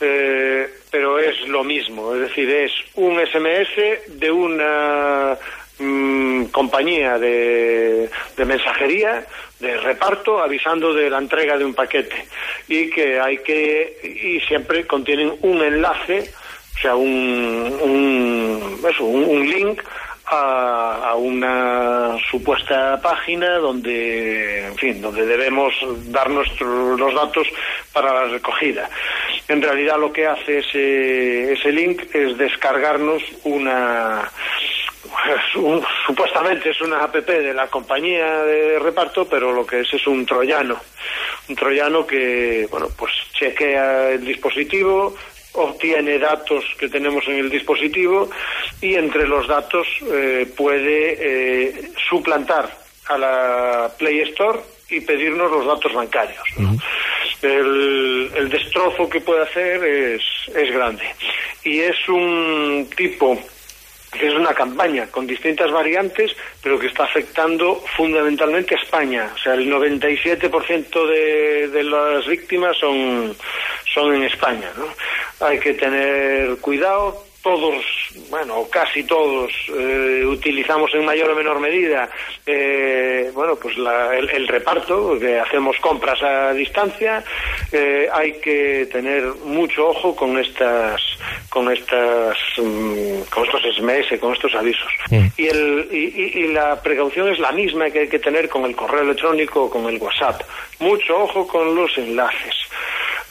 Eh, 0.00 0.68
pero 0.90 1.18
es 1.18 1.48
lo 1.48 1.64
mismo, 1.64 2.14
es 2.14 2.20
decir, 2.20 2.48
es 2.48 2.72
un 2.94 3.18
SMS 3.18 4.18
de 4.18 4.30
una 4.30 5.36
mm, 5.78 6.44
compañía 6.46 7.18
de, 7.18 8.08
de 8.36 8.44
mensajería, 8.44 9.24
de 9.60 9.76
reparto, 9.78 10.40
avisando 10.42 10.94
de 10.94 11.10
la 11.10 11.18
entrega 11.18 11.58
de 11.58 11.64
un 11.64 11.74
paquete. 11.74 12.26
y 12.68 12.90
que 12.90 13.20
hay 13.20 13.38
que 13.38 13.98
y 14.02 14.40
siempre 14.46 14.86
contienen 14.86 15.34
un 15.42 15.62
enlace 15.62 16.30
o 16.76 16.80
sea 16.80 16.94
un 16.94 17.78
un, 17.82 18.80
eso, 18.88 19.04
un 19.04 19.48
link 19.48 19.82
a, 20.30 21.10
a, 21.10 21.14
una 21.14 22.16
supuesta 22.30 23.00
página 23.00 23.56
donde, 23.56 24.66
en 24.66 24.76
fin, 24.76 25.00
donde 25.00 25.24
debemos 25.24 25.72
dar 26.12 26.28
nuestros 26.28 27.00
los 27.00 27.14
datos 27.14 27.48
para 27.92 28.12
la 28.12 28.24
recogida. 28.26 28.88
En 29.48 29.62
realidad 29.62 29.98
lo 29.98 30.12
que 30.12 30.26
hace 30.26 30.58
ese, 30.58 31.52
ese 31.54 31.72
link 31.72 32.02
es 32.14 32.36
descargarnos 32.36 33.22
una 33.44 34.30
un, 35.56 35.84
supuestamente 36.06 36.70
es 36.70 36.80
una 36.80 37.02
app 37.04 37.14
de 37.16 37.52
la 37.52 37.66
compañía 37.68 38.42
de 38.44 38.78
reparto, 38.78 39.28
pero 39.28 39.52
lo 39.52 39.66
que 39.66 39.80
es 39.80 39.92
es 39.92 40.06
un 40.06 40.24
troyano. 40.24 40.78
Un 41.48 41.56
troyano 41.56 42.06
que, 42.06 42.66
bueno, 42.70 42.88
pues 42.96 43.12
chequea 43.32 44.10
el 44.10 44.24
dispositivo, 44.24 45.14
obtiene 45.52 46.18
datos 46.18 46.64
que 46.78 46.88
tenemos 46.88 47.26
en 47.28 47.38
el 47.38 47.50
dispositivo 47.50 48.30
y 48.80 48.94
entre 48.94 49.26
los 49.26 49.46
datos 49.48 49.86
eh, 50.12 50.46
puede 50.56 51.16
eh, 51.18 51.92
suplantar 52.08 52.70
a 53.08 53.18
la 53.18 53.90
Play 53.98 54.20
Store 54.30 54.60
y 54.90 55.00
pedirnos 55.00 55.50
los 55.50 55.66
datos 55.66 55.92
bancarios. 55.92 56.44
¿no? 56.58 56.70
Uh 56.70 56.74
-huh. 56.74 56.82
el, 57.42 58.30
el, 58.36 58.48
destrozo 58.48 59.08
que 59.08 59.20
puede 59.20 59.42
hacer 59.42 59.84
es, 59.84 60.22
es 60.54 60.72
grande. 60.72 61.04
Y 61.64 61.80
es 61.80 62.08
un 62.08 62.88
tipo 62.96 63.38
es 64.12 64.34
una 64.34 64.54
campaña 64.54 65.06
con 65.08 65.26
distintas 65.26 65.70
variantes, 65.70 66.34
pero 66.62 66.78
que 66.78 66.86
está 66.86 67.04
afectando 67.04 67.82
fundamentalmente 67.96 68.74
a 68.74 68.78
España. 68.78 69.30
O 69.34 69.38
sea, 69.38 69.54
el 69.54 69.70
97% 69.70 71.06
de, 71.06 71.68
de 71.68 71.82
las 71.84 72.26
víctimas 72.26 72.76
son, 72.78 73.36
son 73.92 74.14
en 74.14 74.24
España. 74.24 74.70
¿no? 74.76 75.46
Hay 75.46 75.58
que 75.60 75.74
tener 75.74 76.56
cuidado. 76.58 77.27
Todos, 77.42 77.84
bueno, 78.30 78.66
casi 78.68 79.04
todos, 79.04 79.50
eh, 79.68 80.24
utilizamos 80.26 80.92
en 80.92 81.04
mayor 81.04 81.30
o 81.30 81.36
menor 81.36 81.60
medida, 81.60 82.10
eh, 82.44 83.30
bueno, 83.32 83.54
pues 83.56 83.78
la, 83.78 84.16
el, 84.16 84.28
el, 84.30 84.48
reparto, 84.48 85.16
que 85.18 85.38
hacemos 85.38 85.76
compras 85.78 86.20
a 86.22 86.52
distancia. 86.52 87.22
Eh, 87.70 88.08
hay 88.12 88.32
que 88.40 88.88
tener 88.90 89.22
mucho 89.44 89.88
ojo 89.88 90.16
con 90.16 90.36
estas, 90.36 91.00
con 91.48 91.72
estas, 91.72 92.36
um, 92.58 93.22
con 93.30 93.44
estos 93.44 93.62
SMS, 93.76 94.18
con 94.18 94.32
estos 94.32 94.54
avisos. 94.54 94.90
Mm. 95.10 95.26
Y, 95.36 95.46
el, 95.46 95.88
y, 95.92 96.40
y, 96.40 96.48
la 96.48 96.82
precaución 96.82 97.28
es 97.28 97.38
la 97.38 97.52
misma 97.52 97.88
que 97.90 98.00
hay 98.00 98.08
que 98.08 98.18
tener 98.18 98.48
con 98.48 98.64
el 98.64 98.74
correo 98.74 99.02
electrónico 99.02 99.64
o 99.64 99.70
con 99.70 99.86
el 99.86 99.98
WhatsApp. 99.98 100.42
Mucho 100.80 101.16
ojo 101.16 101.46
con 101.46 101.74
los 101.74 101.96
enlaces. 101.98 102.54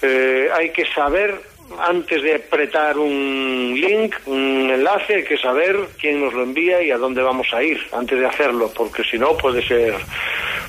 Eh, 0.02 0.50
hay 0.54 0.70
que 0.72 0.86
saber 0.94 1.42
antes 1.80 2.24
de 2.24 2.36
apretar 2.36 2.98
un 2.98 3.78
link, 3.80 4.16
un 4.26 4.70
enlace, 4.72 5.16
hay 5.16 5.24
que 5.24 5.38
saber 5.38 5.76
quién 6.00 6.24
nos 6.24 6.34
lo 6.34 6.44
envía 6.44 6.82
y 6.82 6.92
a 6.92 6.98
dónde 6.98 7.22
vamos 7.22 7.48
a 7.54 7.64
ir 7.64 7.80
antes 7.92 8.20
de 8.20 8.26
hacerlo, 8.26 8.72
porque 8.76 9.04
si 9.04 9.18
no 9.18 9.36
puede 9.38 9.66
ser 9.68 9.94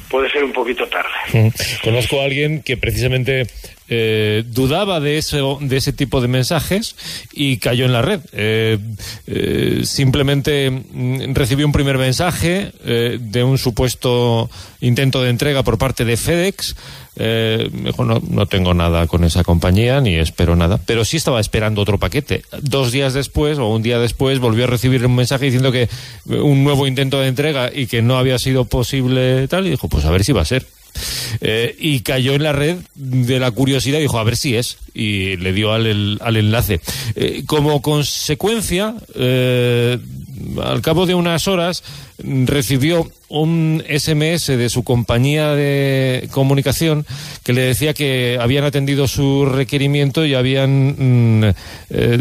puede 0.08 0.30
ser 0.30 0.44
un 0.44 0.52
poquito 0.52 0.86
tarde. 0.88 1.52
Conozco 1.82 2.20
a 2.20 2.24
alguien 2.24 2.62
que 2.62 2.76
precisamente 2.76 3.46
eh, 3.88 4.44
dudaba 4.46 5.00
de, 5.00 5.18
eso, 5.18 5.58
de 5.60 5.76
ese 5.76 5.92
tipo 5.92 6.20
de 6.20 6.28
mensajes 6.28 6.96
y 7.32 7.58
cayó 7.58 7.86
en 7.86 7.92
la 7.92 8.02
red. 8.02 8.20
Eh, 8.32 8.78
eh, 9.26 9.80
simplemente 9.84 10.70
mm, 10.70 11.34
recibió 11.34 11.66
un 11.66 11.72
primer 11.72 11.98
mensaje 11.98 12.72
eh, 12.84 13.18
de 13.20 13.44
un 13.44 13.58
supuesto 13.58 14.50
intento 14.80 15.22
de 15.22 15.30
entrega 15.30 15.62
por 15.62 15.78
parte 15.78 16.04
de 16.04 16.16
FedEx. 16.16 16.76
Eh, 17.20 17.68
dijo, 17.72 18.04
no, 18.04 18.22
no 18.28 18.46
tengo 18.46 18.74
nada 18.74 19.08
con 19.08 19.24
esa 19.24 19.42
compañía 19.42 20.00
ni 20.00 20.14
espero 20.14 20.54
nada, 20.54 20.78
pero 20.86 21.04
sí 21.04 21.16
estaba 21.16 21.40
esperando 21.40 21.82
otro 21.82 21.98
paquete. 21.98 22.42
Dos 22.62 22.92
días 22.92 23.12
después 23.14 23.58
o 23.58 23.68
un 23.68 23.82
día 23.82 23.98
después 23.98 24.38
volvió 24.38 24.64
a 24.64 24.68
recibir 24.68 25.04
un 25.04 25.16
mensaje 25.16 25.46
diciendo 25.46 25.72
que 25.72 25.88
un 26.26 26.62
nuevo 26.62 26.86
intento 26.86 27.18
de 27.18 27.28
entrega 27.28 27.70
y 27.74 27.86
que 27.86 28.02
no 28.02 28.18
había 28.18 28.38
sido 28.38 28.66
posible 28.66 29.48
tal 29.48 29.66
y 29.66 29.70
dijo, 29.70 29.88
pues 29.88 30.04
a 30.04 30.10
ver 30.10 30.24
si 30.24 30.32
va 30.32 30.42
a 30.42 30.44
ser. 30.44 30.66
Eh, 31.40 31.76
y 31.78 32.00
cayó 32.00 32.34
en 32.34 32.42
la 32.42 32.52
red 32.52 32.78
de 32.94 33.38
la 33.38 33.50
curiosidad 33.50 33.98
y 33.98 34.02
dijo, 34.02 34.18
a 34.18 34.24
ver 34.24 34.36
si 34.36 34.56
es, 34.56 34.78
y 34.94 35.36
le 35.36 35.52
dio 35.52 35.72
al, 35.72 35.86
el, 35.86 36.18
al 36.20 36.36
enlace. 36.36 36.80
Eh, 37.14 37.44
como 37.46 37.82
consecuencia, 37.82 38.94
eh, 39.14 39.98
al 40.62 40.80
cabo 40.82 41.06
de 41.06 41.14
unas 41.14 41.48
horas, 41.48 41.82
recibió 42.18 43.08
un 43.28 43.84
SMS 43.88 44.46
de 44.46 44.68
su 44.70 44.82
compañía 44.84 45.54
de 45.54 46.28
comunicación 46.32 47.06
que 47.44 47.52
le 47.52 47.62
decía 47.62 47.94
que 47.94 48.38
habían 48.40 48.64
atendido 48.64 49.06
su 49.06 49.44
requerimiento 49.44 50.24
y 50.24 50.34
habían 50.34 51.40
mm, 51.40 51.44
eh, 51.90 52.18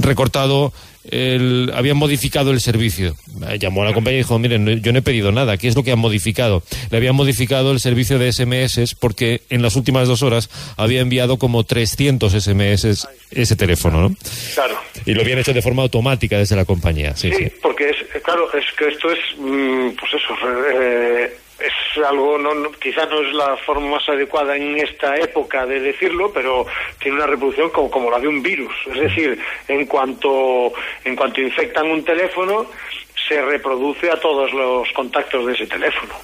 recortado 0.00 0.72
el, 1.10 1.72
habían 1.74 1.96
modificado 1.96 2.50
el 2.50 2.60
servicio. 2.60 3.16
Llamó 3.58 3.82
a 3.82 3.86
la 3.86 3.94
compañía 3.94 4.20
y 4.20 4.22
dijo, 4.22 4.38
miren, 4.38 4.82
yo 4.82 4.92
no 4.92 4.98
he 4.98 5.02
pedido 5.02 5.32
nada, 5.32 5.56
¿qué 5.56 5.68
es 5.68 5.76
lo 5.76 5.82
que 5.82 5.92
han 5.92 5.98
modificado? 5.98 6.62
Le 6.90 6.96
habían 6.96 7.14
modificado 7.14 7.72
el 7.72 7.80
servicio 7.80 8.18
de 8.18 8.32
SMS 8.32 8.94
porque 8.94 9.42
en 9.50 9.62
las 9.62 9.76
últimas 9.76 10.08
dos 10.08 10.22
horas 10.22 10.50
había 10.76 11.00
enviado 11.00 11.38
como 11.38 11.64
300 11.64 12.32
SMS 12.32 13.08
ese 13.30 13.56
teléfono, 13.56 14.08
¿no? 14.08 14.16
Claro. 14.54 14.78
Y 15.06 15.14
lo 15.14 15.22
habían 15.22 15.38
hecho 15.38 15.52
de 15.52 15.62
forma 15.62 15.82
automática 15.82 16.38
desde 16.38 16.56
la 16.56 16.64
compañía. 16.64 17.16
Sí, 17.16 17.30
sí, 17.30 17.44
sí. 17.44 17.52
porque 17.62 17.90
es, 17.90 18.22
claro, 18.22 18.48
es 18.52 18.64
que 18.76 18.88
esto 18.88 19.10
es, 19.10 19.18
mm, 19.38 19.90
pues 19.98 20.12
eso, 20.14 20.34
eh, 20.80 21.32
es 21.60 22.04
algo, 22.04 22.38
no, 22.38 22.54
no, 22.54 22.70
quizás 22.72 23.08
no 23.10 23.20
es 23.20 23.32
la 23.34 23.56
forma 23.56 23.90
más 23.96 24.08
adecuada 24.08 24.56
en 24.56 24.78
esta 24.78 25.16
época 25.16 25.66
de 25.66 25.80
decirlo, 25.80 26.32
pero 26.32 26.66
tiene 27.00 27.16
una 27.16 27.26
reproducción 27.26 27.70
como, 27.70 27.90
como 27.90 28.10
la 28.10 28.20
de 28.20 28.28
un 28.28 28.42
virus. 28.42 28.72
Es 28.92 29.00
decir, 29.00 29.38
en 29.66 29.86
cuanto, 29.86 30.72
en 31.04 31.16
cuanto 31.16 31.40
infectan 31.40 31.90
un 31.90 32.04
teléfono, 32.04 32.66
se 33.28 33.42
reproduce 33.42 34.10
a 34.10 34.16
todos 34.16 34.52
los 34.52 34.88
contactos 34.92 35.46
de 35.46 35.52
ese 35.52 35.66
teléfono. 35.66 36.14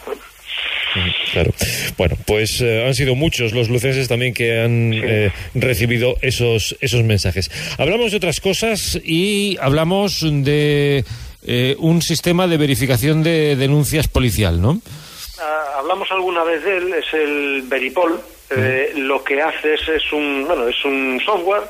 Claro. 1.32 1.52
Bueno, 1.98 2.16
pues 2.24 2.60
eh, 2.60 2.86
han 2.86 2.94
sido 2.94 3.16
muchos 3.16 3.52
los 3.52 3.68
lucenses 3.68 4.06
también 4.06 4.32
que 4.32 4.60
han 4.60 4.92
sí. 4.92 5.00
eh, 5.02 5.32
recibido 5.54 6.16
esos, 6.22 6.76
esos 6.80 7.02
mensajes. 7.02 7.50
Hablamos 7.78 8.12
de 8.12 8.18
otras 8.18 8.40
cosas 8.40 9.00
y 9.04 9.56
hablamos 9.60 10.20
de 10.22 11.04
eh, 11.46 11.76
un 11.78 12.00
sistema 12.00 12.46
de 12.46 12.56
verificación 12.56 13.22
de 13.22 13.56
denuncias 13.56 14.06
policial, 14.06 14.62
¿no? 14.62 14.80
Hablamos 15.84 16.10
alguna 16.12 16.44
vez 16.44 16.64
de 16.64 16.78
él, 16.78 16.94
es 16.94 17.12
el 17.12 17.60
Veripol. 17.66 18.18
Eh, 18.48 18.94
lo 18.96 19.22
que 19.22 19.42
hace 19.42 19.74
es, 19.74 19.86
es 19.86 20.12
un 20.14 20.44
bueno 20.46 20.66
es 20.66 20.82
un 20.82 21.20
software 21.22 21.64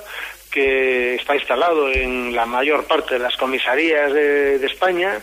que 0.53 1.17
está 1.17 1.35
instalado 1.35 1.91
en 1.91 2.33
la 2.33 2.47
mayor 2.47 2.85
parte 2.85 3.15
de 3.15 3.21
las 3.21 3.37
comisarías 3.37 4.13
de, 4.13 4.61
de, 4.61 4.67
España 4.69 5.19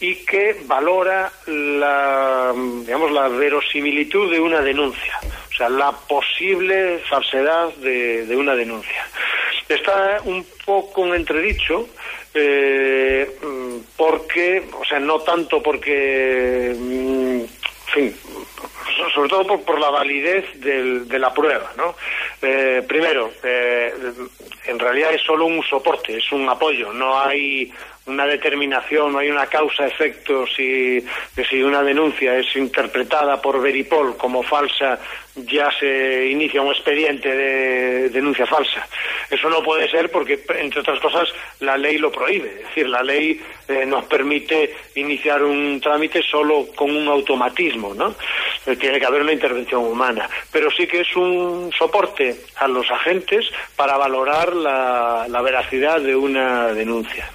y 0.00 0.24
que 0.24 0.56
valora 0.64 1.30
la 1.46 2.54
digamos 2.56 3.12
la 3.12 3.28
verosimilitud 3.28 4.30
de 4.30 4.40
una 4.40 4.62
denuncia, 4.62 5.18
o 5.50 5.54
sea 5.54 5.68
la 5.68 5.92
posible 5.92 7.00
falsedad 7.10 7.74
de, 7.74 8.24
de 8.24 8.36
una 8.36 8.54
denuncia. 8.54 9.06
Está 9.68 10.22
un 10.24 10.46
poco 10.64 11.06
en 11.06 11.14
entredicho 11.14 11.90
eh, 12.32 13.28
porque, 13.96 14.62
o 14.80 14.84
sea, 14.84 15.00
no 15.00 15.20
tanto 15.20 15.62
porque 15.62 16.74
mm, 16.78 17.59
en 17.96 18.12
fin, 18.12 18.14
sobre 19.14 19.28
todo 19.28 19.46
por, 19.46 19.62
por 19.62 19.80
la 19.80 19.90
validez 19.90 20.44
del, 20.60 21.08
de 21.08 21.18
la 21.18 21.32
prueba, 21.32 21.72
¿no? 21.76 21.94
Eh, 22.42 22.82
primero, 22.86 23.30
eh, 23.42 23.92
en 24.66 24.78
realidad 24.78 25.12
es 25.12 25.22
solo 25.22 25.46
un 25.46 25.62
soporte, 25.62 26.16
es 26.16 26.32
un 26.32 26.48
apoyo, 26.48 26.92
no 26.92 27.20
hay 27.20 27.72
una 28.06 28.26
determinación, 28.26 29.12
no 29.12 29.18
hay 29.18 29.30
una 29.30 29.46
causa-efecto 29.46 30.46
si, 30.46 31.04
si 31.48 31.62
una 31.62 31.82
denuncia 31.82 32.36
es 32.36 32.56
interpretada 32.56 33.40
por 33.40 33.60
Veripol 33.60 34.16
como 34.16 34.42
falsa, 34.42 34.98
ya 35.36 35.70
se 35.78 36.26
inicia 36.26 36.60
un 36.60 36.72
expediente 36.72 37.28
de 37.28 38.08
denuncia 38.08 38.46
falsa. 38.46 38.86
Eso 39.30 39.48
no 39.48 39.62
puede 39.62 39.88
ser 39.88 40.10
porque, 40.10 40.40
entre 40.58 40.80
otras 40.80 40.98
cosas, 40.98 41.28
la 41.60 41.76
ley 41.76 41.98
lo 41.98 42.10
prohíbe. 42.10 42.48
Es 42.48 42.68
decir, 42.68 42.88
la 42.88 43.02
ley 43.02 43.40
eh, 43.68 43.86
nos 43.86 44.04
permite 44.06 44.74
iniciar 44.96 45.42
un 45.42 45.80
trámite 45.80 46.22
solo 46.22 46.66
con 46.74 46.90
un 46.90 47.06
automatismo, 47.06 47.94
¿no? 47.94 48.14
Tiene 48.80 48.98
que 48.98 49.06
haber 49.06 49.22
una 49.22 49.32
intervención 49.32 49.84
humana. 49.84 50.28
Pero 50.50 50.70
sí 50.70 50.86
que 50.86 51.02
es 51.02 51.16
un 51.16 51.70
soporte 51.78 52.36
a 52.56 52.66
los 52.66 52.90
agentes 52.90 53.46
para 53.76 53.96
valorar 53.96 54.54
la, 54.54 55.40
veracidad 55.42 56.00
de 56.00 56.16
una 56.16 56.72
denuncia. 56.74 57.30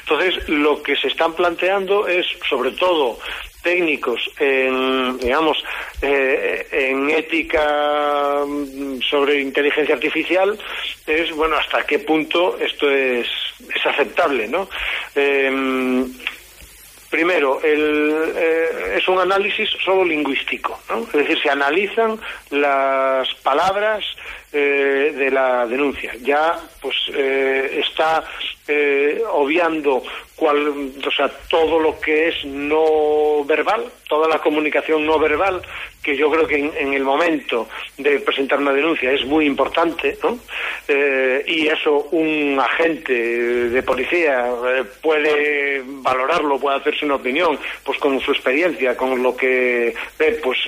Entonces, 0.00 0.48
lo 0.48 0.82
que 0.82 0.96
se 0.96 1.08
están 1.08 1.34
planteando 1.34 2.06
es, 2.06 2.26
sobre 2.48 2.70
todo, 2.72 3.18
técnicos 3.62 4.20
en, 4.38 5.18
digamos, 5.18 5.62
eh, 6.00 6.66
en 6.72 7.10
ética 7.10 8.42
mm, 8.46 9.00
sobre 9.02 9.40
inteligencia 9.40 9.94
artificial 9.94 10.58
es, 11.06 11.30
bueno, 11.32 11.56
hasta 11.56 11.86
qué 11.86 12.00
punto 12.00 12.58
esto 12.58 12.90
es, 12.90 13.28
es 13.72 13.86
aceptable, 13.86 14.48
¿no? 14.48 14.68
Eh, 15.14 16.04
Primero, 17.12 17.60
el, 17.62 18.32
eh, 18.34 18.94
es 18.96 19.06
un 19.06 19.18
análisis 19.18 19.68
solo 19.84 20.02
lingüístico, 20.02 20.80
es 20.88 21.12
decir, 21.12 21.38
se 21.42 21.50
analizan 21.50 22.18
las 22.48 23.28
palabras 23.42 24.02
eh, 24.50 25.12
de 25.14 25.30
la 25.30 25.66
denuncia. 25.66 26.14
Ya 26.22 26.58
pues 26.80 26.96
eh, 27.14 27.82
está 27.86 28.24
eh, 28.66 29.22
obviando 29.30 30.02
cual, 30.34 30.92
o 31.06 31.10
sea, 31.10 31.28
todo 31.50 31.78
lo 31.78 32.00
que 32.00 32.28
es 32.28 32.44
no 32.46 33.44
verbal, 33.44 33.84
toda 34.08 34.26
la 34.26 34.38
comunicación 34.38 35.04
no 35.04 35.18
verbal, 35.18 35.60
que 36.02 36.16
yo 36.16 36.30
creo 36.30 36.46
que 36.46 36.56
en, 36.56 36.72
en 36.76 36.92
el 36.94 37.04
momento 37.04 37.68
de 37.96 38.18
presentar 38.20 38.58
una 38.58 38.72
denuncia 38.72 39.12
es 39.12 39.24
muy 39.24 39.46
importante, 39.46 40.18
¿no? 40.22 40.38
Eh, 40.88 41.44
y 41.46 41.68
eso 41.68 42.08
un 42.10 42.58
agente 42.58 43.12
de 43.12 43.82
policía 43.82 44.46
eh, 44.66 44.84
puede 45.00 45.82
valorarlo, 45.84 46.58
puede 46.58 46.78
hacerse 46.78 47.04
una 47.04 47.16
opinión, 47.16 47.58
pues 47.84 47.98
con 47.98 48.18
su 48.20 48.32
experiencia, 48.32 48.96
con 48.96 49.22
lo 49.22 49.36
que 49.36 49.94
ve, 50.18 50.40
pues 50.42 50.58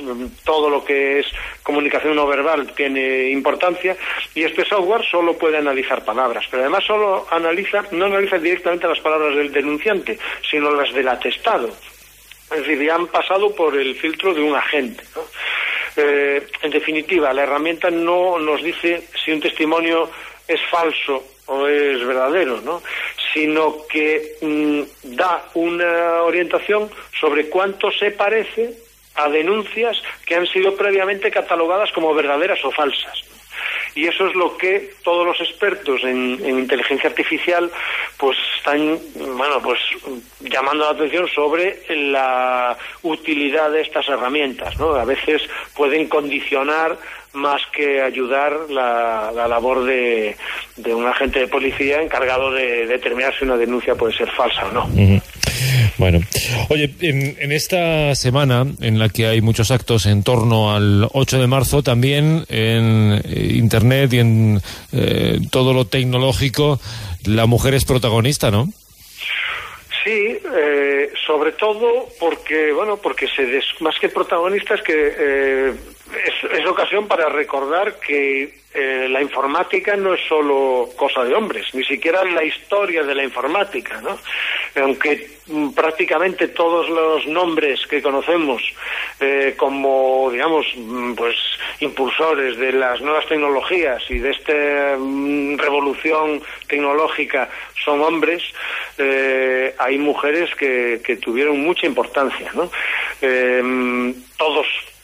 todo 0.45 0.71
lo 0.71 0.85
que 0.85 1.21
es 1.21 1.27
comunicación 1.63 2.15
no 2.15 2.27
verbal 2.27 2.73
tiene 2.75 3.31
importancia, 3.31 3.97
y 4.35 4.45
este 4.45 4.65
software 4.65 5.05
solo 5.11 5.37
puede 5.37 5.59
analizar 5.59 6.05
palabras, 6.05 6.45
pero 6.51 6.63
además 6.63 6.85
solo 6.85 7.27
analiza, 7.31 7.85
no 7.91 8.07
analiza 8.07 8.39
directamente 8.39 8.87
las 8.87 9.01
palabras 9.01 9.35
del 9.37 9.53
denunciante, 9.53 10.19
sino 10.49 10.71
las 10.71 10.93
del 10.93 11.09
atestado. 11.09 11.71
Es 12.55 12.61
decir, 12.61 12.87
ya 12.87 12.95
han 12.95 13.09
pasado 13.09 13.55
por 13.55 13.77
el 13.77 13.95
filtro 13.97 14.33
de 14.33 14.43
un 14.43 14.55
agente. 14.55 15.03
Eh, 15.97 16.47
en 16.63 16.71
definitiva, 16.71 17.33
la 17.33 17.43
herramienta 17.43 17.91
no 17.91 18.39
nos 18.39 18.63
dice 18.63 19.09
si 19.25 19.33
un 19.33 19.41
testimonio 19.41 20.11
es 20.47 20.61
falso 20.71 21.25
o 21.47 21.67
es 21.67 22.05
verdadero, 22.05 22.61
¿no? 22.61 22.83
sino 23.33 23.87
que 23.89 24.37
mm, 24.41 24.83
da 25.17 25.45
una 25.55 26.23
orientación 26.23 26.89
sobre 27.21 27.49
cuánto 27.49 27.91
se 27.91 28.13
parece 28.13 28.75
a 29.17 29.29
denuncias 29.29 30.01
que 30.25 30.37
han 30.37 30.47
sido 30.47 30.77
previamente 30.77 31.31
catalogadas 31.31 31.93
como 31.93 32.15
verdaderas 32.15 32.65
o 32.65 32.71
falsas. 32.71 33.34
Y 33.95 34.07
eso 34.07 34.27
es 34.27 34.35
lo 34.35 34.57
que 34.57 34.93
todos 35.03 35.27
los 35.27 35.41
expertos 35.41 36.03
en, 36.03 36.39
en, 36.45 36.59
inteligencia 36.59 37.09
artificial 37.11 37.71
pues 38.17 38.37
están 38.59 38.99
bueno 39.37 39.61
pues 39.63 39.79
llamando 40.41 40.85
la 40.85 40.91
atención 40.91 41.29
sobre 41.29 41.81
la 41.89 42.77
utilidad 43.03 43.71
de 43.71 43.83
estas 43.83 44.09
herramientas, 44.09 44.79
¿no? 44.79 44.95
A 44.95 45.05
veces 45.05 45.43
pueden 45.77 46.09
condicionar 46.09 46.99
más 47.35 47.61
que 47.73 48.01
ayudar 48.01 48.53
la, 48.71 49.31
la 49.35 49.49
labor 49.49 49.85
de, 49.85 50.37
un 50.87 51.07
agente 51.07 51.41
de 51.41 51.49
policía 51.49 52.01
encargado 52.01 52.51
de 52.53 52.87
determinar 52.87 53.35
si 53.37 53.45
una 53.45 53.57
denuncia 53.57 53.95
puede 53.95 54.17
ser 54.17 54.31
falsa 54.31 54.67
o 54.67 54.73
no. 54.73 54.89
Bueno, 55.97 56.21
oye, 56.71 56.93
en, 57.01 57.37
en, 57.39 57.53
esta 57.53 58.15
semana 58.17 58.67
en 58.81 58.99
la 58.99 59.09
que 59.09 59.27
hay 59.27 59.41
muchos 59.41 59.71
actos 59.71 60.07
en 60.07 60.25
torno 60.25 60.75
al 60.75 61.09
8 61.13 61.41
de 61.41 61.47
marzo, 61.47 61.83
también 61.83 62.45
en 62.49 63.23
Internet 63.25 64.13
y 64.13 64.19
en 64.19 64.61
eh, 64.93 65.39
todo 65.51 65.73
lo 65.73 65.87
tecnológico, 65.87 66.81
la 67.25 67.47
mujer 67.47 67.75
es 67.75 67.85
protagonista, 67.85 68.51
¿no? 68.51 68.69
Sí, 70.03 70.39
eh, 70.57 71.13
sobre 71.27 71.53
todo 71.53 72.09
porque, 72.19 72.73
bueno, 72.73 72.99
porque 72.99 73.29
se 73.29 73.47
des, 73.47 73.65
más 73.81 73.99
que 73.99 74.09
protagonista 74.09 74.75
es 74.75 74.83
que 74.83 75.15
eh, 75.19 75.75
es, 76.17 76.67
ocasión 76.67 77.07
para 77.07 77.29
recordar 77.29 77.99
que 78.01 78.55
eh, 78.75 79.09
la 79.09 79.23
informática 79.23 79.97
no 79.97 80.15
es 80.15 80.21
solo 80.29 80.91
cosa 80.97 81.25
de 81.25 81.35
hombres, 81.35 81.75
ni 81.75 81.85
siquiera 81.85 82.25
la 82.25 82.43
historia 82.43 83.03
de 83.05 83.15
la 83.15 83.23
informática, 83.23 84.01
¿no? 84.01 84.19
Aunque 84.83 85.31
mm, 85.47 85.71
prácticamente 85.71 86.49
todos 86.49 86.89
los 86.89 87.27
nombres 87.27 87.87
que 87.87 88.03
conocemos 88.03 88.63
eh, 89.21 89.55
como, 89.57 90.29
digamos, 90.33 90.67
mm, 90.77 91.15
pues 91.15 91.37
impulsores 91.81 92.57
de 92.57 92.73
las 92.73 93.01
nuevas 93.01 93.27
tecnologías 93.27 94.03
y 94.11 94.19
de 94.19 94.31
esta 94.31 94.97
mm, 94.99 95.57
revolución 95.59 96.43
tecnológica 96.67 97.49
son 97.85 98.01
hombres, 98.01 98.43
eh, 98.99 99.75
hay 99.79 99.99
mujeres 99.99 100.55
que, 100.57 101.01
que, 101.05 101.17
tuvieron 101.17 101.61
mucha 101.61 101.87
importancia, 101.87 102.51
¿no? 102.55 102.71
Eh, 103.23 103.63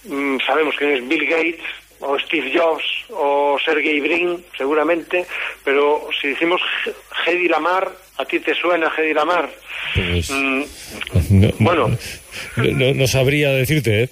todos 0.08 0.42
sabemos 0.46 0.74
quién 0.76 0.92
es 0.92 1.08
Bill 1.08 1.26
Gates, 1.26 1.64
o 2.00 2.18
Steve 2.18 2.50
Jobs 2.54 2.84
o 3.10 3.58
Sergey 3.64 4.00
Brin, 4.00 4.42
seguramente, 4.56 5.26
pero 5.64 6.08
si 6.20 6.28
decimos 6.28 6.60
Hedy 7.26 7.48
Lamar, 7.48 7.90
¿a 8.16 8.24
ti 8.24 8.40
te 8.40 8.54
suena 8.54 8.90
Hedy 8.96 9.12
Lamar? 9.12 9.50
Pues, 9.94 10.30
mm, 10.30 10.62
no, 11.30 11.48
bueno. 11.58 11.98
No, 12.56 12.94
no, 12.94 13.06
sabría 13.06 13.50
decirte, 13.50 14.04
¿eh? 14.04 14.08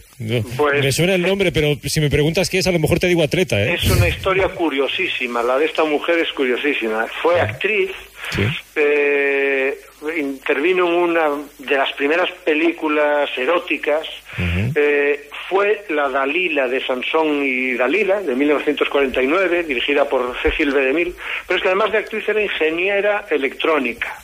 Pues, 0.57 0.83
me 0.83 0.93
suena 0.93 1.15
el 1.15 1.23
nombre, 1.23 1.53
pero 1.53 1.77
si 1.85 2.01
me 2.01 2.11
preguntas 2.11 2.51
qué 2.51 2.59
es, 2.59 2.67
a 2.67 2.73
lo 2.73 2.79
mejor 2.79 2.99
te 2.99 3.07
digo 3.07 3.23
atleta, 3.23 3.63
¿eh? 3.63 3.75
Es 3.75 3.89
una 3.91 4.09
historia 4.09 4.49
curiosísima, 4.49 5.43
la 5.43 5.59
de 5.59 5.67
esta 5.67 5.85
mujer 5.85 6.19
es 6.19 6.33
curiosísima. 6.33 7.07
Fue 7.23 7.41
actriz, 7.41 7.91
¿Sí? 8.35 8.43
eh, 8.77 9.79
intervino 10.17 10.87
en 10.87 10.95
una 10.95 11.29
de 11.59 11.77
las 11.77 11.93
primeras 11.95 12.31
películas 12.45 13.31
eróticas, 13.37 14.07
uh 14.39 14.43
-huh. 14.43 14.73
eh, 14.75 15.29
fue 15.49 15.85
la 15.89 16.09
Dalila 16.09 16.69
de 16.69 16.85
Sansón 16.85 17.43
y 17.43 17.75
Dalila, 17.75 18.21
de 18.21 18.35
1949, 18.35 19.65
dirigida 19.65 20.09
por 20.09 20.37
Cecil 20.43 20.71
B. 20.73 20.81
DeMille, 20.81 21.15
pero 21.47 21.57
es 21.57 21.63
que 21.63 21.69
además 21.69 21.93
de 21.93 21.99
actriz 21.99 22.29
era 22.29 22.43
ingeniera 22.43 23.27
electrónica. 23.31 24.17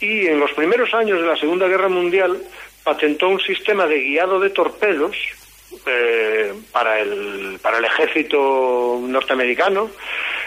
Y 0.00 0.26
en 0.26 0.40
los 0.40 0.50
primeros 0.52 0.92
años 0.94 1.20
de 1.20 1.26
la 1.26 1.36
Segunda 1.36 1.68
Guerra 1.68 1.88
Mundial 1.88 2.38
patentó 2.82 3.28
un 3.28 3.40
sistema 3.40 3.86
de 3.86 4.00
guiado 4.00 4.40
de 4.40 4.50
torpedos 4.50 5.14
eh, 5.86 6.52
para, 6.72 6.98
el, 7.00 7.58
para 7.62 7.78
el 7.78 7.84
ejército 7.84 8.98
norteamericano. 9.02 9.90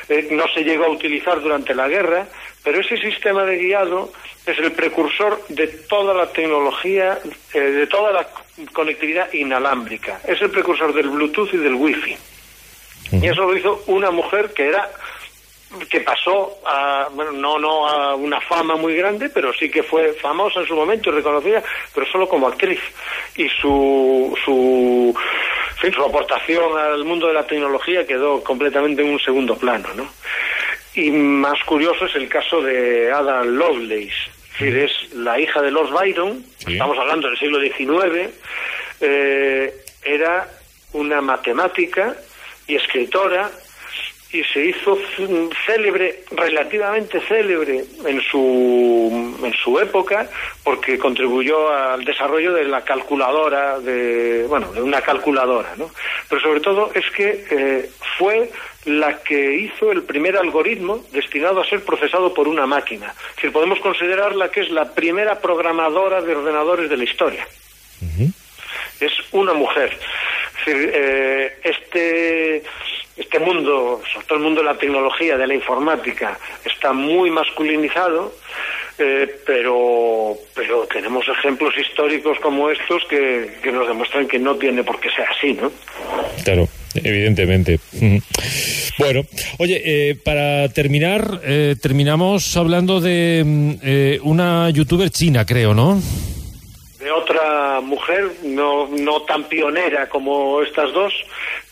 Eh, 0.09 0.27
no 0.31 0.45
se 0.53 0.63
llegó 0.63 0.85
a 0.85 0.89
utilizar 0.89 1.39
durante 1.41 1.73
la 1.73 1.87
guerra, 1.87 2.27
pero 2.63 2.81
ese 2.81 2.97
sistema 2.97 3.45
de 3.45 3.57
guiado 3.57 4.11
es 4.45 4.57
el 4.59 4.71
precursor 4.73 5.41
de 5.47 5.67
toda 5.67 6.13
la 6.13 6.27
tecnología, 6.31 7.19
eh, 7.53 7.59
de 7.59 7.87
toda 7.87 8.11
la 8.11 8.27
conectividad 8.73 9.31
inalámbrica. 9.33 10.19
Es 10.27 10.41
el 10.41 10.49
precursor 10.49 10.93
del 10.93 11.09
Bluetooth 11.09 11.53
y 11.53 11.57
del 11.57 11.75
Wi-Fi. 11.75 12.11
Uh 12.13 13.15
-huh. 13.15 13.23
Y 13.23 13.27
eso 13.27 13.43
lo 13.43 13.57
hizo 13.57 13.83
una 13.87 14.11
mujer 14.11 14.53
que 14.53 14.67
era 14.67 14.89
que 15.89 16.01
pasó 16.01 16.59
a, 16.65 17.07
bueno, 17.11 17.31
no, 17.31 17.57
no 17.57 17.87
a 17.87 18.15
una 18.15 18.39
fama 18.41 18.75
muy 18.75 18.95
grande, 18.95 19.29
pero 19.29 19.53
sí 19.53 19.69
que 19.69 19.83
fue 19.83 20.13
famosa 20.13 20.59
en 20.59 20.67
su 20.67 20.75
momento 20.75 21.09
y 21.09 21.13
reconocida, 21.13 21.63
pero 21.93 22.05
solo 22.07 22.27
como 22.27 22.47
actriz. 22.47 22.79
Y 23.35 23.49
su, 23.49 24.37
su, 24.43 25.15
en 25.17 25.77
fin, 25.77 25.93
su 25.93 26.03
aportación 26.03 26.77
al 26.77 27.03
mundo 27.03 27.27
de 27.27 27.33
la 27.33 27.47
tecnología 27.47 28.05
quedó 28.05 28.43
completamente 28.43 29.01
en 29.01 29.09
un 29.09 29.19
segundo 29.19 29.57
plano, 29.57 29.89
¿no? 29.95 30.07
Y 30.95 31.09
más 31.09 31.63
curioso 31.63 32.05
es 32.05 32.15
el 32.15 32.29
caso 32.29 32.61
de 32.61 33.11
Ada 33.11 33.43
Lovelace, 33.43 34.29
es 34.53 34.59
decir, 34.59 34.77
es 34.77 35.13
la 35.13 35.39
hija 35.39 35.61
de 35.61 35.71
Lord 35.71 35.91
Byron, 35.91 36.43
¿Sí? 36.57 36.73
estamos 36.73 36.97
hablando 36.97 37.27
del 37.27 37.37
siglo 37.37 37.59
XIX, 37.59 38.29
eh, 39.01 39.73
era 40.03 40.47
una 40.93 41.21
matemática 41.21 42.15
y 42.67 42.75
escritora 42.75 43.49
y 44.33 44.43
se 44.45 44.65
hizo 44.65 44.97
célebre, 45.65 46.23
relativamente 46.31 47.21
célebre 47.21 47.83
en 48.03 48.21
su, 48.21 49.37
en 49.43 49.53
su 49.53 49.79
época, 49.79 50.27
porque 50.63 50.97
contribuyó 50.97 51.69
al 51.69 52.03
desarrollo 52.03 52.51
de 52.53 52.63
la 52.63 52.83
calculadora, 52.83 53.79
de, 53.79 54.45
bueno, 54.49 54.73
de 54.73 54.81
una 54.81 55.01
calculadora, 55.01 55.75
¿no? 55.77 55.91
Pero 56.29 56.41
sobre 56.41 56.61
todo 56.61 56.91
es 56.95 57.07
que 57.11 57.45
eh, 57.51 57.89
fue 58.17 58.49
la 58.85 59.19
que 59.23 59.55
hizo 59.55 59.91
el 59.91 60.03
primer 60.03 60.37
algoritmo 60.37 61.03
destinado 61.11 61.61
a 61.61 61.65
ser 61.65 61.83
procesado 61.83 62.33
por 62.33 62.47
una 62.47 62.65
máquina. 62.65 63.13
Es 63.29 63.35
decir, 63.37 63.51
podemos 63.51 63.79
considerarla 63.79 64.49
que 64.49 64.61
es 64.61 64.69
la 64.69 64.93
primera 64.93 65.39
programadora 65.39 66.21
de 66.21 66.35
ordenadores 66.35 66.89
de 66.89 66.97
la 66.97 67.03
historia. 67.03 67.47
Uh 68.01 68.05
-huh. 68.05 68.33
Es 68.99 69.13
una 69.31 69.53
mujer. 69.53 69.97
Es 70.59 70.65
decir, 70.65 70.91
eh, 70.93 71.57
este 71.63 72.63
este 73.15 73.39
mundo, 73.39 74.01
sobre 74.11 74.25
todo 74.25 74.37
el 74.37 74.43
mundo 74.43 74.61
de 74.61 74.67
la 74.67 74.77
tecnología, 74.77 75.37
de 75.37 75.45
la 75.45 75.53
informática, 75.53 76.37
está 76.65 76.93
muy 76.93 77.29
masculinizado, 77.29 78.33
eh, 78.97 79.41
pero, 79.45 80.35
pero 80.55 80.85
tenemos 80.87 81.27
ejemplos 81.27 81.77
históricos 81.77 82.39
como 82.39 82.69
estos 82.69 83.03
que, 83.05 83.57
que, 83.61 83.71
nos 83.71 83.87
demuestran 83.87 84.27
que 84.27 84.39
no 84.39 84.55
tiene 84.55 84.83
por 84.83 84.99
qué 84.99 85.09
ser 85.11 85.25
así, 85.29 85.53
¿no? 85.53 85.71
Claro, 86.43 86.67
evidentemente. 86.95 87.79
Bueno, 88.97 89.21
oye, 89.57 89.81
eh, 89.83 90.15
para 90.15 90.69
terminar, 90.69 91.41
eh, 91.43 91.75
terminamos 91.81 92.55
hablando 92.57 93.01
de 93.01 93.77
eh, 93.81 94.19
una 94.23 94.69
youtuber 94.69 95.09
china, 95.09 95.45
creo, 95.45 95.73
¿no? 95.73 95.99
de 97.03 97.11
otra 97.11 97.81
mujer, 97.81 98.31
no, 98.43 98.87
no 98.87 99.23
tan 99.23 99.43
pionera 99.43 100.07
como 100.07 100.61
estas 100.61 100.93
dos, 100.93 101.13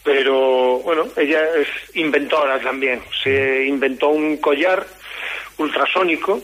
pero 0.03 0.79
bueno, 0.79 1.05
ella 1.15 1.39
es 1.57 1.95
inventora 1.95 2.59
también. 2.59 3.01
Se 3.23 3.65
inventó 3.65 4.09
un 4.09 4.37
collar 4.37 4.85
ultrasónico 5.57 6.41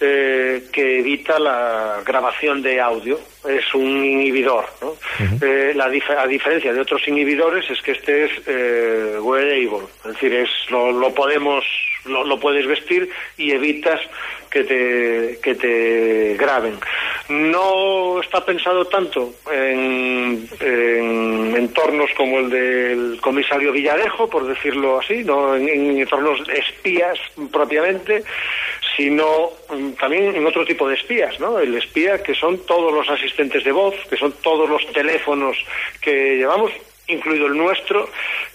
eh, 0.00 0.64
que 0.72 0.98
evita 1.00 1.38
la 1.38 2.02
grabación 2.04 2.62
de 2.62 2.80
audio. 2.80 3.18
Es 3.48 3.74
un 3.74 4.04
inhibidor. 4.04 4.64
¿no? 4.80 4.94
Eh, 5.40 5.72
la 5.74 5.88
dif 5.88 6.08
a 6.10 6.26
diferencia 6.26 6.72
de 6.72 6.80
otros 6.80 7.06
inhibidores 7.06 7.68
es 7.70 7.80
que 7.82 7.92
este 7.92 8.24
es 8.24 8.30
eh, 8.46 9.18
wearable, 9.20 9.86
es 10.04 10.12
decir, 10.12 10.32
es, 10.34 10.48
lo, 10.70 10.90
lo 10.92 11.12
podemos, 11.12 11.64
lo, 12.06 12.24
lo 12.24 12.40
puedes 12.40 12.66
vestir 12.66 13.10
y 13.36 13.52
evitas 13.52 14.00
que 14.50 14.64
te, 14.64 15.38
que 15.42 15.54
te 15.56 16.36
graben. 16.38 16.78
No 17.28 18.20
está 18.20 18.44
pensado 18.44 18.84
tanto 18.86 19.34
en, 19.52 20.48
en 20.60 21.56
entornos 21.56 22.10
como 22.16 22.38
el 22.38 22.50
del 22.50 23.20
comisario 23.20 23.72
Villarejo, 23.72 24.28
por 24.30 24.46
decirlo 24.46 25.00
así, 25.00 25.24
no 25.24 25.56
en, 25.56 25.68
en 25.68 25.98
entornos 25.98 26.40
espías 26.48 27.18
propiamente, 27.52 28.22
sino 28.96 29.50
mm, 29.70 29.92
también 29.92 30.34
en 30.36 30.46
otro 30.46 30.64
tipo 30.64 30.88
de 30.88 30.94
espías, 30.94 31.38
¿no? 31.40 31.58
El 31.58 31.74
espía 31.74 32.22
que 32.22 32.34
son 32.34 32.58
todos 32.66 32.92
los 32.92 33.08
asistentes 33.08 33.64
de 33.64 33.72
voz, 33.72 33.94
que 34.08 34.16
son 34.16 34.32
todos 34.42 34.68
los 34.68 34.86
teléfonos 34.92 35.56
que 36.00 36.36
llevamos, 36.36 36.72
incluido 37.06 37.46
el 37.46 37.56
nuestro, 37.56 38.08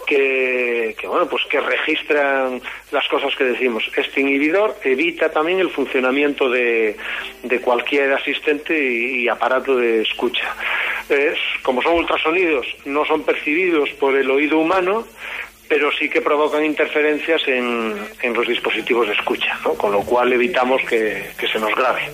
que, 0.07 0.95
que, 0.99 1.07
bueno, 1.07 1.27
pues 1.27 1.43
que 1.45 1.59
registran 1.59 2.61
las 2.91 3.07
cosas 3.07 3.35
que 3.35 3.43
decimos. 3.43 3.83
Este 3.95 4.21
inhibidor 4.21 4.75
evita 4.83 5.31
también 5.31 5.59
el 5.59 5.69
funcionamiento 5.69 6.49
de, 6.49 6.97
de 7.43 7.61
cualquier 7.61 8.13
asistente 8.13 8.75
y, 8.75 9.27
aparato 9.27 9.75
de 9.75 10.01
escucha. 10.01 10.55
Es, 11.09 11.37
como 11.61 11.81
son 11.81 11.95
ultrasonidos, 11.95 12.65
no 12.85 13.05
son 13.05 13.23
percibidos 13.23 13.89
por 13.99 14.15
el 14.15 14.29
oído 14.31 14.57
humano, 14.59 15.05
pero 15.69 15.89
sí 15.97 16.09
que 16.09 16.19
provocan 16.19 16.65
interferencias 16.65 17.41
en, 17.47 17.95
en 18.23 18.33
los 18.33 18.47
dispositivos 18.47 19.07
de 19.07 19.13
escucha, 19.13 19.57
¿no? 19.63 19.75
con 19.75 19.91
lo 19.91 20.01
cual 20.01 20.33
evitamos 20.33 20.81
que, 20.89 21.29
que 21.37 21.47
se 21.47 21.59
nos 21.59 21.73
grabe. 21.75 22.09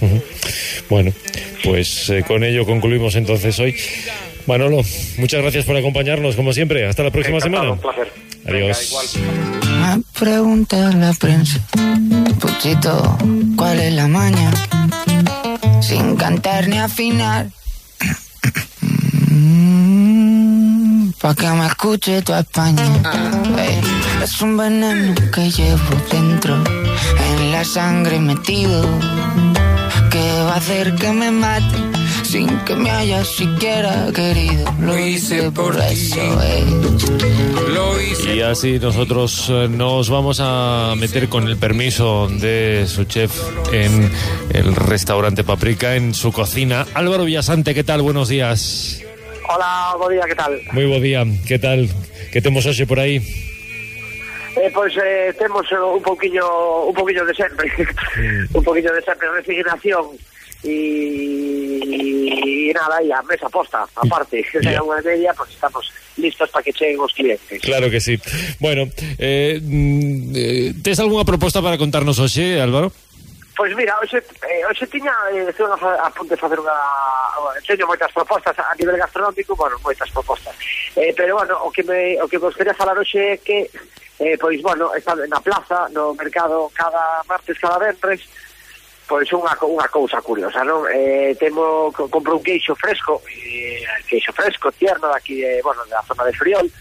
Uh 0.00 0.06
-huh. 0.06 0.22
Bueno, 0.88 1.12
pues 1.64 2.08
eh, 2.10 2.22
con 2.26 2.44
ello 2.44 2.64
concluimos 2.64 3.16
entonces 3.16 3.58
hoy. 3.58 3.74
Manolo, 4.46 4.82
muchas 5.18 5.42
gracias 5.42 5.64
por 5.64 5.76
acompañarnos, 5.76 6.36
como 6.36 6.52
siempre. 6.52 6.86
Hasta 6.86 7.02
la 7.02 7.10
próxima 7.10 7.38
Encantado, 7.38 7.62
semana. 7.62 7.72
Un 7.72 7.80
placer. 7.80 8.12
Adiós. 8.46 9.14
Venga, 9.14 9.96
Me 9.96 10.02
pregunta 10.18 10.76
la 10.92 11.12
prensa, 11.12 11.60
Puchito, 12.40 13.18
¿cuál 13.56 13.80
es 13.80 13.92
la 13.92 14.08
maña? 14.08 14.50
Sin 15.80 16.16
cantar 16.16 16.68
ni 16.68 16.78
afinar. 16.78 17.46
Pa' 21.22 21.36
que 21.36 21.46
me 21.50 21.66
escuche 21.68 22.20
toda 22.22 22.40
España. 22.40 22.82
Es 24.20 24.42
un 24.42 24.56
veneno 24.56 25.14
que 25.32 25.48
llevo 25.52 25.94
dentro, 26.10 26.56
en 26.56 27.52
la 27.52 27.64
sangre 27.64 28.18
metido, 28.18 28.82
que 30.10 30.32
va 30.42 30.54
a 30.54 30.56
hacer 30.56 30.96
que 30.96 31.12
me 31.12 31.30
mate 31.30 31.78
sin 32.24 32.48
que 32.64 32.74
me 32.74 32.90
haya 32.90 33.24
siquiera 33.24 34.10
querido. 34.12 34.64
Lo 34.80 34.98
hice 34.98 35.52
por 35.52 35.80
eso, 35.80 36.42
ey. 36.42 36.64
Lo 37.72 38.00
hice 38.00 38.34
Y 38.34 38.40
así 38.40 38.80
nosotros 38.80 39.46
eh, 39.48 39.68
nos 39.70 40.10
vamos 40.10 40.40
a 40.42 40.94
meter 40.96 41.28
con 41.28 41.46
el 41.46 41.56
permiso 41.56 42.28
de 42.28 42.86
su 42.88 43.04
chef 43.04 43.30
en 43.70 44.10
el 44.50 44.74
restaurante 44.74 45.44
Paprika, 45.44 45.94
en 45.94 46.14
su 46.14 46.32
cocina. 46.32 46.84
Álvaro 46.94 47.26
Villasante, 47.26 47.74
¿qué 47.74 47.84
tal? 47.84 48.02
Buenos 48.02 48.28
días. 48.28 49.02
Hola, 49.54 49.94
bo 49.98 50.08
día, 50.08 50.22
que 50.24 50.34
tal? 50.34 50.56
Moi 50.72 50.88
bo 50.88 50.96
día, 50.96 51.28
que 51.44 51.60
tal? 51.60 51.84
Que 52.32 52.40
temos 52.40 52.64
hoxe 52.64 52.88
por 52.88 52.96
aí? 52.96 53.20
Eh, 54.56 54.72
pois 54.72 54.96
eh, 54.96 55.28
temos 55.36 55.68
eh, 55.68 55.76
un 55.76 56.00
poquillo 56.00 56.88
un 56.88 56.96
poquillo 56.96 57.20
de 57.28 57.36
sempre. 57.36 57.68
Un 58.56 58.64
poquillo 58.64 58.88
de 58.96 59.04
sempre 59.04 59.28
resignación 59.28 60.16
e 60.64 62.72
nada, 62.72 63.04
e 63.04 63.12
a 63.12 63.20
mesa 63.28 63.52
posta, 63.52 63.84
aparte, 63.96 64.40
que 64.40 64.56
yeah. 64.64 64.80
unha 64.80 65.04
media, 65.04 65.36
pois 65.36 65.52
pues 65.52 65.60
estamos 65.60 65.84
listos 66.16 66.48
para 66.48 66.64
que 66.64 66.72
cheguen 66.72 67.04
os 67.04 67.12
clientes. 67.12 67.60
Claro 67.60 67.92
que 67.92 68.00
sí. 68.00 68.16
Bueno, 68.56 68.88
eh, 69.20 69.60
mm, 69.60 70.32
eh, 70.32 70.72
tes 70.80 70.96
algunha 70.96 71.28
proposta 71.28 71.60
para 71.60 71.76
contarnos 71.76 72.16
hoxe, 72.16 72.56
Álvaro? 72.56 72.88
Pois 73.54 73.74
mira, 73.76 73.98
hoxe, 74.00 74.16
eh, 74.48 74.64
hoxe 74.64 74.86
tiña 74.86 75.12
eh, 75.30 75.44
a, 75.44 76.06
a 76.06 76.10
punto 76.10 76.32
de 76.32 76.40
facer 76.40 76.56
unha 76.56 76.72
teño 77.60 77.84
moitas 77.84 78.08
propostas 78.08 78.56
a 78.56 78.72
nivel 78.80 78.96
gastronómico, 78.96 79.52
bueno, 79.52 79.76
moitas 79.84 80.08
propostas. 80.08 80.56
Eh, 80.96 81.12
pero 81.12 81.36
bueno, 81.36 81.60
o 81.60 81.68
que 81.68 81.84
me 81.84 82.16
o 82.16 82.24
que 82.24 82.40
vos 82.40 82.56
quería 82.56 82.72
falar 82.72 82.96
hoxe 82.96 83.20
é 83.20 83.36
que 83.36 83.68
eh, 84.24 84.40
pois 84.40 84.56
bueno, 84.64 84.88
está 84.96 85.12
na 85.28 85.44
plaza, 85.44 85.84
no 85.92 86.16
mercado 86.16 86.72
cada 86.72 87.20
martes, 87.28 87.60
cada 87.60 87.76
venres, 87.76 88.24
pois 89.04 89.28
unha 89.36 89.52
unha 89.68 89.88
cousa 89.92 90.24
curiosa, 90.24 90.64
non? 90.64 90.88
Eh, 90.88 91.36
temo 91.36 91.92
compro 91.92 92.40
un 92.40 92.44
queixo 92.44 92.72
fresco, 92.72 93.20
eh, 93.28 93.84
queixo 94.08 94.32
fresco 94.32 94.72
tierno 94.72 95.12
daqui 95.12 95.44
de, 95.44 95.60
bueno, 95.60 95.84
da 95.92 96.00
zona 96.08 96.24
de 96.24 96.32
Friol. 96.32 96.72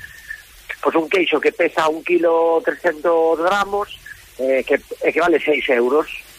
Pois 0.79 0.95
un 0.95 1.11
queixo 1.11 1.43
que 1.43 1.51
pesa 1.51 1.91
un 1.91 1.99
kilo 1.99 2.63
300 2.63 3.03
gramos, 3.43 3.91
eh, 4.39 4.63
que, 4.63 4.79
eh, 4.79 5.11
que 5.11 5.19
vale 5.19 5.35
6 5.35 5.67
euros 5.75 6.30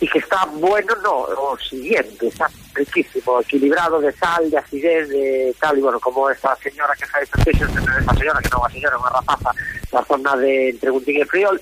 e 0.00 0.06
que 0.06 0.18
está 0.18 0.44
bueno 0.46 0.94
no, 1.02 1.26
o 1.26 1.58
siguiente, 1.58 2.28
está 2.28 2.48
riquísimo, 2.74 3.40
equilibrado 3.40 4.00
de 4.00 4.12
sal, 4.12 4.48
de 4.48 4.58
acidez, 4.58 5.08
de 5.08 5.54
tal, 5.58 5.76
y 5.78 5.80
bueno, 5.80 5.98
como 5.98 6.30
esta 6.30 6.54
señora 6.56 6.94
que 6.94 7.06
fai 7.06 7.26
pesquexos, 7.26 7.68
esta 7.74 8.14
señora 8.14 8.40
que 8.40 8.50
non 8.54 8.62
é 8.62 8.70
señora, 8.70 8.94
unha 8.94 9.10
rapaza 9.10 9.50
la 9.90 10.02
zona 10.06 10.38
de 10.38 10.70
entre 10.70 10.94
Guntín 10.94 11.18
e 11.18 11.26
Friol, 11.26 11.58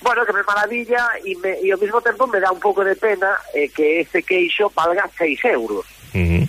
bueno, 0.00 0.22
que 0.22 0.32
me 0.32 0.46
maravilla 0.46 1.18
e, 1.26 1.34
me, 1.42 1.58
e 1.58 1.72
ao 1.74 1.78
mesmo 1.82 1.98
tempo 1.98 2.30
me 2.30 2.38
dá 2.38 2.54
un 2.54 2.62
pouco 2.62 2.86
de 2.86 2.94
pena 2.94 3.34
eh, 3.50 3.66
que 3.74 4.06
este 4.06 4.22
queixo 4.22 4.70
valga 4.70 5.10
6 5.18 5.42
euros. 5.50 5.82
Uh 6.14 6.22
-huh. 6.22 6.48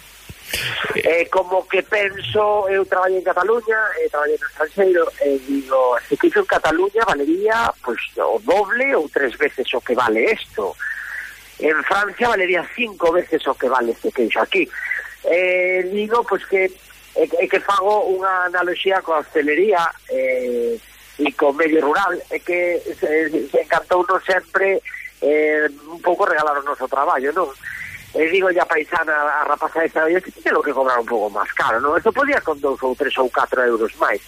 Eh, 0.96 1.28
como 1.30 1.68
que 1.68 1.82
penso, 1.84 2.68
eu 2.70 2.86
traballo 2.86 3.18
en 3.18 3.24
Cataluña, 3.24 3.78
eh, 3.98 4.10
traballo 4.10 4.38
no 4.40 4.48
estrangeiro, 4.48 5.06
e 5.22 5.36
eh, 5.36 5.42
digo, 5.46 5.98
este 5.98 6.18
queixo 6.18 6.40
en 6.42 6.46
Cataluña 6.46 7.06
valería 7.06 7.74
pues, 7.82 8.02
o 8.18 8.38
doble 8.42 8.96
ou 8.96 9.10
tres 9.10 9.38
veces 9.38 9.66
o 9.74 9.82
que 9.82 9.94
vale 9.94 10.34
isto. 10.34 10.76
En 11.60 11.84
Francia 11.84 12.30
valería 12.30 12.66
cinco 12.76 13.12
veces 13.12 13.46
o 13.48 13.54
que 13.54 13.68
vale 13.68 13.92
este 13.92 14.12
queixo 14.12 14.42
aquí. 14.42 14.68
Eh, 15.26 15.90
digo, 15.92 16.24
pues, 16.24 16.46
que 16.46 16.66
eh, 16.66 16.72
e, 17.16 17.44
e 17.44 17.46
que 17.52 17.60
fago 17.60 18.08
unha 18.08 18.48
analogía 18.48 19.04
coa 19.04 19.20
hostelería 19.20 19.92
eh, 20.08 20.80
e 21.20 21.30
co 21.36 21.52
medio 21.52 21.84
rural 21.84 22.16
é 22.32 22.40
que 22.40 22.80
se, 22.96 23.28
se 23.52 23.60
encantou 23.60 24.08
non 24.08 24.24
sempre 24.24 24.80
eh, 25.20 25.68
un 25.92 26.00
pouco 26.00 26.24
regalar 26.24 26.56
o 26.56 26.64
noso 26.64 26.88
traballo, 26.88 27.36
non? 27.36 27.52
E 28.16 28.26
digo 28.32 28.50
ya 28.56 28.64
paisana 28.64 29.44
a 29.44 29.44
rapaza 29.44 29.84
esta 29.84 30.08
eu 30.08 30.24
que 30.24 30.32
tiña 30.32 30.56
lo 30.56 30.64
que 30.64 30.72
cobrar 30.72 30.96
un 30.96 31.10
pouco 31.10 31.28
máis 31.28 31.52
caro, 31.52 31.84
non? 31.84 32.00
Esto 32.00 32.16
podía 32.16 32.40
con 32.40 32.56
dous 32.64 32.80
ou 32.80 32.96
tres 32.96 33.14
ou 33.20 33.28
catro 33.28 33.60
euros 33.68 33.92
máis. 34.00 34.24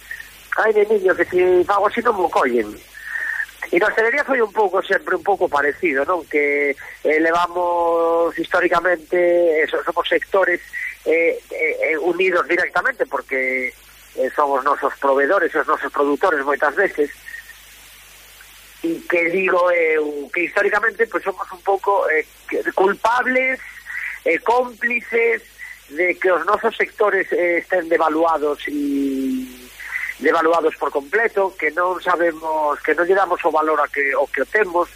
Ai, 0.60 0.76
de 0.76 0.84
niño, 0.84 1.16
que 1.16 1.24
se 1.24 1.64
fago 1.64 1.88
así 1.88 2.04
non 2.04 2.12
mo 2.12 2.28
collen. 2.28 2.68
E 3.72 3.80
na 3.80 3.88
hostelería 3.88 4.28
foi 4.28 4.44
un 4.44 4.52
pouco 4.52 4.84
sempre 4.84 5.16
un 5.16 5.24
pouco 5.24 5.48
parecido, 5.48 6.04
non? 6.04 6.28
Que 6.28 6.76
eh, 6.76 7.18
levamos 7.24 8.36
históricamente, 8.36 9.64
somos 9.64 10.04
sectores 10.04 10.60
eh, 11.08 11.40
eh, 11.48 11.96
unidos 11.96 12.44
directamente 12.44 13.08
porque 13.08 13.72
eh, 13.72 14.28
son 14.36 14.52
os 14.52 14.62
nosos 14.62 14.92
proveedores, 15.00 15.56
os 15.56 15.64
nosos 15.64 15.88
produtores 15.88 16.44
moitas 16.44 16.76
veces 16.76 17.08
e 18.82 19.00
que 19.08 19.30
digo 19.30 19.70
eu 19.70 20.28
que 20.34 20.44
históricamente 20.50 21.06
pues 21.06 21.24
somos 21.24 21.46
un 21.48 21.62
pouco 21.62 22.04
eh, 22.10 22.26
culpables 22.74 23.56
eh, 24.26 24.38
cómplices 24.42 25.40
de 25.88 26.18
que 26.18 26.28
os 26.28 26.44
nosos 26.44 26.76
sectores 26.76 27.30
eh, 27.30 27.62
estén 27.62 27.88
devaluados 27.88 28.58
e 28.66 29.61
devaluados 30.22 30.78
por 30.78 30.94
completo, 30.94 31.52
que 31.58 31.74
non 31.74 31.98
sabemos, 31.98 32.78
que 32.80 32.94
non 32.94 33.04
lle 33.04 33.18
damos 33.18 33.42
o 33.42 33.50
valor 33.50 33.82
a 33.82 33.90
que, 33.90 34.14
o 34.14 34.30
que 34.30 34.46
temos, 34.46 34.86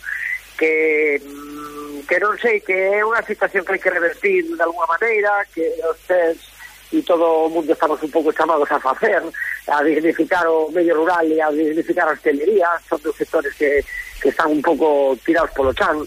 que 0.54 1.20
mm, 1.20 2.06
que 2.06 2.16
non 2.22 2.38
sei, 2.38 2.62
que 2.62 2.72
é 2.72 3.02
unha 3.02 3.20
situación 3.26 3.66
que 3.66 3.74
hai 3.76 3.82
que 3.82 3.90
revertir 3.90 4.46
de 4.46 4.62
alguna 4.62 4.86
maneira, 4.86 5.42
que 5.50 5.66
os 5.82 5.98
test 6.06 6.54
e 6.94 7.02
todo 7.02 7.50
o 7.50 7.50
mundo 7.50 7.74
estamos 7.74 7.98
un 7.98 8.10
pouco 8.14 8.30
chamados 8.30 8.70
a 8.70 8.78
facer, 8.78 9.18
a 9.66 9.82
dignificar 9.82 10.46
o 10.46 10.70
medio 10.70 10.94
rural 10.94 11.26
e 11.26 11.42
a 11.42 11.50
dignificar 11.50 12.06
a 12.06 12.14
hostelería, 12.14 12.78
son 12.86 13.02
dos 13.02 13.18
sectores 13.18 13.50
que, 13.58 13.82
que 14.22 14.30
están 14.30 14.54
un 14.54 14.62
pouco 14.62 15.18
tirados 15.26 15.50
polo 15.50 15.74
chan, 15.74 15.98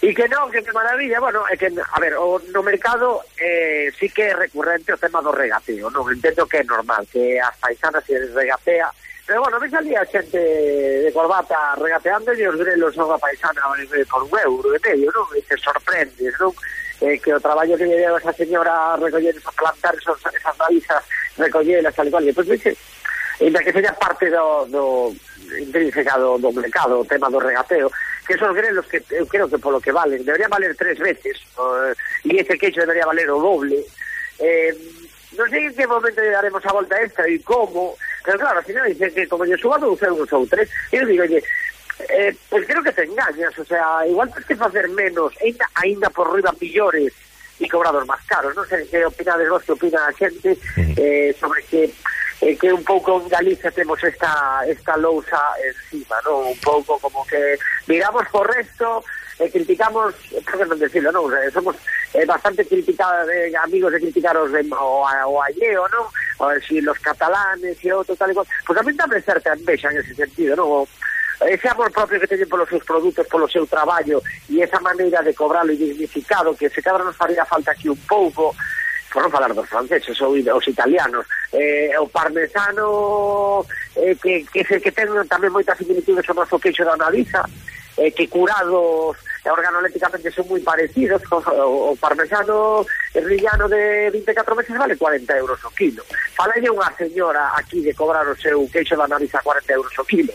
E 0.00 0.14
que 0.14 0.30
non, 0.30 0.46
que 0.54 0.62
que 0.62 0.70
maravilla, 0.70 1.18
bueno, 1.18 1.42
é 1.50 1.58
que, 1.58 1.66
a 1.74 1.98
ver, 1.98 2.14
o, 2.14 2.38
no 2.54 2.62
mercado 2.62 3.26
eh, 3.34 3.90
sí 3.98 4.06
que 4.14 4.30
é 4.30 4.34
recurrente 4.34 4.94
o 4.94 5.00
tema 5.02 5.18
do 5.18 5.34
regateo, 5.34 5.90
non 5.90 6.06
entendo 6.06 6.46
que 6.46 6.62
é 6.62 6.64
normal, 6.64 7.02
que 7.10 7.34
as 7.42 7.58
paisanas 7.58 8.06
se 8.06 8.14
regatea, 8.30 8.86
pero 9.26 9.42
bueno, 9.42 9.58
ves 9.58 9.74
ali 9.74 9.98
a 9.98 10.06
xente 10.06 10.38
de 10.38 11.10
corbata 11.10 11.74
regateando 11.82 12.30
e 12.30 12.46
os 12.46 12.54
grelos 12.54 12.94
a 12.94 13.10
unha 13.10 13.18
paisana 13.18 13.58
por 14.06 14.22
un 14.22 14.32
euro 14.38 14.70
e 14.70 14.78
medio, 14.86 15.10
non? 15.10 15.26
E 15.34 15.42
te 15.42 15.58
sorprendes, 15.58 16.32
non? 16.38 16.54
Eh, 17.02 17.18
que 17.18 17.34
o 17.34 17.42
traballo 17.42 17.74
que 17.74 17.90
lle 17.90 17.98
deu 17.98 18.14
esa 18.14 18.30
señora 18.32 18.94
a 18.94 18.96
recoller, 19.02 19.34
a 19.34 19.52
plantar 19.52 19.98
esos, 19.98 20.22
esas 20.30 20.54
raízas, 20.62 21.02
recollelas, 21.34 21.90
tal 21.90 22.06
e 22.06 22.10
cual, 22.14 22.22
e 22.22 22.30
pois 22.30 22.46
pues, 22.46 22.62
vexe, 22.62 22.70
ainda 23.42 23.60
que 23.66 23.74
seja 23.74 23.92
parte 23.98 24.30
do, 24.30 24.62
do 24.70 24.84
intrínseca 25.58 26.16
do, 26.22 26.38
do 26.38 26.54
mercado, 26.54 27.02
o 27.02 27.04
tema 27.04 27.28
do 27.28 27.42
regateo, 27.42 27.90
que 28.28 28.34
esos 28.34 28.54
grelos 28.54 28.84
que 28.86 29.02
eu 29.10 29.26
creo 29.26 29.48
que 29.48 29.56
polo 29.56 29.80
que 29.80 29.90
valen, 29.90 30.22
deberían 30.22 30.52
valer 30.52 30.76
tres 30.76 31.00
veces, 31.00 31.40
eh, 31.56 31.94
e 32.28 32.44
ese 32.44 32.60
queixo 32.60 32.84
debería 32.84 33.08
valer 33.08 33.32
o 33.32 33.40
doble. 33.40 33.80
Eh, 34.36 34.76
non 35.32 35.48
sei 35.48 35.64
en 35.64 35.72
que 35.72 35.88
momento 35.88 36.20
lle 36.20 36.36
daremos 36.36 36.60
a 36.68 36.76
volta 36.76 37.00
extra 37.00 37.24
e 37.24 37.40
como, 37.40 37.96
pero 38.20 38.36
claro, 38.36 38.60
al 38.60 38.68
final 38.68 38.84
dice 38.84 39.08
que 39.16 39.24
como 39.24 39.48
lle 39.48 39.56
suba 39.56 39.80
dous 39.80 39.96
euros 40.04 40.28
ou 40.28 40.44
tres, 40.44 40.68
eu 40.92 41.08
digo, 41.08 41.24
oye, 41.24 41.40
eh, 42.12 42.36
pues 42.52 42.68
creo 42.68 42.84
que 42.84 42.92
te 42.92 43.08
engañas, 43.08 43.56
o 43.56 43.64
sea, 43.64 44.04
igual 44.04 44.28
tens 44.28 44.44
que 44.44 44.60
facer 44.60 44.92
menos, 44.92 45.32
ainda, 45.40 45.64
ainda 45.80 46.08
por 46.12 46.28
riba 46.28 46.52
millores 46.60 47.16
e 47.56 47.64
cobrados 47.64 48.04
máis 48.04 48.20
caros, 48.28 48.52
non 48.52 48.68
sei 48.68 48.84
que 48.84 49.08
opinades 49.08 49.48
vos, 49.48 49.64
que 49.64 49.72
opina 49.72 50.04
a 50.04 50.12
xente 50.12 50.52
eh, 51.00 51.32
sobre 51.40 51.64
que 51.64 51.88
eh, 52.40 52.56
que 52.56 52.72
un 52.72 52.84
pouco 52.84 53.20
en 53.20 53.28
Galicia 53.28 53.70
temos 53.70 54.02
esta 54.04 54.62
esta 54.66 54.96
lousa 54.96 55.40
encima, 55.64 56.16
non? 56.24 56.54
Un 56.54 56.58
pouco 56.62 56.98
como 57.02 57.26
que 57.26 57.58
miramos 57.90 58.22
por 58.30 58.46
resto 58.46 59.02
e 59.38 59.50
criticamos, 59.50 60.14
por 60.46 60.54
que 60.58 60.66
non 60.66 60.78
decirlo, 60.78 61.10
non? 61.14 61.30
Eh, 61.34 61.50
somos 61.54 61.74
eh, 62.14 62.26
bastante 62.26 62.66
criticados, 62.66 63.26
eh, 63.30 63.50
amigos 63.58 63.90
de 63.94 64.02
criticaros 64.02 64.50
de, 64.50 64.66
o, 64.74 65.06
a- 65.06 65.26
o 65.26 65.42
alleo, 65.42 65.86
non? 65.90 66.06
O 66.38 66.46
si 66.62 66.78
los 66.82 66.98
catalanes 67.02 67.78
e 67.82 67.90
outro 67.90 68.14
tal 68.14 68.30
e 68.30 68.34
cual. 68.34 68.46
Pois 68.66 68.78
a 68.78 68.82
mí 68.86 68.94
dame 68.94 69.18
certa 69.22 69.54
envexa 69.54 69.90
en 69.90 69.98
ese 70.02 70.14
sentido, 70.14 70.54
non? 70.58 70.66
O, 70.70 70.78
ese 71.38 71.70
amor 71.70 71.90
propio 71.94 72.18
que 72.18 72.26
teñen 72.26 72.50
polos 72.50 72.66
seus 72.66 72.82
produtos, 72.82 73.22
polo 73.30 73.46
seu 73.46 73.62
traballo 73.66 74.18
e 74.50 74.58
esa 74.58 74.82
maneira 74.82 75.22
de 75.22 75.30
cobralo 75.38 75.70
e 75.70 75.78
dignificado 75.78 76.50
que 76.58 76.66
se 76.66 76.82
cadra 76.82 77.06
nos 77.06 77.14
faría 77.14 77.46
falta 77.46 77.70
aquí 77.70 77.86
un 77.86 77.98
pouco 78.10 78.58
foron 79.08 79.32
falar 79.32 79.52
dos 79.54 79.68
franceses 79.68 80.20
ou 80.20 80.36
os 80.36 80.66
italianos. 80.66 81.26
Eh, 81.52 81.96
o 81.98 82.08
parmesano 82.08 83.64
eh, 83.96 84.14
que, 84.20 84.44
que, 84.52 84.62
que 84.64 84.92
ten 84.92 85.08
tamén 85.26 85.52
moitas 85.52 85.80
similitudes 85.80 86.28
ao 86.28 86.36
noso 86.36 86.60
queixo 86.60 86.84
da 86.84 86.94
Analiza 86.94 87.42
eh, 87.98 88.10
que 88.12 88.28
curados 88.28 89.16
e 89.44 89.48
organoléticamente 89.50 90.30
son 90.30 90.46
moi 90.50 90.62
parecidos 90.62 91.22
o, 91.30 91.92
o 91.92 91.96
parmesano 91.98 92.86
rillano 93.14 93.66
de 93.66 94.10
24 94.10 94.54
meses 94.54 94.74
vale 94.78 94.94
40 94.96 95.26
euros 95.38 95.58
o 95.64 95.70
kilo 95.74 96.02
falalle 96.34 96.70
unha 96.70 96.90
señora 96.94 97.54
aquí 97.58 97.82
de 97.82 97.94
cobrar 97.94 98.26
o 98.26 98.38
seu 98.38 98.66
queixo 98.70 98.94
da 98.94 99.10
nariz 99.10 99.32
a 99.34 99.42
40 99.42 99.72
euros 99.72 99.94
o 99.98 100.04
kilo 100.04 100.34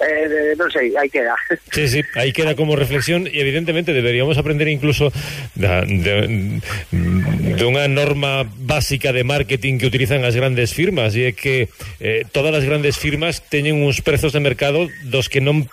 eh, 0.00 0.54
non 0.54 0.70
sei, 0.70 0.94
aí 0.94 1.10
queda. 1.10 1.34
Sí, 1.74 1.86
sí, 1.86 2.00
aí 2.14 2.32
queda 2.32 2.54
como 2.54 2.74
reflexión 2.74 3.26
e 3.26 3.38
evidentemente 3.38 3.94
deberíamos 3.94 4.38
aprender 4.38 4.66
incluso 4.66 5.10
da, 5.54 5.82
de, 5.82 6.58
de 6.90 7.64
unha 7.66 7.86
norma 7.86 8.46
básica 8.46 9.14
de 9.14 9.22
marketing 9.22 9.78
que 9.78 9.86
utilizan 9.86 10.22
as 10.26 10.34
grandes 10.34 10.74
firmas 10.74 11.14
e 11.14 11.30
é 11.30 11.32
que 11.34 11.70
eh, 12.02 12.26
todas 12.30 12.54
as 12.54 12.64
grandes 12.66 12.98
firmas 12.98 13.42
teñen 13.46 13.82
uns 13.82 14.02
prezos 14.02 14.34
de 14.34 14.42
mercado 14.42 14.86
dos 15.06 15.26
que 15.30 15.42
non 15.42 15.66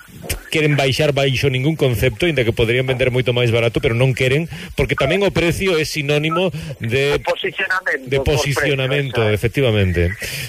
queren 0.56 0.80
baixar 0.80 1.12
baixo 1.12 1.52
ningún 1.52 1.76
concepto, 1.76 2.24
ainda 2.24 2.48
que 2.48 2.56
poderían 2.56 2.88
vender 2.88 3.12
moito 3.12 3.36
máis 3.36 3.52
barato, 3.52 3.84
pero 3.84 3.92
non 3.92 4.16
queren, 4.16 4.48
porque 4.80 4.96
tamén 4.96 5.20
o 5.28 5.36
precio 5.36 5.76
é 5.76 5.84
sinónimo 5.84 6.48
de, 6.80 7.20
de 7.20 7.20
posicionamento, 7.20 8.08
de 8.08 8.20
posicionamento 8.24 9.20
precio, 9.20 9.36
efectivamente. 9.36 10.02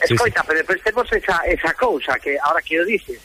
Escoita, 0.07 0.41
sí, 0.41 0.47
sí. 0.47 0.47
pero 0.47 0.59
depois 0.63 0.79
temos 0.87 1.07
esa, 1.11 1.43
esa 1.51 1.75
cousa 1.75 2.15
que 2.23 2.39
ahora 2.39 2.63
que 2.63 2.79
o 2.79 2.87
dices, 2.87 3.19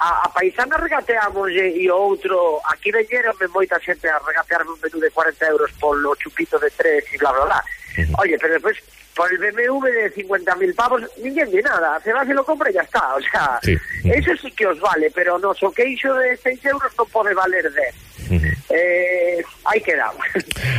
a, 0.00 0.24
a 0.24 0.28
paisana 0.32 0.80
regateamos 0.80 1.52
e 1.52 1.84
o 1.92 1.96
outro, 2.00 2.64
aquí 2.72 2.88
veñeronme 2.88 3.44
moita 3.52 3.76
xente 3.84 4.08
a 4.08 4.16
regatearme 4.24 4.72
un 4.72 4.80
menú 4.80 4.96
de 4.96 5.12
40 5.12 5.36
euros 5.52 5.68
polo 5.76 6.16
chupito 6.16 6.56
de 6.56 6.72
3 6.72 7.04
e 7.12 7.16
bla 7.20 7.36
bla 7.36 7.44
bla. 7.44 7.60
Uh 7.60 8.08
-huh. 8.08 8.24
Oye, 8.24 8.40
pero 8.40 8.56
despois 8.56 8.80
por 9.14 9.26
el 9.32 9.38
BMW 9.38 9.84
de 9.86 10.14
50.000 10.14 10.74
pavos 10.74 11.02
ninguén 11.22 11.50
di 11.50 11.60
nada, 11.62 12.00
se 12.00 12.12
va 12.12 12.24
se 12.24 12.32
lo 12.34 12.44
compra 12.44 12.70
e 12.70 12.74
ya 12.74 12.82
está 12.82 13.14
o 13.14 13.20
sea, 13.20 13.58
Sí. 13.62 13.74
eso 14.06 14.32
sí 14.40 14.50
que 14.52 14.66
os 14.66 14.78
vale 14.80 15.10
pero 15.14 15.36
o 15.36 15.42
noso 15.42 15.70
queixo 15.74 16.14
de 16.14 16.36
6 16.38 16.64
euros 16.70 16.92
non 16.96 17.06
pode 17.10 17.34
valer 17.34 17.66
10 17.68 18.30
eh, 18.70 19.42
aí 19.66 19.80
quedamos 19.82 20.22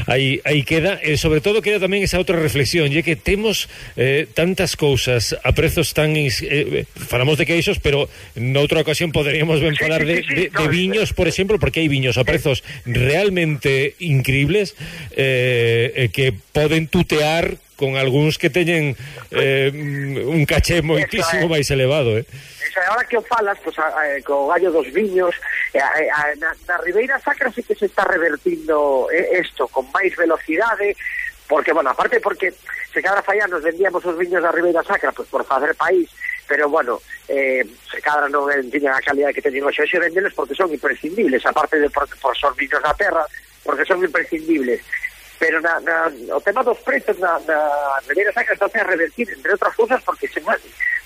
Aí, 0.08 0.42
aí 0.46 0.64
queda, 0.64 1.00
e 1.04 1.16
sobre 1.20 1.42
todo 1.42 1.62
queda 1.62 1.78
tamén 1.84 2.02
esa 2.04 2.18
outra 2.18 2.40
reflexión, 2.40 2.90
e 2.90 3.04
que 3.06 3.16
temos 3.20 3.68
eh, 3.96 4.26
tantas 4.34 4.74
cousas 4.76 5.36
a 5.44 5.52
prezos 5.54 5.94
tan... 5.94 6.16
Eh, 6.18 6.32
eh, 6.42 6.86
falamos 6.90 7.38
de 7.38 7.46
queixos, 7.46 7.78
pero 7.78 8.10
noutra 8.36 8.82
ocasión 8.82 9.14
poderíamos 9.14 9.62
ben 9.62 9.78
falar 9.78 10.04
de, 10.04 10.24
de, 10.26 10.44
de 10.50 10.66
viños, 10.68 11.14
por 11.14 11.28
exemplo, 11.30 11.60
porque 11.62 11.84
hai 11.84 11.90
viños 11.92 12.18
a 12.18 12.26
prezos 12.26 12.66
realmente 12.88 13.94
increíbles 14.02 14.74
eh, 15.16 15.94
eh, 15.96 16.10
que 16.10 16.34
poden 16.34 16.88
tutear 16.88 17.56
con 17.82 17.98
algúns 17.98 18.38
que 18.38 18.54
teñen 18.54 18.94
eh, 19.34 19.74
un 19.74 20.46
caché 20.46 20.86
moitísimo 20.86 21.50
máis 21.50 21.66
elevado, 21.74 22.14
eh? 22.14 22.30
Esa, 22.62 22.86
ahora 22.94 23.02
que 23.10 23.18
o 23.18 23.26
falas, 23.26 23.58
pues, 23.66 23.74
a, 23.82 23.90
a, 23.90 24.02
eh, 24.14 24.22
co 24.22 24.46
gallo 24.46 24.70
dos 24.70 24.86
viños, 24.94 25.34
eh, 25.74 25.82
a, 25.82 25.90
eh, 25.98 26.06
a, 26.14 26.22
na, 26.38 26.54
na 26.70 26.78
Ribeira 26.86 27.18
Sacra 27.18 27.50
sí 27.50 27.66
que 27.66 27.74
se 27.74 27.90
está 27.90 28.06
revertindo 28.06 29.10
isto 29.34 29.66
con 29.74 29.90
máis 29.90 30.14
velocidade, 30.14 30.94
porque, 31.50 31.74
bueno, 31.74 31.90
aparte 31.90 32.22
porque 32.22 32.54
se 32.94 33.02
cadra 33.02 33.26
fallar 33.26 33.50
nos 33.50 33.66
vendíamos 33.66 34.06
os 34.06 34.14
viños 34.14 34.46
da 34.46 34.54
Ribeira 34.54 34.86
Sacra, 34.86 35.10
pues 35.12 35.26
por 35.28 35.42
facer 35.42 35.74
país, 35.74 36.06
pero 36.46 36.70
bueno, 36.70 37.02
eh, 37.28 37.66
se 37.90 37.98
cadra 37.98 38.30
non 38.30 38.46
tiñan 38.70 38.94
a 38.94 39.02
calidad 39.02 39.34
que 39.34 39.42
teñen 39.42 39.66
hoxe, 39.66 39.82
hoxe 39.82 39.98
vendeles 39.98 40.38
porque 40.38 40.54
son 40.54 40.70
imprescindibles, 40.70 41.42
aparte 41.50 41.82
de 41.82 41.90
por, 41.90 42.06
por 42.22 42.38
son 42.38 42.54
viños 42.54 42.84
da 42.86 42.94
terra, 42.94 43.26
porque 43.66 43.90
son 43.90 44.04
imprescindibles 44.06 44.86
pero 45.42 45.60
na, 45.60 45.80
na, 45.80 46.06
o 46.38 46.40
tema 46.40 46.62
dos 46.62 46.78
prezos 46.86 47.18
na, 47.18 47.40
na 47.50 47.58
Ribeira 48.08 48.32
Sacra 48.32 48.54
está 48.54 48.70
a 48.70 48.84
revertir, 48.84 49.26
entre 49.26 49.58
outras 49.58 49.74
cousas, 49.74 49.98
porque 50.06 50.30
se, 50.30 50.38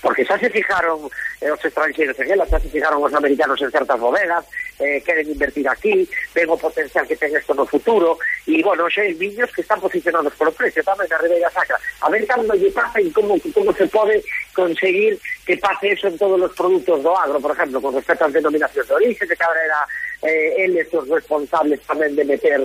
porque 0.04 0.28
xa 0.28 0.36
se 0.36 0.52
fijaron 0.52 1.08
eh, 1.40 1.48
os 1.48 1.64
estranxeiros 1.64 2.20
en 2.20 2.36
ela, 2.36 2.44
xa 2.44 2.60
se 2.60 2.68
fijaron 2.68 3.00
os 3.00 3.16
americanos 3.16 3.56
en 3.64 3.72
certas 3.72 3.96
bodegas, 3.96 4.44
eh, 4.76 5.00
queren 5.00 5.24
invertir 5.32 5.64
aquí, 5.64 6.04
ven 6.36 6.52
o 6.52 6.60
potencial 6.60 7.08
que 7.08 7.16
ten 7.16 7.32
isto 7.32 7.56
no 7.56 7.64
futuro, 7.64 8.20
e, 8.44 8.60
bueno, 8.60 8.84
xa 8.92 9.08
hai 9.08 9.16
viños 9.16 9.48
que 9.56 9.64
están 9.64 9.80
posicionados 9.80 10.36
polo 10.36 10.52
precio 10.52 10.84
tamén 10.84 11.08
na 11.08 11.16
Ribeira 11.16 11.48
Sacra. 11.48 11.80
A 12.04 12.12
ver 12.12 12.28
cando 12.28 12.52
lle 12.52 12.68
pasa 12.76 13.00
e 13.00 13.08
como, 13.16 13.40
como 13.56 13.72
se 13.72 13.88
pode 13.88 14.20
conseguir 14.52 15.16
que 15.48 15.56
pase 15.56 15.96
eso 15.96 16.12
en 16.12 16.20
todos 16.20 16.36
os 16.36 16.52
produtos 16.52 17.00
do 17.00 17.16
agro, 17.16 17.40
por 17.40 17.56
exemplo, 17.56 17.80
con 17.80 17.96
respecto 17.96 18.28
ás 18.28 18.36
denominacións 18.36 18.84
de 18.84 19.00
origen, 19.00 19.24
que 19.24 19.40
cabra 19.40 19.64
era 19.64 19.80
eh, 20.28 20.68
eles 20.68 20.92
os 20.92 21.08
responsables 21.08 21.80
tamén 21.88 22.12
de 22.12 22.28
meter 22.28 22.60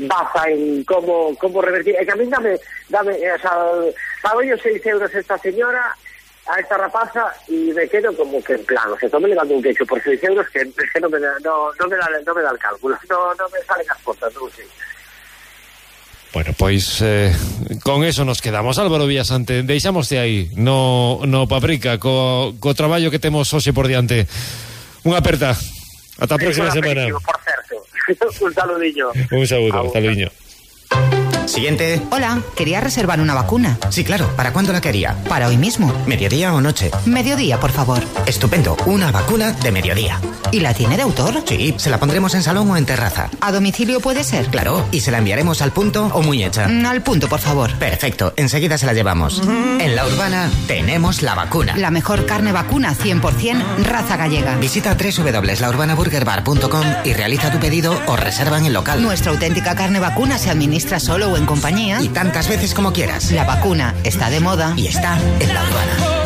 basa 0.00 0.48
en 0.48 0.84
como, 0.84 1.36
como 1.36 1.62
revertir. 1.62 1.96
E 1.96 2.04
que 2.04 2.12
a 2.12 2.16
mí 2.16 2.26
dame, 2.26 2.58
dame, 2.88 3.12
eh, 3.18 3.32
o 3.32 3.38
sea, 3.38 3.54
pago 4.22 4.42
yo 4.42 4.56
6 4.56 4.84
euros 4.86 5.14
esta 5.14 5.38
señora 5.38 5.94
a 6.46 6.58
esta 6.58 6.76
rapaza 6.76 7.32
y 7.48 7.72
me 7.72 7.88
quedo 7.88 8.14
como 8.16 8.42
que 8.42 8.54
en 8.54 8.64
plan, 8.64 8.90
o 8.90 8.98
sea, 8.98 9.08
tome 9.08 9.28
levando 9.28 9.54
un 9.54 9.62
quecho 9.62 9.86
por 9.86 10.02
6 10.02 10.22
euros 10.24 10.46
que, 10.50 10.60
que 10.60 11.00
no, 11.00 11.08
me 11.08 11.20
da, 11.20 11.32
no, 11.44 11.72
no, 11.78 11.86
me 11.86 11.96
da, 11.96 12.08
no 12.26 12.34
me 12.34 12.42
da 12.42 12.50
el 12.50 12.58
cálculo, 12.58 12.98
no, 13.10 13.34
no 13.34 13.48
me 13.48 13.60
salen 13.62 13.86
as 13.90 14.02
contas, 14.02 14.34
non 14.34 14.50
sei. 14.50 14.66
Bueno, 16.32 16.56
pois 16.56 17.04
eh, 17.04 17.30
con 17.84 18.04
eso 18.04 18.24
nos 18.24 18.40
quedamos. 18.40 18.78
Álvaro 18.78 19.04
Villasante, 19.04 19.62
deixamoste 19.62 20.16
aí 20.18 20.48
no, 20.56 21.20
no 21.28 21.44
Paprika 21.44 22.00
co, 22.00 22.56
co 22.56 22.72
traballo 22.72 23.12
que 23.12 23.20
temos 23.20 23.52
hoxe 23.52 23.76
por 23.76 23.84
diante. 23.84 24.24
Unha 25.04 25.20
aperta, 25.20 25.52
ata 26.16 26.34
a 26.34 26.40
próxima 26.40 26.72
semana. 26.72 27.04
Por 27.12 27.38
certo. 27.44 27.71
un 28.40 28.54
saludillo. 28.54 29.10
Un 29.30 29.46
hasta 29.86 30.00
luego 30.00 30.32
Siguiente. 31.52 32.00
Hola, 32.10 32.40
quería 32.56 32.80
reservar 32.80 33.20
una 33.20 33.34
vacuna. 33.34 33.76
Sí, 33.90 34.04
claro. 34.04 34.26
¿Para 34.36 34.54
cuándo 34.54 34.72
la 34.72 34.80
quería? 34.80 35.14
Para 35.28 35.48
hoy 35.48 35.58
mismo. 35.58 35.92
¿Mediodía 36.06 36.54
o 36.54 36.62
noche? 36.62 36.90
Mediodía, 37.04 37.60
por 37.60 37.70
favor. 37.72 38.02
Estupendo. 38.24 38.74
Una 38.86 39.12
vacuna 39.12 39.52
de 39.52 39.70
mediodía. 39.70 40.18
¿Y 40.50 40.60
la 40.60 40.72
tiene 40.72 40.96
de 40.96 41.02
autor? 41.02 41.42
Sí, 41.46 41.74
se 41.76 41.90
la 41.90 41.98
pondremos 42.00 42.34
en 42.34 42.42
salón 42.42 42.70
o 42.70 42.76
en 42.78 42.86
terraza. 42.86 43.28
¿A 43.42 43.52
domicilio 43.52 44.00
puede 44.00 44.24
ser? 44.24 44.46
Claro. 44.46 44.86
¿Y 44.92 45.00
se 45.00 45.10
la 45.10 45.18
enviaremos 45.18 45.60
al 45.60 45.72
punto 45.72 46.10
o 46.14 46.22
muy 46.22 46.42
hecha? 46.42 46.68
Mm, 46.68 46.86
al 46.86 47.02
punto, 47.02 47.28
por 47.28 47.40
favor. 47.40 47.74
Perfecto. 47.74 48.32
Enseguida 48.36 48.78
se 48.78 48.86
la 48.86 48.94
llevamos. 48.94 49.42
En 49.78 49.94
la 49.94 50.06
urbana 50.06 50.50
tenemos 50.66 51.20
la 51.20 51.34
vacuna. 51.34 51.76
La 51.76 51.90
mejor 51.90 52.24
carne 52.24 52.52
vacuna 52.52 52.94
100% 52.94 53.62
raza 53.84 54.16
gallega. 54.16 54.56
Visita 54.56 54.94
www.laurbanaburgerbar.com 54.96 56.86
y 57.04 57.12
realiza 57.12 57.50
tu 57.52 57.58
pedido 57.58 58.00
o 58.06 58.16
reserva 58.16 58.56
en 58.56 58.64
el 58.66 58.72
local. 58.72 59.02
Nuestra 59.02 59.32
auténtica 59.32 59.74
carne 59.74 60.00
vacuna 60.00 60.38
se 60.38 60.48
administra 60.50 60.98
solo 60.98 61.30
o 61.30 61.36
en 61.36 61.41
compañía. 61.46 62.00
Y 62.00 62.08
tantas 62.08 62.48
veces 62.48 62.74
como 62.74 62.92
quieras. 62.92 63.30
La 63.32 63.44
vacuna 63.44 63.94
está 64.04 64.30
de 64.30 64.40
moda. 64.40 64.74
Y 64.76 64.86
está 64.86 65.18
en 65.40 65.54
la 65.54 65.62
urbana. 65.62 66.21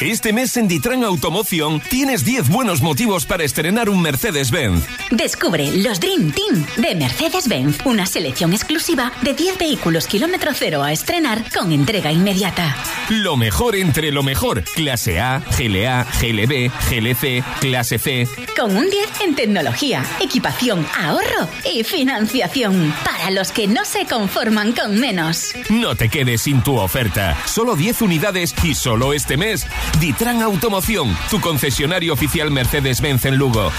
Este 0.00 0.34
mes 0.34 0.54
en 0.58 0.68
Ditran 0.68 1.04
Automoción 1.04 1.80
tienes 1.80 2.22
10 2.22 2.50
buenos 2.50 2.82
motivos 2.82 3.24
para 3.24 3.44
estrenar 3.44 3.88
un 3.88 4.02
Mercedes-Benz. 4.02 4.84
Descubre 5.10 5.72
los 5.72 6.00
Dream 6.00 6.32
Team 6.32 6.66
de 6.76 6.94
Mercedes-Benz, 6.94 7.78
una 7.86 8.04
selección 8.04 8.52
exclusiva 8.52 9.10
de 9.22 9.32
10 9.32 9.56
vehículos 9.56 10.06
kilómetro 10.06 10.50
cero 10.52 10.82
a 10.82 10.92
estrenar 10.92 11.50
con 11.50 11.72
entrega 11.72 12.12
inmediata. 12.12 12.76
Lo 13.08 13.38
mejor 13.38 13.74
entre 13.74 14.12
lo 14.12 14.22
mejor. 14.22 14.64
Clase 14.74 15.18
A, 15.18 15.42
GLA, 15.56 16.06
GLB, 16.20 16.70
GLC, 16.90 17.42
clase 17.60 17.98
C. 17.98 18.28
Con 18.54 18.76
un 18.76 18.90
10 18.90 19.20
en 19.22 19.34
tecnología, 19.34 20.04
equipación, 20.20 20.86
ahorro 20.94 21.48
y 21.64 21.84
financiación. 21.84 22.92
Para 23.02 23.30
los 23.30 23.50
que 23.50 23.66
no 23.66 23.86
se 23.86 24.04
conforman 24.04 24.72
con 24.72 25.00
menos. 25.00 25.52
No 25.70 25.94
te 25.94 26.10
quedes 26.10 26.42
sin 26.42 26.62
tu 26.62 26.76
oferta. 26.76 27.34
Solo 27.46 27.76
10 27.76 28.02
unidades 28.02 28.54
y 28.62 28.74
solo 28.74 29.14
este 29.14 29.38
mes. 29.38 29.66
Ditran 30.00 30.42
Automoción, 30.42 31.16
tu 31.30 31.40
concesionario 31.40 32.12
oficial 32.12 32.50
Mercedes-Benz 32.50 33.26
en 33.26 33.36
Lugo. 33.36 33.70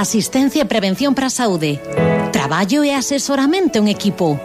asistencia 0.00 0.62
e 0.62 0.70
prevención 0.70 1.14
para 1.14 1.26
saúde, 1.26 1.82
traballo 2.30 2.86
e 2.86 2.94
asesoramento 2.94 3.82
en 3.82 3.90
equipo, 3.90 4.38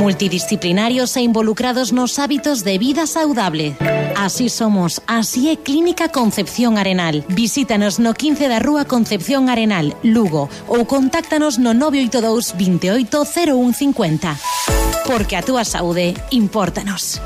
multidisciplinarios 0.00 1.12
e 1.16 1.22
involucrados 1.22 1.92
nos 1.92 2.18
hábitos 2.18 2.64
de 2.64 2.80
vida 2.80 3.06
saudable. 3.06 3.76
Así 4.16 4.48
somos, 4.48 5.02
así 5.06 5.52
é 5.52 5.56
Clínica 5.60 6.08
Concepción 6.08 6.80
Arenal. 6.80 7.24
Visítanos 7.28 8.00
no 8.00 8.16
15 8.16 8.48
da 8.48 8.58
Rúa 8.58 8.88
Concepción 8.88 9.52
Arenal, 9.52 9.92
Lugo, 10.00 10.48
ou 10.64 10.88
contáctanos 10.88 11.60
no 11.60 11.76
982 11.76 12.56
28 12.56 13.12
0150. 13.28 14.32
Porque 15.04 15.36
a 15.36 15.44
túa 15.44 15.68
saúde 15.68 16.16
impórtanos. 16.32 17.20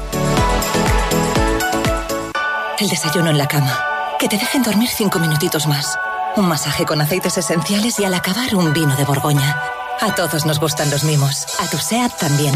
El 2.81 2.89
desayuno 2.89 3.29
en 3.29 3.37
la 3.37 3.47
cama. 3.47 3.79
Que 4.19 4.27
te 4.27 4.39
dejen 4.39 4.63
dormir 4.63 4.89
cinco 4.89 5.19
minutitos 5.19 5.67
más. 5.67 5.99
Un 6.37 6.49
masaje 6.49 6.87
con 6.87 6.99
aceites 7.03 7.37
esenciales 7.37 8.01
y 8.01 8.07
al 8.07 8.15
acabar 8.15 8.55
un 8.55 8.73
vino 8.73 8.97
de 8.97 9.05
Borgoña. 9.05 9.55
A 10.01 10.15
todos 10.15 10.47
nos 10.47 10.59
gustan 10.59 10.89
los 10.91 11.05
mimos. 11.05 11.45
A 11.61 11.69
tu 11.69 11.77
SEAT 11.77 12.17
también. 12.17 12.55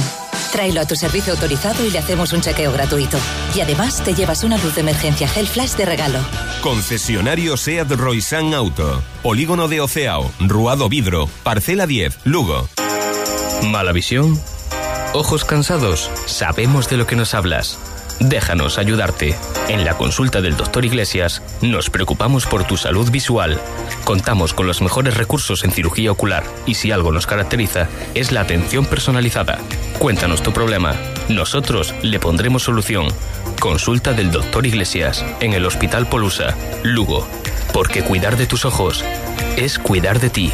Tráelo 0.50 0.80
a 0.80 0.86
tu 0.86 0.96
servicio 0.96 1.34
autorizado 1.34 1.84
y 1.84 1.90
le 1.90 1.98
hacemos 1.98 2.32
un 2.32 2.40
chequeo 2.40 2.72
gratuito. 2.72 3.18
Y 3.54 3.60
además 3.60 4.02
te 4.02 4.14
llevas 4.14 4.44
una 4.44 4.56
luz 4.56 4.76
de 4.76 4.80
emergencia 4.80 5.28
Hell 5.36 5.46
Flash 5.46 5.72
de 5.72 5.84
regalo. 5.84 6.20
Concesionario 6.62 7.58
SEAT 7.58 7.90
Roysan 7.90 8.54
Auto. 8.54 9.02
Polígono 9.22 9.68
de 9.68 9.82
Oceao. 9.82 10.32
Ruado 10.40 10.88
Vidro. 10.88 11.28
Parcela 11.42 11.86
10. 11.86 12.20
Lugo. 12.24 12.66
¿Mala 13.64 13.92
visión? 13.92 14.40
¿Ojos 15.12 15.44
cansados? 15.44 16.10
Sabemos 16.24 16.88
de 16.88 16.96
lo 16.96 17.06
que 17.06 17.14
nos 17.14 17.34
hablas. 17.34 17.78
Déjanos 18.20 18.78
ayudarte. 18.78 19.34
En 19.68 19.84
la 19.84 19.96
consulta 19.96 20.40
del 20.40 20.56
doctor 20.56 20.84
Iglesias 20.84 21.42
nos 21.60 21.90
preocupamos 21.90 22.46
por 22.46 22.64
tu 22.64 22.76
salud 22.76 23.10
visual. 23.10 23.60
Contamos 24.04 24.54
con 24.54 24.66
los 24.66 24.82
mejores 24.82 25.16
recursos 25.16 25.64
en 25.64 25.72
cirugía 25.72 26.12
ocular 26.12 26.44
y 26.66 26.74
si 26.74 26.92
algo 26.92 27.12
nos 27.12 27.26
caracteriza 27.26 27.88
es 28.14 28.32
la 28.32 28.40
atención 28.40 28.86
personalizada. 28.86 29.58
Cuéntanos 29.98 30.42
tu 30.42 30.52
problema. 30.52 30.94
Nosotros 31.28 31.94
le 32.02 32.18
pondremos 32.18 32.62
solución. 32.62 33.08
Consulta 33.60 34.12
del 34.12 34.30
doctor 34.30 34.66
Iglesias 34.66 35.24
en 35.40 35.52
el 35.52 35.66
Hospital 35.66 36.06
Polusa, 36.08 36.54
Lugo. 36.82 37.26
Porque 37.72 38.02
cuidar 38.02 38.36
de 38.36 38.46
tus 38.46 38.64
ojos 38.64 39.04
es 39.56 39.78
cuidar 39.78 40.20
de 40.20 40.30
ti. 40.30 40.52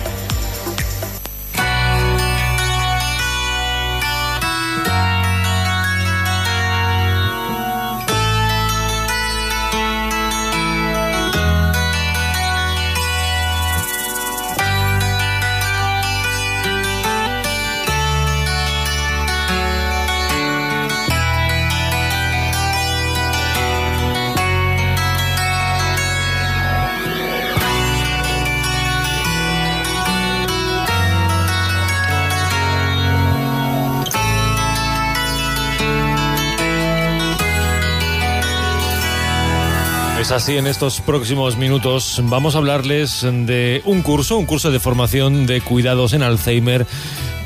Así 40.32 40.56
en 40.56 40.68
estos 40.68 41.00
próximos 41.00 41.56
minutos 41.56 42.20
vamos 42.24 42.54
a 42.54 42.58
hablarles 42.58 43.22
de 43.22 43.82
un 43.84 44.00
curso, 44.02 44.38
un 44.38 44.46
curso 44.46 44.70
de 44.70 44.78
formación 44.78 45.44
de 45.44 45.60
cuidados 45.60 46.12
en 46.12 46.22
Alzheimer 46.22 46.86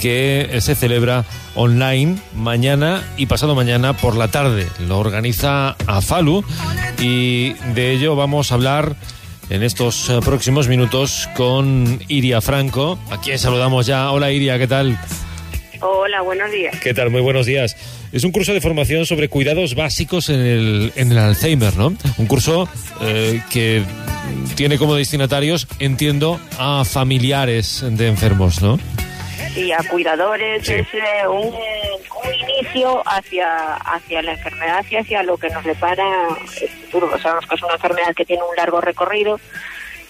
que 0.00 0.58
se 0.60 0.74
celebra 0.74 1.24
online 1.54 2.18
mañana 2.34 3.02
y 3.16 3.24
pasado 3.24 3.54
mañana 3.54 3.94
por 3.94 4.16
la 4.16 4.28
tarde. 4.28 4.68
Lo 4.86 4.98
organiza 4.98 5.76
AFALU 5.86 6.44
y 7.00 7.54
de 7.74 7.92
ello 7.92 8.16
vamos 8.16 8.52
a 8.52 8.56
hablar 8.56 8.96
en 9.48 9.62
estos 9.62 10.10
eh, 10.10 10.20
próximos 10.22 10.68
minutos 10.68 11.28
con 11.34 12.00
Iria 12.08 12.42
Franco, 12.42 12.98
a 13.10 13.18
quien 13.18 13.38
saludamos 13.38 13.86
ya. 13.86 14.10
Hola 14.10 14.30
Iria, 14.30 14.58
¿qué 14.58 14.68
tal? 14.68 14.98
Hola, 15.86 16.22
buenos 16.22 16.50
días. 16.50 16.80
¿Qué 16.80 16.94
tal? 16.94 17.10
Muy 17.10 17.20
buenos 17.20 17.44
días. 17.44 17.76
Es 18.10 18.24
un 18.24 18.32
curso 18.32 18.54
de 18.54 18.62
formación 18.62 19.04
sobre 19.04 19.28
cuidados 19.28 19.74
básicos 19.74 20.30
en 20.30 20.40
el, 20.40 20.92
en 20.96 21.12
el 21.12 21.18
Alzheimer, 21.18 21.76
¿no? 21.76 21.94
Un 22.16 22.26
curso 22.26 22.66
eh, 23.02 23.42
que 23.52 23.82
tiene 24.56 24.78
como 24.78 24.94
destinatarios, 24.94 25.68
entiendo, 25.80 26.40
a 26.58 26.86
familiares 26.86 27.84
de 27.86 28.08
enfermos, 28.08 28.62
¿no? 28.62 28.80
Y 29.54 29.72
a 29.72 29.78
cuidadores 29.90 30.66
es 30.66 30.86
eh, 30.94 31.28
un, 31.28 31.48
un 31.48 32.34
inicio 32.34 33.02
hacia, 33.04 33.74
hacia 33.74 34.22
la 34.22 34.32
enfermedad 34.32 34.86
y 34.90 34.96
hacia 34.96 35.22
lo 35.22 35.36
que 35.36 35.50
nos 35.50 35.64
depara 35.64 36.28
el 36.62 36.68
futuro. 36.68 37.10
Sabemos 37.20 37.46
que 37.46 37.56
es 37.56 37.62
una 37.62 37.74
enfermedad 37.74 38.14
que 38.16 38.24
tiene 38.24 38.42
un 38.42 38.56
largo 38.56 38.80
recorrido 38.80 39.38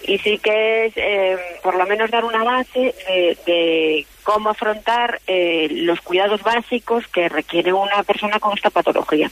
y 0.07 0.19
sí 0.19 0.39
que 0.41 0.85
es 0.85 0.93
eh, 0.95 1.35
por 1.61 1.75
lo 1.75 1.85
menos 1.85 2.09
dar 2.11 2.23
una 2.23 2.45
base 2.45 2.95
de, 3.09 3.37
de 3.45 4.05
cómo 4.25 4.49
afrontar 4.49 5.21
eh, 5.27 5.67
los 5.69 6.01
cuidados 6.01 6.41
básicos 6.41 7.07
que 7.07 7.29
requiere 7.29 7.71
una 7.71 8.01
persona 8.03 8.39
con 8.39 8.53
esta 8.53 8.71
patología. 8.71 9.29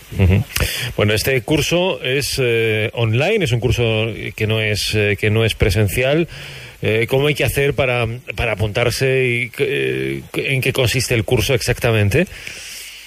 Bueno, 0.95 1.13
este 1.13 1.41
curso 1.41 1.99
es 2.01 2.39
eh, 2.39 2.91
online, 2.93 3.43
es 3.43 3.51
un 3.51 3.59
curso 3.59 4.05
que 4.35 4.45
no 4.45 4.61
es 4.61 4.93
eh, 4.93 5.17
que 5.19 5.31
no 5.31 5.43
es 5.43 5.55
presencial. 5.55 6.27
Eh, 6.83 7.07
¿Cómo 7.09 7.25
hay 7.25 7.33
que 7.33 7.43
hacer 7.43 7.73
para, 7.73 8.05
para 8.35 8.51
apuntarse 8.51 9.25
y 9.25 9.51
eh, 9.57 10.21
en 10.35 10.61
qué 10.61 10.71
consiste 10.71 11.15
el 11.15 11.25
curso 11.25 11.55
exactamente? 11.55 12.27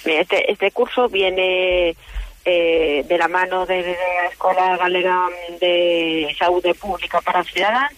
Este, 0.03 0.51
este 0.51 0.71
curso 0.71 1.07
viene 1.07 1.95
de 2.43 3.17
la 3.17 3.27
mano 3.27 3.65
de, 3.65 3.81
la 3.81 4.29
Escuela 4.29 4.77
Galega 4.77 5.27
de 5.59 6.33
Salud 6.37 6.63
Pública 6.79 7.19
para 7.21 7.43
Ciudadanos 7.43 7.91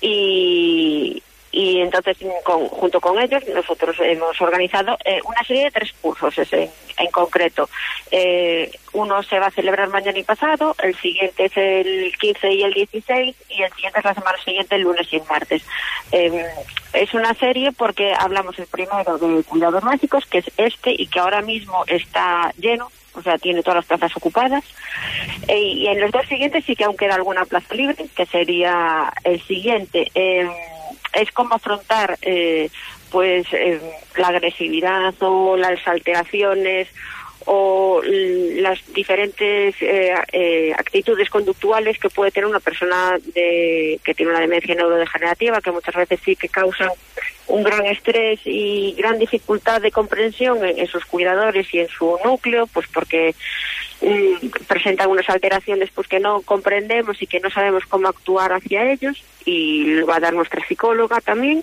y, 0.00 1.22
y 1.54 1.80
entonces 1.80 2.16
con- 2.42 2.68
junto 2.68 3.00
con 3.00 3.20
ellos 3.20 3.42
nosotros 3.54 3.96
hemos 4.00 4.40
organizado 4.40 4.96
eh, 5.04 5.20
una 5.24 5.42
serie 5.44 5.64
de 5.64 5.70
tres 5.70 5.92
cursos 6.00 6.36
ese, 6.36 6.68
en 6.98 7.10
concreto. 7.12 7.68
Eh, 8.10 8.70
uno 8.92 9.22
se 9.22 9.38
va 9.38 9.46
a 9.46 9.50
celebrar 9.50 9.88
mañana 9.88 10.18
y 10.18 10.24
pasado, 10.24 10.74
el 10.82 10.94
siguiente 10.96 11.44
es 11.46 11.56
el 11.56 12.12
15 12.18 12.52
y 12.52 12.62
el 12.62 12.74
16 12.74 13.36
y 13.50 13.62
el 13.62 13.72
siguiente 13.72 13.98
es 14.00 14.04
la 14.04 14.14
semana 14.14 14.38
siguiente, 14.44 14.74
el 14.74 14.82
lunes 14.82 15.06
y 15.12 15.16
el 15.16 15.22
martes. 15.28 15.62
Eh, 16.12 16.44
es 16.92 17.14
una 17.14 17.34
serie 17.34 17.70
porque 17.72 18.12
hablamos 18.18 18.58
el 18.58 18.66
primero 18.66 19.16
de 19.18 19.42
cuidados 19.44 19.82
básicos, 19.84 20.26
que 20.26 20.38
es 20.38 20.50
este 20.56 20.90
y 20.96 21.06
que 21.06 21.20
ahora 21.20 21.42
mismo 21.42 21.84
está 21.86 22.52
lleno, 22.58 22.90
o 23.14 23.22
sea, 23.22 23.38
tiene 23.38 23.62
todas 23.62 23.76
las 23.76 23.86
plazas 23.86 24.16
ocupadas. 24.16 24.64
Eh, 25.48 25.58
y 25.58 25.86
en 25.88 26.00
los 26.00 26.10
dos 26.10 26.26
siguientes 26.26 26.64
sí 26.64 26.74
que 26.76 26.84
aún 26.84 26.96
queda 26.96 27.14
alguna 27.14 27.44
plaza 27.44 27.74
libre, 27.74 28.06
que 28.16 28.26
sería 28.26 29.12
el 29.24 29.40
siguiente. 29.42 30.10
Eh, 30.14 30.48
es 31.14 31.30
cómo 31.32 31.54
afrontar 31.54 32.18
eh, 32.22 32.70
pues 33.10 33.46
eh, 33.52 33.80
la 34.16 34.28
agresividad 34.28 35.14
o 35.20 35.56
las 35.56 35.86
alteraciones 35.86 36.88
o 37.46 38.00
las 38.02 38.78
diferentes 38.94 39.74
eh, 39.80 40.14
eh, 40.32 40.72
actitudes 40.76 41.28
conductuales 41.28 41.98
que 41.98 42.08
puede 42.08 42.30
tener 42.30 42.48
una 42.48 42.60
persona 42.60 43.18
de, 43.34 44.00
que 44.02 44.14
tiene 44.14 44.32
una 44.32 44.40
demencia 44.40 44.74
neurodegenerativa, 44.74 45.60
que 45.60 45.70
muchas 45.70 45.94
veces 45.94 46.20
sí 46.24 46.36
que 46.36 46.48
causan 46.48 46.88
un 47.48 47.62
gran 47.62 47.84
estrés 47.86 48.40
y 48.44 48.94
gran 48.96 49.18
dificultad 49.18 49.80
de 49.80 49.90
comprensión 49.90 50.64
en, 50.64 50.86
sus 50.86 51.04
cuidadores 51.04 51.72
y 51.74 51.80
en 51.80 51.88
su 51.88 52.18
núcleo, 52.24 52.66
pues 52.66 52.86
porque 52.88 53.34
mm, 54.00 54.48
presentan 54.66 55.10
unas 55.10 55.28
alteraciones 55.28 55.90
pues 55.94 56.08
que 56.08 56.20
no 56.20 56.40
comprendemos 56.42 57.20
y 57.20 57.26
que 57.26 57.40
no 57.40 57.50
sabemos 57.50 57.84
cómo 57.86 58.08
actuar 58.08 58.52
hacia 58.52 58.90
ellos 58.90 59.22
y 59.44 59.84
lo 59.96 60.06
va 60.06 60.16
a 60.16 60.20
dar 60.20 60.32
nuestra 60.32 60.66
psicóloga 60.66 61.20
también. 61.20 61.62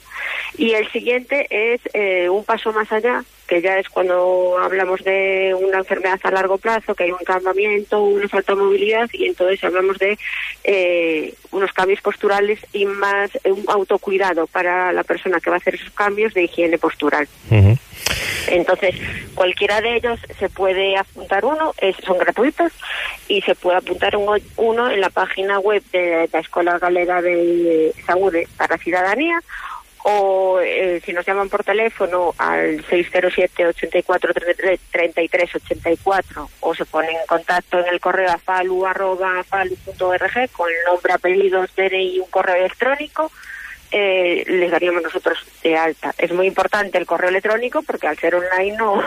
Y 0.57 0.71
el 0.71 0.89
siguiente 0.91 1.47
es 1.49 1.81
eh, 1.93 2.29
un 2.29 2.43
paso 2.43 2.71
más 2.73 2.91
allá 2.91 3.23
que 3.51 3.61
ya 3.61 3.77
es 3.79 3.89
cuando 3.89 4.57
hablamos 4.59 5.03
de 5.03 5.53
una 5.59 5.79
enfermedad 5.79 6.17
a 6.23 6.31
largo 6.31 6.57
plazo, 6.57 6.95
que 6.95 7.03
hay 7.03 7.11
un 7.11 7.19
encambamiento, 7.19 8.01
una 8.01 8.29
falta 8.29 8.55
de 8.55 8.61
movilidad 8.61 9.09
y 9.11 9.25
entonces 9.25 9.61
hablamos 9.61 9.97
de 9.97 10.17
eh, 10.63 11.33
unos 11.61 11.73
cambios 11.73 12.01
posturales 12.01 12.59
y 12.73 12.85
más 12.85 13.29
eh, 13.43 13.51
un 13.51 13.63
autocuidado 13.67 14.47
para 14.47 14.91
la 14.91 15.03
persona 15.03 15.39
que 15.39 15.49
va 15.49 15.57
a 15.57 15.59
hacer 15.59 15.75
esos 15.75 15.91
cambios 15.91 16.33
de 16.33 16.43
higiene 16.43 16.77
postural. 16.77 17.27
Entonces, 18.47 18.95
cualquiera 19.35 19.79
de 19.81 19.95
ellos 19.97 20.19
se 20.39 20.49
puede 20.49 20.97
apuntar 20.97 21.45
uno, 21.45 21.73
es- 21.79 21.95
son 22.05 22.17
gratuitos, 22.17 22.71
y 23.27 23.41
se 23.41 23.55
puede 23.55 23.77
apuntar 23.77 24.15
un- 24.17 24.41
uno 24.57 24.89
en 24.89 24.99
la 24.99 25.09
página 25.09 25.59
web 25.59 25.83
de 25.93 26.27
la 26.33 26.39
Escuela 26.39 26.79
Galega 26.79 27.21
de 27.21 27.93
Salud 28.05 28.33
para 28.57 28.77
Ciudadanía, 28.77 29.39
o 30.03 30.59
eh, 30.61 31.01
si 31.05 31.13
nos 31.13 31.25
llaman 31.25 31.49
por 31.49 31.63
teléfono 31.63 32.33
al 32.37 32.83
607 32.85 33.67
84 33.67 34.33
33 34.91 35.55
84 35.55 36.49
o 36.59 36.75
se 36.75 36.85
ponen 36.85 37.11
en 37.11 37.27
contacto 37.27 37.79
en 37.79 37.87
el 37.87 37.99
correo 37.99 38.29
afalu.org 38.31 39.51
con 40.51 40.69
el 40.69 40.75
nombre, 40.87 41.13
apellidos, 41.13 41.75
DNI 41.75 42.15
y 42.15 42.19
un 42.19 42.29
correo 42.29 42.55
electrónico 42.55 43.31
eh, 43.91 44.45
les 44.47 44.71
daríamos 44.71 45.03
nosotros 45.03 45.37
de 45.61 45.77
alta. 45.77 46.15
Es 46.17 46.31
muy 46.31 46.47
importante 46.47 46.97
el 46.97 47.05
correo 47.05 47.29
electrónico 47.29 47.81
porque 47.81 48.07
al 48.07 48.17
ser 48.17 48.35
online 48.35 48.77
no, 48.77 49.03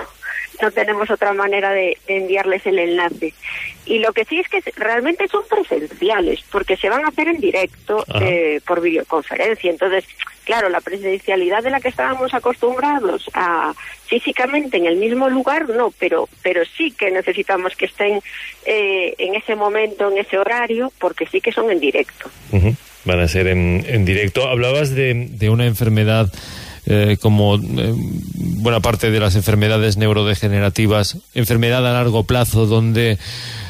no 0.60 0.70
tenemos 0.70 1.10
otra 1.10 1.32
manera 1.32 1.70
de, 1.70 1.98
de 2.06 2.16
enviarles 2.18 2.66
el 2.66 2.78
enlace. 2.78 3.34
Y 3.86 3.98
lo 3.98 4.12
que 4.12 4.24
sí 4.24 4.38
es 4.40 4.48
que 4.48 4.62
realmente 4.76 5.28
son 5.28 5.42
presenciales 5.48 6.40
porque 6.50 6.76
se 6.76 6.88
van 6.88 7.04
a 7.04 7.08
hacer 7.08 7.28
en 7.28 7.40
directo 7.40 8.04
eh, 8.20 8.60
por 8.66 8.80
videoconferencia. 8.80 9.70
Entonces, 9.70 10.04
claro, 10.44 10.68
la 10.68 10.80
presencialidad 10.80 11.62
de 11.62 11.70
la 11.70 11.80
que 11.80 11.88
estábamos 11.88 12.32
acostumbrados 12.32 13.28
a 13.34 13.74
físicamente 14.06 14.76
en 14.76 14.86
el 14.86 14.96
mismo 14.96 15.28
lugar, 15.28 15.68
no, 15.68 15.92
pero, 15.98 16.28
pero 16.42 16.62
sí 16.76 16.92
que 16.92 17.10
necesitamos 17.10 17.74
que 17.76 17.86
estén 17.86 18.20
eh, 18.64 19.14
en 19.18 19.34
ese 19.34 19.54
momento, 19.54 20.10
en 20.10 20.18
ese 20.18 20.38
horario, 20.38 20.92
porque 20.98 21.26
sí 21.26 21.40
que 21.40 21.52
son 21.52 21.70
en 21.70 21.80
directo. 21.80 22.30
Van 23.04 23.20
a 23.20 23.28
ser 23.28 23.48
en, 23.48 23.84
en 23.86 24.04
directo. 24.04 24.48
Hablabas 24.48 24.94
de, 24.94 25.28
de 25.30 25.50
una 25.50 25.66
enfermedad 25.66 26.32
eh, 26.86 27.16
como 27.20 27.56
eh, 27.56 27.94
buena 28.34 28.80
parte 28.80 29.10
de 29.10 29.20
las 29.20 29.36
enfermedades 29.36 29.96
neurodegenerativas, 29.96 31.16
enfermedad 31.34 31.86
a 31.86 31.92
largo 31.92 32.24
plazo, 32.24 32.66
donde 32.66 33.18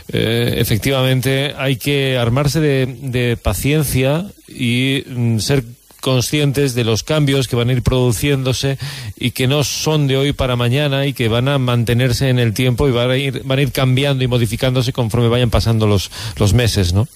eh, 0.09 0.55
efectivamente 0.59 1.55
hay 1.57 1.77
que 1.77 2.19
armarse 2.19 2.61
de, 2.61 3.39
paciencia 3.41 4.27
y 4.49 5.05
mm, 5.07 5.39
ser 5.39 5.65
conscientes 6.01 6.75
de 6.75 6.85
los 6.85 7.03
cambios 7.03 7.49
que 7.49 7.57
van 7.57 7.71
a 7.71 7.73
ir 7.73 7.83
produciéndose 7.83 8.79
y 9.17 9.31
que 9.31 9.47
no 9.47 9.65
son 9.65 10.07
de 10.07 10.17
hoy 10.17 10.33
para 10.33 10.57
mañana 10.57 11.07
y 11.07 11.15
que 11.15 11.29
van 11.29 11.49
a 11.49 11.59
mantenerse 11.59 12.29
en 12.29 12.39
el 12.39 12.53
tiempo 12.53 12.89
y 12.89 12.91
van 12.91 13.11
a 13.11 13.17
ir, 13.17 13.43
van 13.45 13.59
a 13.59 13.63
ir 13.63 13.73
cambiando 13.73 14.23
y 14.23 14.29
modificándose 14.29 14.93
conforme 14.93 15.29
vayan 15.29 15.51
pasando 15.51 15.87
los, 15.87 16.11
los 16.37 16.53
meses, 16.53 16.93
¿no? 16.93 17.09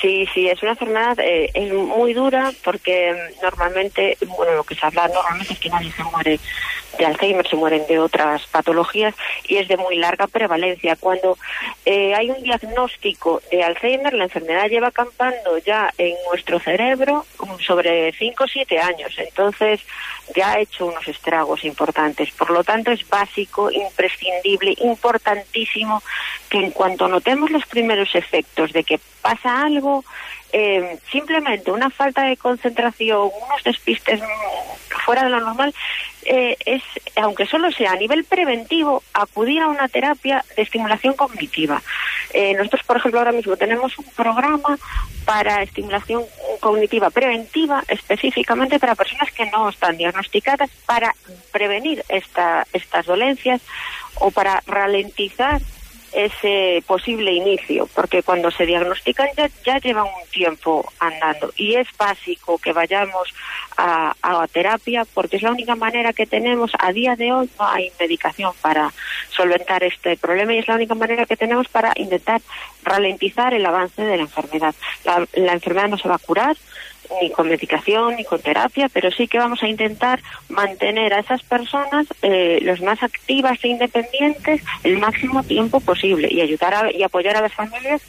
Sí, 0.00 0.26
sí, 0.32 0.48
es 0.48 0.62
una 0.62 0.72
enfermedad, 0.72 1.18
eh, 1.20 1.50
es 1.52 1.72
muy 1.72 2.14
dura 2.14 2.52
porque 2.64 3.14
normalmente, 3.42 4.16
bueno, 4.26 4.54
lo 4.54 4.64
que 4.64 4.74
se 4.74 4.86
habla 4.86 5.08
normalmente 5.08 5.52
es 5.52 5.58
que 5.58 5.68
nadie 5.68 5.92
se 5.92 6.02
muere 6.04 6.40
de 7.00 7.06
Alzheimer, 7.06 7.48
se 7.48 7.56
mueren 7.56 7.86
de 7.86 7.98
otras 7.98 8.46
patologías 8.48 9.14
y 9.48 9.56
es 9.56 9.68
de 9.68 9.78
muy 9.78 9.96
larga 9.96 10.26
prevalencia. 10.26 10.96
Cuando 10.96 11.38
eh, 11.86 12.14
hay 12.14 12.30
un 12.30 12.42
diagnóstico 12.42 13.40
de 13.50 13.64
Alzheimer, 13.64 14.12
la 14.12 14.24
enfermedad 14.24 14.68
lleva 14.68 14.88
acampando 14.88 15.56
ya 15.58 15.90
en 15.96 16.14
nuestro 16.28 16.60
cerebro 16.60 17.24
sobre 17.66 18.12
5 18.12 18.44
o 18.44 18.46
7 18.46 18.78
años, 18.78 19.14
entonces 19.16 19.80
ya 20.36 20.52
ha 20.52 20.60
hecho 20.60 20.86
unos 20.86 21.08
estragos 21.08 21.64
importantes. 21.64 22.30
Por 22.32 22.50
lo 22.50 22.62
tanto, 22.62 22.92
es 22.92 23.08
básico, 23.08 23.70
imprescindible, 23.70 24.74
importantísimo 24.78 26.02
que 26.50 26.58
en 26.58 26.70
cuanto 26.70 27.08
notemos 27.08 27.50
los 27.50 27.64
primeros 27.64 28.14
efectos 28.14 28.72
de 28.72 28.84
que 28.84 29.00
pasa 29.22 29.62
algo, 29.62 30.04
eh, 30.52 30.98
simplemente 31.10 31.70
una 31.70 31.90
falta 31.90 32.24
de 32.24 32.36
concentración, 32.36 33.30
unos 33.46 33.64
despistes 33.64 34.20
fuera 35.04 35.24
de 35.24 35.30
lo 35.30 35.40
normal, 35.40 35.74
eh, 36.24 36.56
es, 36.66 36.82
aunque 37.16 37.46
solo 37.46 37.70
sea 37.72 37.92
a 37.92 37.96
nivel 37.96 38.24
preventivo, 38.24 39.02
acudir 39.14 39.62
a 39.62 39.68
una 39.68 39.88
terapia 39.88 40.44
de 40.56 40.62
estimulación 40.62 41.14
cognitiva. 41.14 41.82
Eh, 42.32 42.54
nosotros, 42.54 42.82
por 42.84 42.96
ejemplo, 42.96 43.20
ahora 43.20 43.32
mismo 43.32 43.56
tenemos 43.56 43.98
un 43.98 44.04
programa 44.16 44.78
para 45.24 45.62
estimulación 45.62 46.24
cognitiva 46.60 47.10
preventiva, 47.10 47.82
específicamente 47.88 48.78
para 48.78 48.94
personas 48.94 49.32
que 49.32 49.46
no 49.46 49.68
están 49.68 49.96
diagnosticadas, 49.96 50.70
para 50.86 51.14
prevenir 51.52 52.04
esta, 52.08 52.66
estas 52.72 53.06
dolencias 53.06 53.60
o 54.16 54.30
para 54.30 54.62
ralentizar 54.66 55.60
ese 56.12 56.82
posible 56.86 57.32
inicio, 57.32 57.88
porque 57.94 58.22
cuando 58.22 58.50
se 58.50 58.66
diagnostican 58.66 59.28
ya, 59.36 59.48
ya 59.64 59.78
llevan 59.78 60.06
un 60.06 60.28
tiempo 60.30 60.90
andando 60.98 61.52
y 61.56 61.76
es 61.76 61.88
básico 61.96 62.58
que 62.58 62.72
vayamos 62.72 63.32
a, 63.76 64.14
a 64.22 64.46
terapia 64.48 65.04
porque 65.14 65.36
es 65.36 65.42
la 65.42 65.52
única 65.52 65.76
manera 65.76 66.12
que 66.12 66.26
tenemos 66.26 66.72
a 66.78 66.92
día 66.92 67.16
de 67.16 67.32
hoy 67.32 67.50
no 67.58 67.66
hay 67.66 67.90
medicación 67.98 68.52
para 68.60 68.92
solventar 69.30 69.82
este 69.84 70.16
problema 70.16 70.54
y 70.54 70.58
es 70.58 70.68
la 70.68 70.74
única 70.74 70.94
manera 70.94 71.26
que 71.26 71.36
tenemos 71.36 71.68
para 71.68 71.92
intentar 71.96 72.40
ralentizar 72.82 73.54
el 73.54 73.64
avance 73.64 74.02
de 74.02 74.16
la 74.16 74.22
enfermedad. 74.22 74.74
La, 75.04 75.26
la 75.34 75.52
enfermedad 75.52 75.88
no 75.88 75.98
se 75.98 76.08
va 76.08 76.16
a 76.16 76.18
curar 76.18 76.56
ni 77.20 77.30
con 77.30 77.48
medicación 77.48 78.16
ni 78.16 78.24
con 78.24 78.40
terapia, 78.40 78.88
pero 78.92 79.10
sí 79.10 79.26
que 79.28 79.38
vamos 79.38 79.62
a 79.62 79.68
intentar 79.68 80.20
mantener 80.48 81.12
a 81.14 81.20
esas 81.20 81.42
personas 81.42 82.06
eh, 82.22 82.58
los 82.62 82.80
más 82.80 83.02
activas 83.02 83.58
e 83.62 83.68
independientes 83.68 84.62
el 84.84 84.98
máximo 84.98 85.42
tiempo 85.42 85.80
posible 85.80 86.28
y 86.30 86.40
ayudar 86.40 86.74
a- 86.74 86.92
y 86.92 87.02
apoyar 87.02 87.36
a 87.36 87.40
las 87.42 87.52
familias 87.54 88.02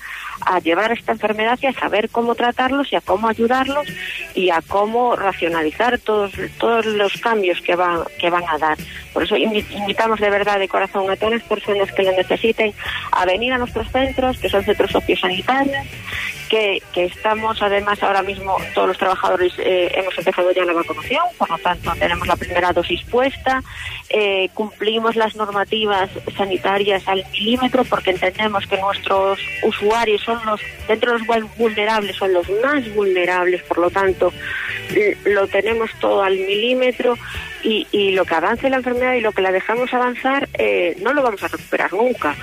a 0.43 0.60
llevar 0.60 0.91
esta 0.91 1.12
enfermedad 1.12 1.60
y 1.62 1.68
a 1.68 1.74
saber 1.74 2.10
cómo 2.10 2.34
tratarlos 2.34 2.91
y 2.91 2.95
a 2.95 3.02
cómo 3.02 3.28
ayudarlos 3.28 3.86
y 4.34 4.49
a 4.49 4.62
cómo 4.68 5.16
racionalizar 5.16 5.99
todos 5.99 6.32
todos 6.58 6.86
los 6.86 7.14
cambios 7.18 7.62
que 7.62 7.76
van 7.76 7.99
que 8.20 8.30
van 8.32 8.43
a 8.49 8.58
dar. 8.58 8.78
Por 9.14 9.24
eso 9.24 9.36
invi- 9.36 9.66
invitamos 9.72 10.20
de 10.20 10.30
verdad 10.32 10.58
de 10.58 10.68
corazón 10.68 11.10
a 11.12 11.16
todas 11.16 11.36
las 11.36 11.43
personas 11.43 11.91
que 11.91 12.04
lo 12.04 12.12
necesiten 12.14 12.74
a 13.12 13.26
venir 13.26 13.54
a 13.54 13.58
nuestros 13.60 13.91
centros, 13.91 14.39
que 14.39 14.49
son 14.49 14.64
centros 14.64 14.89
sociosanitarios, 14.91 15.86
que, 16.52 16.82
estamos 16.95 17.62
además 17.62 18.04
ahora 18.04 18.22
mismo 18.22 18.58
todos 18.76 18.89
los 18.89 18.97
trabajadores 18.97 19.54
eh, 19.58 19.89
hemos 19.95 20.18
empezado 20.18 20.52
ya 20.52 20.66
la 20.66 20.74
vacunación, 20.74 21.24
por 21.38 21.49
lo 21.49 21.58
tanto 21.60 21.93
tenemos 21.97 22.28
la 22.28 22.36
primera 22.36 22.74
dosis 22.74 23.02
puesta, 23.06 23.64
eh, 24.10 24.49
cumplimos 24.54 25.16
las 25.16 25.36
normativas 25.38 26.10
sanitarias 26.36 27.08
al 27.08 27.24
milímetro 27.32 27.86
porque 27.86 28.12
entendemos 28.12 28.68
que 28.68 28.78
nuestros 28.78 29.39
usuarios 29.64 30.22
son 30.24 30.45
los, 30.45 30.60
dentro 30.89 31.14
de 31.14 31.20
los 31.20 31.28
vul- 31.28 31.49
vulnerables, 31.58 32.18
son 32.18 32.34
los 32.34 32.47
más 32.62 32.93
vulnerables, 32.93 33.64
por 33.64 33.78
lo 33.78 33.89
tanto 33.89 34.34
lo 35.24 35.47
tenemos 35.47 35.89
todo 36.02 36.22
al 36.22 36.34
milímetro 36.36 37.18
y, 37.64 37.88
y 37.91 38.12
lo 38.12 38.26
que 38.26 38.36
avance 38.36 38.70
la 38.70 38.78
enfermedad 38.78 39.14
y 39.14 39.22
lo 39.22 39.32
que 39.32 39.41
la 39.41 39.51
dejamos 39.51 39.93
avanzar 39.93 40.47
eh, 40.57 40.95
no 41.01 41.14
lo 41.14 41.24
vamos 41.24 41.43
a 41.43 41.47
recuperar 41.47 41.93
nunca. 41.93 42.36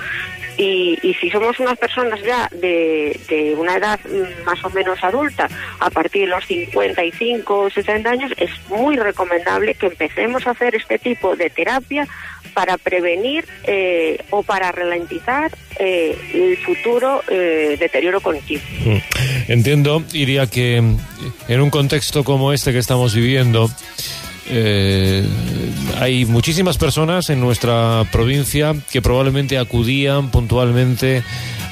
Y, 0.57 0.99
y 1.03 1.13
si 1.13 1.29
somos 1.29 1.57
unas 1.61 1.77
personas 1.77 2.21
ya 2.21 2.49
de, 2.51 3.55
una 3.57 3.77
edad 3.77 3.97
mm, 4.03 4.43
más 4.43 4.63
o 4.65 4.69
menos 4.71 5.01
adulta, 5.01 5.47
a 5.79 5.89
partir 5.89 6.23
de 6.23 6.27
los 6.27 6.45
55 6.45 7.57
o 7.57 7.69
60 7.69 8.09
años, 8.09 8.33
es 8.35 8.51
muy 8.67 8.97
recomendable 8.97 9.73
que 9.75 9.85
empecemos 9.85 10.45
a 10.45 10.51
hacer 10.51 10.75
este 10.75 10.99
tipo 10.99 11.37
de 11.37 11.49
terapia 11.49 12.05
para 12.53 12.77
prevenir 12.77 13.45
eh, 13.63 14.21
o 14.31 14.43
para 14.43 14.73
ralentizar 14.73 15.49
eh, 15.79 16.17
el 16.33 16.57
futuro 16.57 17.23
eh, 17.29 17.77
deterioro 17.79 18.19
cognitivo. 18.19 18.61
Mm. 18.83 18.97
Entiendo, 19.47 20.03
Iria, 20.11 20.47
que 20.47 20.75
en 20.75 21.61
un 21.61 21.69
contexto 21.69 22.25
como 22.25 22.51
este 22.51 22.73
que 22.73 22.79
estamos 22.79 23.15
viviendo, 23.15 23.69
eh, 24.49 25.23
hay 25.99 26.25
muchísimas 26.25 26.77
personas 26.77 27.29
en 27.29 27.39
nuestra 27.39 28.05
provincia 28.11 28.75
que 28.91 29.01
probablemente 29.01 29.57
acudían 29.57 30.31
puntualmente 30.31 31.23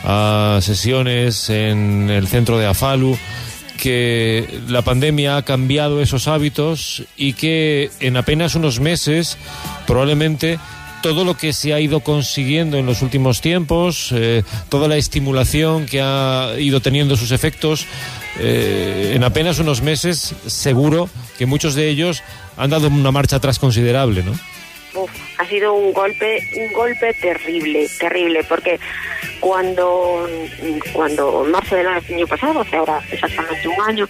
a 0.04 0.60
sesiones 0.62 1.50
en 1.50 2.10
el 2.10 2.28
centro 2.28 2.58
de 2.58 2.68
Afalu, 2.68 3.18
que 3.78 4.62
la 4.68 4.82
pandemia 4.82 5.38
ha 5.38 5.42
cambiado 5.44 6.02
esos 6.02 6.28
hábitos 6.28 7.04
y 7.16 7.34
que 7.34 7.90
en 8.00 8.18
apenas 8.18 8.56
unos 8.56 8.80
meses 8.80 9.38
probablemente 9.86 10.60
todo 11.02 11.24
lo 11.24 11.38
que 11.38 11.54
se 11.54 11.74
ha 11.74 11.80
ido 11.80 12.02
consiguiendo 12.02 12.78
en 12.78 12.86
los 12.86 13.02
últimos 13.02 13.42
tiempos, 13.42 14.12
eh, 14.14 14.44
toda 14.70 14.88
la 14.88 14.98
estimulación 14.98 15.86
que 15.86 16.02
ha 16.02 16.54
ido 16.60 16.82
teniendo 16.82 17.16
sus 17.16 17.32
efectos, 17.32 17.86
eh, 18.40 19.14
en 19.16 19.24
apenas 19.24 19.60
unos 19.60 19.82
meses 19.82 20.36
seguro 20.46 21.10
que 21.38 21.46
muchos 21.46 21.76
de 21.76 21.90
ellos 21.90 22.24
han 22.58 22.70
dado 22.70 22.88
una 22.88 23.12
marcha 23.12 23.38
atrás 23.38 23.60
considerable, 23.60 24.24
¿no? 24.24 24.34
Uf, 24.94 25.12
ha 25.38 25.46
sido 25.46 25.74
un 25.74 25.94
golpe, 25.94 26.40
un 26.56 26.74
golpe 26.74 27.14
terrible, 27.14 27.88
terrible, 28.00 28.44
porque 28.44 28.80
cuando, 29.40 30.28
cuando 30.92 31.46
marzo 31.46 31.76
del 31.76 31.88
año 31.88 32.28
pasado, 32.28 32.62
hace 32.62 32.76
ahora 32.76 33.00
exactamente 33.12 33.68
un 33.68 33.82
año, 33.82 34.08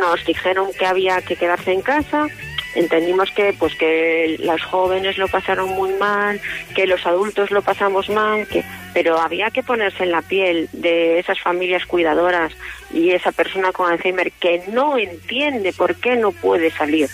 nos 0.00 0.24
dijeron 0.24 0.68
que 0.78 0.86
había 0.86 1.20
que 1.20 1.36
quedarse 1.36 1.72
en 1.72 1.82
casa, 1.82 2.26
entendimos 2.74 3.30
que 3.32 3.54
pues 3.58 3.74
que 3.74 4.36
los 4.40 4.62
jóvenes 4.62 5.18
lo 5.18 5.28
pasaron 5.28 5.68
muy 5.70 5.92
mal, 5.94 6.40
que 6.74 6.86
los 6.86 7.04
adultos 7.04 7.50
lo 7.50 7.60
pasamos 7.60 8.08
mal, 8.08 8.46
que 8.46 8.64
pero 8.92 9.20
había 9.20 9.50
que 9.50 9.62
ponerse 9.62 10.04
en 10.04 10.10
la 10.10 10.22
piel 10.22 10.68
de 10.72 11.18
esas 11.18 11.40
familias 11.40 11.86
cuidadoras 11.86 12.52
y 12.92 13.10
esa 13.10 13.30
persona 13.30 13.72
con 13.72 13.90
Alzheimer 13.90 14.32
que 14.32 14.62
no 14.72 14.98
entiende 14.98 15.72
por 15.72 15.94
qué 15.96 16.16
no 16.16 16.32
puede 16.32 16.70
salir 16.70 17.08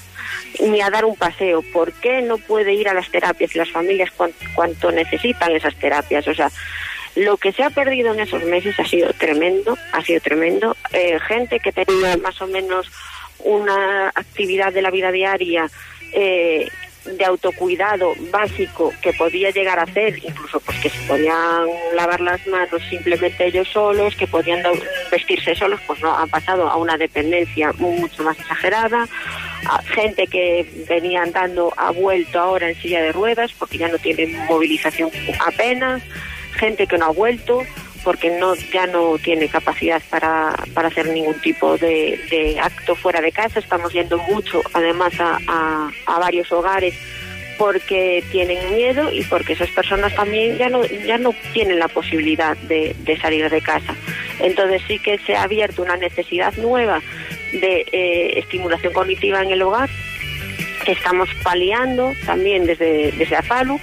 ni 0.61 0.81
a 0.81 0.91
dar 0.91 1.05
un 1.05 1.17
paseo, 1.17 1.63
por 1.73 1.93
qué 1.93 2.23
no 2.23 2.39
puede 2.39 2.73
ir 2.75 2.89
a 2.89 2.95
las 2.95 3.11
terapias 3.11 3.55
y 3.55 3.59
las 3.59 3.71
familias 3.71 4.11
cuan- 4.17 4.33
cuanto 4.55 4.91
necesitan 4.91 5.55
esas 5.55 5.75
terapias, 5.77 6.27
o 6.29 6.35
sea, 6.35 6.51
lo 7.15 7.37
que 7.39 7.53
se 7.53 7.63
ha 7.63 7.71
perdido 7.71 8.13
en 8.13 8.21
esos 8.21 8.45
meses 8.45 8.79
ha 8.79 8.85
sido 8.85 9.13
tremendo, 9.15 9.77
ha 9.93 10.03
sido 10.03 10.21
tremendo. 10.21 10.77
Eh, 10.93 11.19
gente 11.27 11.61
que 11.61 11.73
tenía 11.73 12.17
más 12.19 12.41
o 12.43 12.47
menos 12.47 12.91
una 13.39 14.09
actividad 14.15 14.73
de 14.73 14.83
la 14.83 14.91
vida 14.91 15.11
diaria 15.13 15.71
eh, 16.13 16.69
de 17.17 17.25
autocuidado 17.25 18.15
básico 18.31 18.93
que 19.01 19.13
podía 19.13 19.51
llegar 19.51 19.79
a 19.79 19.83
hacer, 19.83 20.19
incluso 20.23 20.61
pues 20.61 20.79
que 20.81 20.91
se 20.91 20.99
podían 21.07 21.67
lavar 21.95 22.21
las 22.21 22.47
manos 22.47 22.83
simplemente 22.89 23.47
ellos 23.47 23.69
solos, 23.69 24.15
que 24.17 24.27
podían 24.27 24.63
vestirse 25.11 25.55
solos, 25.55 25.81
pues 25.87 26.01
no, 26.01 26.17
han 26.17 26.29
pasado 26.29 26.69
a 26.69 26.77
una 26.77 26.97
dependencia 26.97 27.73
mucho 27.79 28.23
más 28.23 28.39
exagerada. 28.39 29.09
Gente 29.87 30.27
que 30.27 30.67
venía 30.89 31.23
andando 31.23 31.73
ha 31.77 31.91
vuelto 31.91 32.39
ahora 32.39 32.69
en 32.69 32.77
silla 32.77 33.03
de 33.03 33.13
ruedas 33.13 33.53
porque 33.59 33.79
ya 33.79 33.89
no 33.89 33.99
tienen 33.99 34.37
movilización 34.47 35.11
apenas, 35.45 36.03
gente 36.55 36.87
que 36.87 36.99
no 36.99 37.07
ha 37.07 37.11
vuelto 37.11 37.63
porque 38.07 38.31
no 38.39 38.55
ya 38.55 38.87
no 38.87 39.19
tiene 39.19 39.49
capacidad 39.49 40.01
para, 40.09 40.55
para 40.75 40.87
hacer 40.87 41.09
ningún 41.09 41.35
tipo 41.41 41.77
de, 41.77 42.57
acto 42.63 42.95
fuera 42.95 43.21
de 43.21 43.33
casa. 43.33 43.59
Estamos 43.59 43.93
yendo 43.93 44.17
mucho, 44.19 44.63
además, 44.75 45.13
a, 45.19 45.91
varios 46.07 46.53
hogares 46.53 46.95
porque 47.59 48.23
tienen 48.31 48.77
miedo 48.77 49.13
y 49.13 49.25
porque 49.25 49.55
esas 49.55 49.71
personas 49.71 50.15
también 50.15 50.57
ya 50.57 50.69
no 50.69 50.85
ya 50.85 51.19
no 51.19 51.35
tienen 51.53 51.81
la 51.81 51.89
posibilidad 51.89 52.57
de, 52.59 52.95
salir 53.21 53.51
de 53.51 53.61
casa. 53.61 53.97
Entonces 54.39 54.83
sí 54.87 55.01
que 55.01 55.19
se 55.19 55.35
ha 55.35 55.43
abierto 55.43 55.83
una 55.83 55.97
necesidad 55.97 56.55
nueva 56.59 57.03
de 57.53 57.87
eh, 57.91 58.39
estimulación 58.39 58.93
cognitiva 58.93 59.43
en 59.43 59.51
el 59.51 59.63
hogar 59.63 59.91
estamos 60.87 61.29
paliando 61.43 62.15
también 62.25 62.65
desde, 62.65 63.11
desde 63.13 63.35
AFALU, 63.37 63.81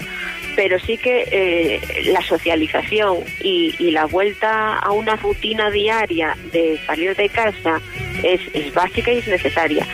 pero 0.55 0.79
sí 0.79 0.97
que 0.97 1.27
eh, 1.31 1.81
la 2.05 2.21
socialización 2.21 3.19
y, 3.41 3.75
y 3.79 3.91
la 3.91 4.05
vuelta 4.05 4.77
a 4.77 4.91
una 4.91 5.15
rutina 5.15 5.69
diaria 5.69 6.35
de 6.51 6.79
salir 6.85 7.15
de 7.15 7.29
casa 7.29 7.81
es, 8.23 8.41
es 8.53 8.73
básica 8.73 9.11
y 9.11 9.17
es 9.17 9.27
necesaria. 9.27 9.87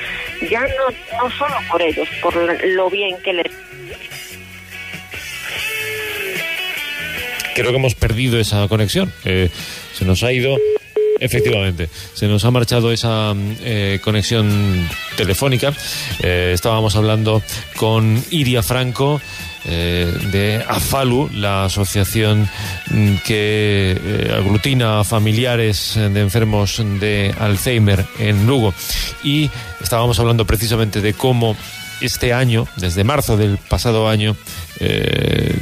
Ya 0.49 0.61
no, 0.61 1.23
no 1.23 1.31
solo 1.31 1.55
por 1.71 1.81
ellos, 1.81 2.07
por 2.21 2.35
lo 2.35 2.89
bien 2.89 3.15
que 3.23 3.33
les 3.33 3.51
Creo 7.55 7.71
que 7.71 7.77
hemos 7.77 7.95
perdido 7.95 8.39
esa 8.39 8.67
conexión. 8.69 9.11
Eh, 9.25 9.49
se 9.93 10.05
nos 10.05 10.23
ha 10.23 10.31
ido. 10.31 10.57
Efectivamente, 11.19 11.89
se 12.13 12.27
nos 12.27 12.45
ha 12.45 12.51
marchado 12.51 12.93
esa 12.93 13.35
eh, 13.61 13.99
conexión 14.01 14.87
telefónica. 15.17 15.73
Eh, 16.23 16.51
estábamos 16.53 16.95
hablando 16.95 17.43
con 17.75 18.23
Iria 18.31 18.63
Franco 18.63 19.19
eh, 19.65 20.13
de 20.31 20.63
AFALU, 20.67 21.29
la 21.33 21.65
asociación 21.65 22.49
mm, 22.91 23.15
que 23.25 23.97
eh, 24.01 24.33
aglutina 24.35 24.99
a 24.99 25.03
familiares 25.03 25.95
de 25.95 26.19
enfermos 26.19 26.81
de 26.99 27.33
Alzheimer 27.39 28.05
en 28.19 28.47
Lugo. 28.47 28.73
Y 29.23 29.49
estábamos 29.81 30.19
hablando 30.19 30.45
precisamente 30.45 31.01
de 31.01 31.13
cómo 31.13 31.55
este 32.01 32.33
año, 32.33 32.67
desde 32.77 33.03
marzo 33.03 33.37
del 33.37 33.57
pasado 33.57 34.07
año, 34.07 34.35
eh, 34.79 35.55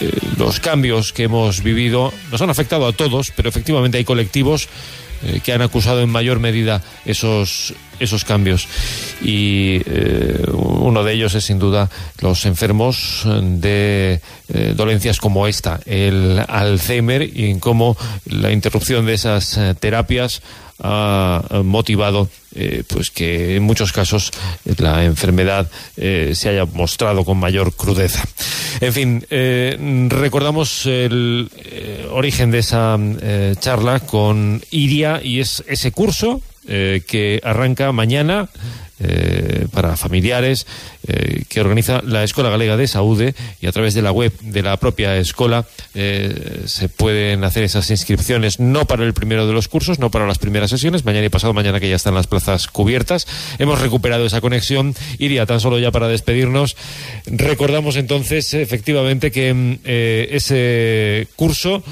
eh, 0.00 0.18
los 0.38 0.60
cambios 0.60 1.12
que 1.12 1.24
hemos 1.24 1.62
vivido 1.62 2.12
nos 2.30 2.42
han 2.42 2.50
afectado 2.50 2.86
a 2.86 2.92
todos, 2.92 3.30
pero 3.34 3.48
efectivamente 3.48 3.98
hay 3.98 4.04
colectivos 4.04 4.68
eh, 5.24 5.40
que 5.42 5.52
han 5.52 5.62
acusado 5.62 6.00
en 6.02 6.10
mayor 6.10 6.40
medida 6.40 6.82
esos, 7.04 7.74
esos 7.98 8.24
cambios. 8.24 8.68
Y 9.22 9.80
eh, 9.86 10.44
uno 10.52 11.04
de 11.04 11.14
ellos 11.14 11.34
es 11.34 11.44
sin 11.44 11.58
duda 11.58 11.90
los 12.20 12.44
enfermos 12.46 13.22
de 13.24 14.20
eh, 14.48 14.74
dolencias 14.76 15.18
como 15.18 15.46
esta, 15.46 15.80
el 15.86 16.42
Alzheimer, 16.46 17.22
y 17.22 17.58
cómo 17.58 17.96
la 18.26 18.52
interrupción 18.52 19.06
de 19.06 19.14
esas 19.14 19.58
terapias 19.80 20.42
ha 20.82 21.42
motivado 21.64 22.28
eh, 22.54 22.82
pues 22.86 23.10
que 23.10 23.56
en 23.56 23.62
muchos 23.62 23.92
casos 23.92 24.30
la 24.78 25.04
enfermedad 25.04 25.70
eh, 25.96 26.32
se 26.34 26.48
haya 26.48 26.64
mostrado 26.64 27.24
con 27.24 27.38
mayor 27.38 27.74
crudeza. 27.74 28.24
En 28.80 28.92
fin, 28.92 29.26
eh, 29.30 29.76
recordamos 30.08 30.86
el 30.86 31.50
eh, 31.56 32.06
origen 32.10 32.50
de 32.50 32.58
esa 32.58 32.98
eh, 32.98 33.54
charla 33.58 34.00
con 34.00 34.62
Iria 34.70 35.20
y 35.22 35.40
es 35.40 35.64
ese 35.66 35.92
curso 35.92 36.42
que 36.68 37.40
arranca 37.44 37.92
mañana 37.92 38.48
eh, 38.98 39.66
para 39.72 39.94
familiares 39.96 40.66
eh, 41.06 41.42
que 41.50 41.60
organiza 41.60 42.00
la 42.02 42.24
Escuela 42.24 42.48
Galega 42.48 42.78
de 42.78 42.86
Saúde 42.86 43.34
y 43.60 43.66
a 43.66 43.72
través 43.72 43.92
de 43.92 44.00
la 44.00 44.10
web 44.10 44.32
de 44.40 44.62
la 44.62 44.78
propia 44.78 45.18
escuela 45.18 45.66
eh, 45.94 46.62
se 46.64 46.88
pueden 46.88 47.44
hacer 47.44 47.64
esas 47.64 47.90
inscripciones 47.90 48.58
no 48.58 48.86
para 48.86 49.04
el 49.04 49.12
primero 49.12 49.46
de 49.46 49.52
los 49.52 49.68
cursos, 49.68 49.98
no 49.98 50.10
para 50.10 50.26
las 50.26 50.38
primeras 50.38 50.70
sesiones, 50.70 51.04
mañana 51.04 51.26
y 51.26 51.28
pasado 51.28 51.52
mañana 51.52 51.78
que 51.78 51.90
ya 51.90 51.96
están 51.96 52.14
las 52.14 52.26
plazas 52.26 52.68
cubiertas. 52.68 53.26
Hemos 53.58 53.82
recuperado 53.82 54.24
esa 54.24 54.40
conexión. 54.40 54.94
Iría 55.18 55.44
tan 55.44 55.60
solo 55.60 55.78
ya 55.78 55.90
para 55.90 56.08
despedirnos. 56.08 56.74
Recordamos 57.26 57.96
entonces 57.96 58.54
efectivamente 58.54 59.30
que 59.30 59.52
mm, 59.52 59.78
ese 59.84 61.28
curso 61.36 61.82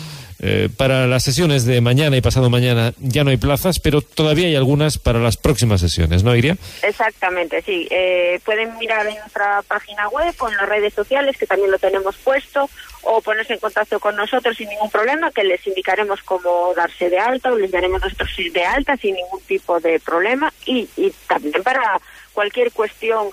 eh, 0.47 0.69
para 0.77 1.07
las 1.07 1.25
sesiones 1.25 1.65
de 1.65 1.81
mañana 1.81 2.19
y 2.19 2.21
pasado 2.21 2.51
mañana 2.51 2.93
ya 2.99 3.25
no 3.25 3.31
hay 3.31 3.39
plazas, 3.39 3.81
pero 3.81 4.03
todavía 4.03 4.47
hay 4.47 4.57
algunas 4.57 4.99
para 4.99 5.19
las 5.19 5.39
próximas 5.39 5.81
sesiones, 5.81 6.23
¿no, 6.23 6.37
Iria? 6.37 6.59
Exactamente, 6.83 7.63
sí. 7.63 7.89
Eh, 7.91 8.39
pueden 8.45 8.77
mirar 8.77 9.07
en 9.07 9.15
nuestra 9.15 9.63
página 9.63 10.07
web 10.11 10.35
o 10.39 10.49
en 10.51 10.57
las 10.59 10.69
redes 10.69 10.93
sociales, 10.93 11.39
que 11.39 11.47
también 11.47 11.71
lo 11.71 11.79
tenemos 11.79 12.15
puesto, 12.17 12.69
o 13.05 13.23
ponerse 13.23 13.55
en 13.55 13.59
contacto 13.59 13.99
con 13.99 14.17
nosotros 14.17 14.55
sin 14.55 14.69
ningún 14.69 14.91
problema, 14.91 15.31
que 15.31 15.45
les 15.45 15.67
indicaremos 15.67 16.23
cómo 16.23 16.75
darse 16.77 17.09
de 17.09 17.19
alta 17.19 17.51
o 17.51 17.57
les 17.57 17.71
daremos 17.71 18.03
nuestro 18.03 18.27
SIS 18.27 18.53
de 18.53 18.67
alta 18.67 18.99
sin 18.99 19.15
ningún 19.15 19.41
tipo 19.49 19.81
de 19.81 19.99
problema. 19.99 20.53
Y, 20.67 20.87
y 20.99 21.11
también 21.27 21.63
para 21.63 21.99
cualquier 22.35 22.71
cuestión 22.71 23.29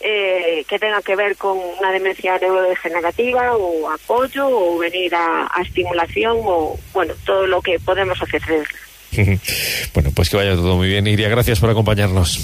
eh, 0.00 0.64
que 0.68 0.78
tenga 0.78 1.00
que 1.02 1.16
ver 1.16 1.36
con 1.36 1.58
una 1.58 1.92
demencia 1.92 2.38
neurodegenerativa 2.38 3.56
o 3.56 3.90
apoyo 3.90 4.46
o 4.48 4.78
venir 4.78 5.14
a, 5.14 5.48
a 5.52 5.62
estimulación 5.62 6.38
o, 6.42 6.78
bueno, 6.92 7.14
todo 7.24 7.46
lo 7.46 7.62
que 7.62 7.78
podemos 7.78 8.20
ofrecer. 8.20 8.66
bueno, 9.94 10.10
pues 10.14 10.28
que 10.30 10.36
vaya 10.36 10.54
todo 10.54 10.76
muy 10.76 10.88
bien, 10.88 11.06
Iria. 11.06 11.28
Gracias 11.28 11.60
por 11.60 11.70
acompañarnos. 11.70 12.38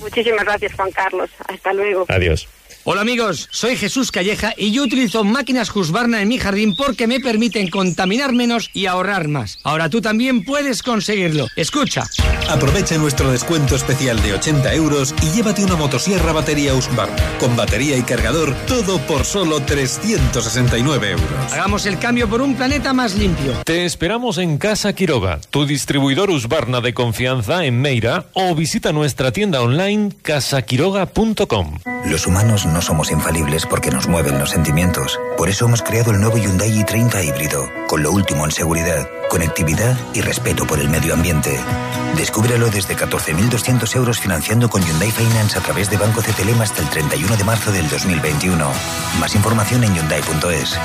Muchísimas 0.00 0.44
gracias, 0.44 0.74
Juan 0.74 0.90
Carlos. 0.92 1.30
Hasta 1.48 1.72
luego. 1.72 2.04
Adiós. 2.08 2.48
Hola 2.86 3.00
amigos, 3.00 3.48
soy 3.50 3.76
Jesús 3.76 4.12
Calleja 4.12 4.52
y 4.58 4.70
yo 4.70 4.82
utilizo 4.82 5.24
máquinas 5.24 5.74
Husqvarna 5.74 6.20
en 6.20 6.28
mi 6.28 6.38
jardín 6.38 6.76
porque 6.76 7.06
me 7.06 7.18
permiten 7.18 7.70
contaminar 7.70 8.34
menos 8.34 8.68
y 8.74 8.84
ahorrar 8.84 9.26
más. 9.26 9.58
Ahora 9.62 9.88
tú 9.88 10.02
también 10.02 10.44
puedes 10.44 10.82
conseguirlo. 10.82 11.46
Escucha. 11.56 12.04
Aprovecha 12.50 12.98
nuestro 12.98 13.32
descuento 13.32 13.74
especial 13.74 14.22
de 14.22 14.34
80 14.34 14.74
euros 14.74 15.14
y 15.22 15.30
llévate 15.34 15.64
una 15.64 15.76
motosierra 15.76 16.32
batería 16.32 16.74
Husqvarna. 16.74 17.16
Con 17.40 17.56
batería 17.56 17.96
y 17.96 18.02
cargador, 18.02 18.54
todo 18.66 18.98
por 19.06 19.24
solo 19.24 19.60
369 19.60 21.12
euros. 21.12 21.52
Hagamos 21.54 21.86
el 21.86 21.98
cambio 21.98 22.28
por 22.28 22.42
un 22.42 22.54
planeta 22.54 22.92
más 22.92 23.14
limpio. 23.14 23.62
Te 23.64 23.86
esperamos 23.86 24.36
en 24.36 24.58
Casa 24.58 24.92
Quiroga, 24.92 25.40
tu 25.48 25.64
distribuidor 25.64 26.28
Husqvarna 26.28 26.82
de 26.82 26.92
confianza 26.92 27.64
en 27.64 27.80
Meira 27.80 28.26
o 28.34 28.54
visita 28.54 28.92
nuestra 28.92 29.32
tienda 29.32 29.62
online 29.62 30.12
casaquiroga.com. 30.20 31.78
Los 32.04 32.26
humanos 32.26 32.66
no 32.66 32.73
somos 32.80 33.10
infalibles 33.10 33.66
porque 33.66 33.90
nos 33.90 34.08
mueven 34.08 34.38
los 34.38 34.50
sentimientos. 34.50 35.18
Por 35.36 35.48
eso 35.48 35.66
hemos 35.66 35.82
creado 35.82 36.10
el 36.10 36.20
nuevo 36.20 36.36
Hyundai 36.36 36.70
i30 36.70 37.24
híbrido, 37.24 37.68
con 37.88 38.02
lo 38.02 38.12
último 38.12 38.44
en 38.44 38.50
seguridad, 38.50 39.08
conectividad 39.28 39.96
y 40.14 40.20
respeto 40.20 40.66
por 40.66 40.80
el 40.80 40.88
medio 40.88 41.14
ambiente. 41.14 41.58
Descúbrelo 42.16 42.70
desde 42.70 42.96
14.200 42.96 43.96
euros 43.96 44.20
financiando 44.20 44.68
con 44.68 44.82
Hyundai 44.82 45.10
Finance 45.10 45.58
a 45.58 45.62
través 45.62 45.90
de 45.90 45.96
Banco 45.96 46.20
CTLM 46.20 46.60
hasta 46.60 46.82
el 46.82 46.88
31 46.88 47.36
de 47.36 47.44
marzo 47.44 47.72
del 47.72 47.88
2021. 47.88 48.70
Más 49.20 49.34
información 49.34 49.84
en 49.84 49.94
Hyundai.es. 49.94 50.78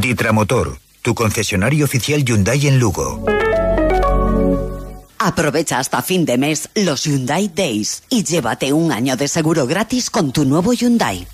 Ditramotor, 0.00 0.78
tu 1.02 1.14
concesionario 1.14 1.84
oficial 1.84 2.24
Hyundai 2.24 2.66
en 2.66 2.78
Lugo. 2.78 3.24
Aprovecha 5.26 5.80
hasta 5.80 6.02
fin 6.02 6.24
de 6.24 6.38
mes 6.38 6.68
los 6.76 7.02
Hyundai 7.02 7.48
Days 7.48 8.04
y 8.08 8.22
llévate 8.22 8.72
un 8.72 8.92
año 8.92 9.16
de 9.16 9.26
seguro 9.26 9.66
gratis 9.66 10.08
con 10.08 10.30
tu 10.30 10.44
nuevo 10.44 10.72
Hyundai. 10.72 11.26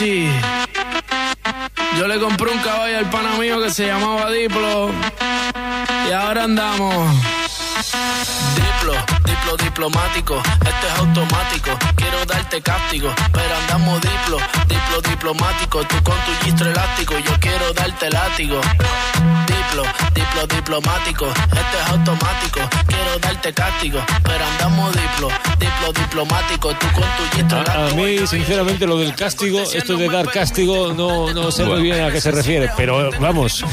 Eh. 0.00 0.30
Yo 1.98 2.08
le 2.08 2.18
compré 2.18 2.50
un 2.52 2.58
caballo 2.60 2.96
al 2.96 3.10
pana 3.10 3.36
mío 3.36 3.60
que 3.60 3.70
se 3.70 3.86
llamaba 3.86 4.30
Diplo. 4.30 4.90
Y 6.08 6.12
ahora 6.12 6.44
andamos. 6.44 7.14
Diplo, 8.54 8.94
diplo 9.30 9.56
diplomático, 9.56 10.36
esto 10.36 10.86
es 10.86 10.98
automático. 10.98 11.70
Quiero 11.96 12.24
darte 12.26 12.60
cáptico, 12.60 13.08
pero 13.32 13.56
andamos 13.62 14.00
diplo, 14.00 14.38
diplo 14.68 15.10
diplomático. 15.10 15.84
Tú 15.84 15.96
con 16.02 16.16
tu 16.26 16.32
gistro 16.44 16.70
elástico, 16.70 17.14
yo 17.18 17.32
quiero 17.40 17.72
darte 17.72 18.10
látigo. 18.10 18.60
Diplo, 19.46 19.84
diplo 20.14 20.46
diplomático, 20.46 21.26
esto 21.28 21.76
es 21.82 21.88
automático. 21.90 22.60
Quiero 22.86 23.18
darte 23.20 23.52
cáptico, 23.52 23.98
pero 24.22 24.44
andamos 24.44 24.92
diplo, 24.92 25.28
diplo 25.58 25.92
diplomático. 25.92 26.74
Tú 26.74 26.86
con 26.92 27.02
tu 27.02 27.36
gistro 27.36 27.58
A, 27.58 27.88
a 27.88 27.94
mí, 27.94 28.26
sinceramente, 28.26 28.86
lo 28.86 28.98
del 28.98 29.14
castigo, 29.14 29.60
esto 29.62 29.96
de 29.96 30.08
dar 30.08 30.28
castigo, 30.30 30.92
no, 30.92 31.32
no 31.32 31.50
sé 31.50 31.64
muy 31.64 31.82
bien 31.82 32.02
a 32.02 32.10
qué 32.10 32.20
se 32.20 32.30
refiere, 32.30 32.70
pero 32.76 33.10
vamos. 33.20 33.64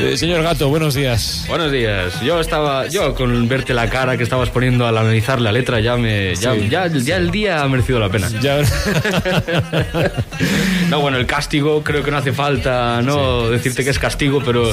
Eh, 0.00 0.16
señor 0.16 0.42
Gato, 0.42 0.68
buenos 0.68 0.94
días. 0.94 1.44
Buenos 1.48 1.72
días. 1.72 2.20
Yo 2.20 2.40
estaba, 2.40 2.86
yo 2.88 3.14
con 3.14 3.48
verte 3.48 3.74
la 3.74 3.88
cara 3.88 4.16
que 4.16 4.22
estabas 4.22 4.50
poniendo 4.50 4.86
al 4.98 5.06
analizar 5.06 5.40
la 5.40 5.52
letra, 5.52 5.80
ya 5.80 5.96
me 5.96 6.34
ya, 6.36 6.54
Sí. 6.54 6.68
ya, 6.68 6.86
ya 6.88 7.16
el 7.16 7.30
día 7.30 7.62
ha 7.62 7.68
merecido 7.68 7.98
la 8.00 8.08
pena. 8.08 8.28
Ya. 8.40 8.58
no, 10.90 11.00
bueno, 11.00 11.16
el 11.18 11.26
castigo 11.26 11.82
creo 11.82 12.02
que 12.02 12.10
no 12.10 12.18
hace 12.18 12.32
falta 12.32 13.00
no 13.02 13.48
decirte 13.50 13.84
que 13.84 13.90
es 13.90 13.98
castigo, 13.98 14.42
pero 14.44 14.72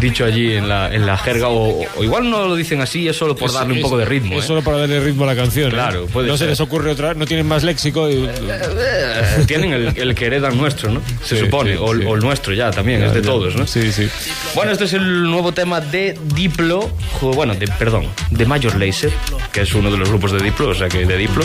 dicho 0.00 0.24
allí 0.24 0.54
en 0.54 0.68
la, 0.68 0.92
en 0.94 1.06
la 1.06 1.16
jerga, 1.16 1.48
o, 1.48 1.84
o 1.96 2.04
igual 2.04 2.30
no 2.30 2.46
lo 2.46 2.56
dicen 2.56 2.80
así, 2.80 3.08
es 3.08 3.16
solo 3.16 3.34
por 3.36 3.48
Es- 3.48 3.54
darle 3.54 3.74
un 3.74 3.82
poco 3.82 3.98
de 3.98 4.04
ritmo. 4.04 4.38
Es 4.38 4.44
¿eh? 4.44 4.48
solo 4.48 4.62
para 4.62 4.78
darle 4.78 5.00
ritmo 5.00 5.24
a 5.24 5.28
la 5.28 5.36
canción. 5.36 5.68
¿eh? 5.68 5.74
Claro, 5.74 6.06
puede 6.06 6.28
No 6.28 6.36
se 6.36 6.46
les 6.46 6.60
ocurre 6.60 6.90
otra, 6.90 7.14
no 7.14 7.26
tienen 7.26 7.46
más 7.46 7.62
léxico. 7.64 8.08
y- 8.10 8.26
Eh, 8.26 9.44
tienen 9.46 9.72
el, 9.72 9.92
el 9.96 10.14
que 10.14 10.26
heredan 10.26 10.56
nuestro, 10.56 10.90
¿no? 10.90 11.00
Se 11.24 11.36
Sí, 11.36 11.44
supone, 11.44 11.72
sí, 11.72 11.78
o, 11.80 11.92
el- 11.92 12.00
sí. 12.00 12.06
o 12.06 12.14
el 12.14 12.20
nuestro 12.20 12.54
ya 12.54 12.70
también, 12.70 13.02
es 13.02 13.12
de 13.14 13.22
todos, 13.22 13.56
¿no? 13.56 13.66
Sí, 13.66 13.92
sí. 13.92 14.08
Bueno, 14.54 14.72
este 14.72 14.84
es 14.84 14.92
el 14.94 15.22
nuevo 15.24 15.52
tema 15.52 15.80
de 15.80 16.18
Diplo, 16.34 16.90
bueno, 17.20 17.54
de, 17.54 17.66
perdón, 17.68 18.06
de 18.30 18.46
Major 18.46 18.74
Lazer, 18.76 19.10
que 19.56 19.62
es 19.62 19.72
uno 19.74 19.90
de 19.90 19.96
los 19.96 20.10
grupos 20.10 20.32
de 20.32 20.38
Diplo, 20.40 20.68
o 20.68 20.74
sea 20.74 20.86
que 20.86 21.06
de 21.06 21.16
Diplo, 21.16 21.42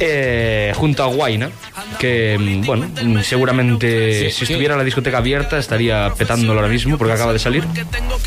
eh, 0.00 0.72
junto 0.74 1.02
a 1.02 1.06
Guaina, 1.08 1.50
que, 1.98 2.38
mm, 2.40 2.64
bueno, 2.64 2.88
mm, 3.04 3.18
seguramente 3.20 4.30
Sí, 4.30 4.38
si 4.38 4.44
estuviera 4.44 4.74
la 4.74 4.84
discoteca 4.84 5.18
abierta 5.18 5.58
estaría 5.58 6.10
petándolo 6.16 6.54
ahora 6.60 6.68
mismo 6.72 6.96
porque 6.96 7.12
acaba 7.12 7.34
de 7.34 7.38
salir. 7.38 7.62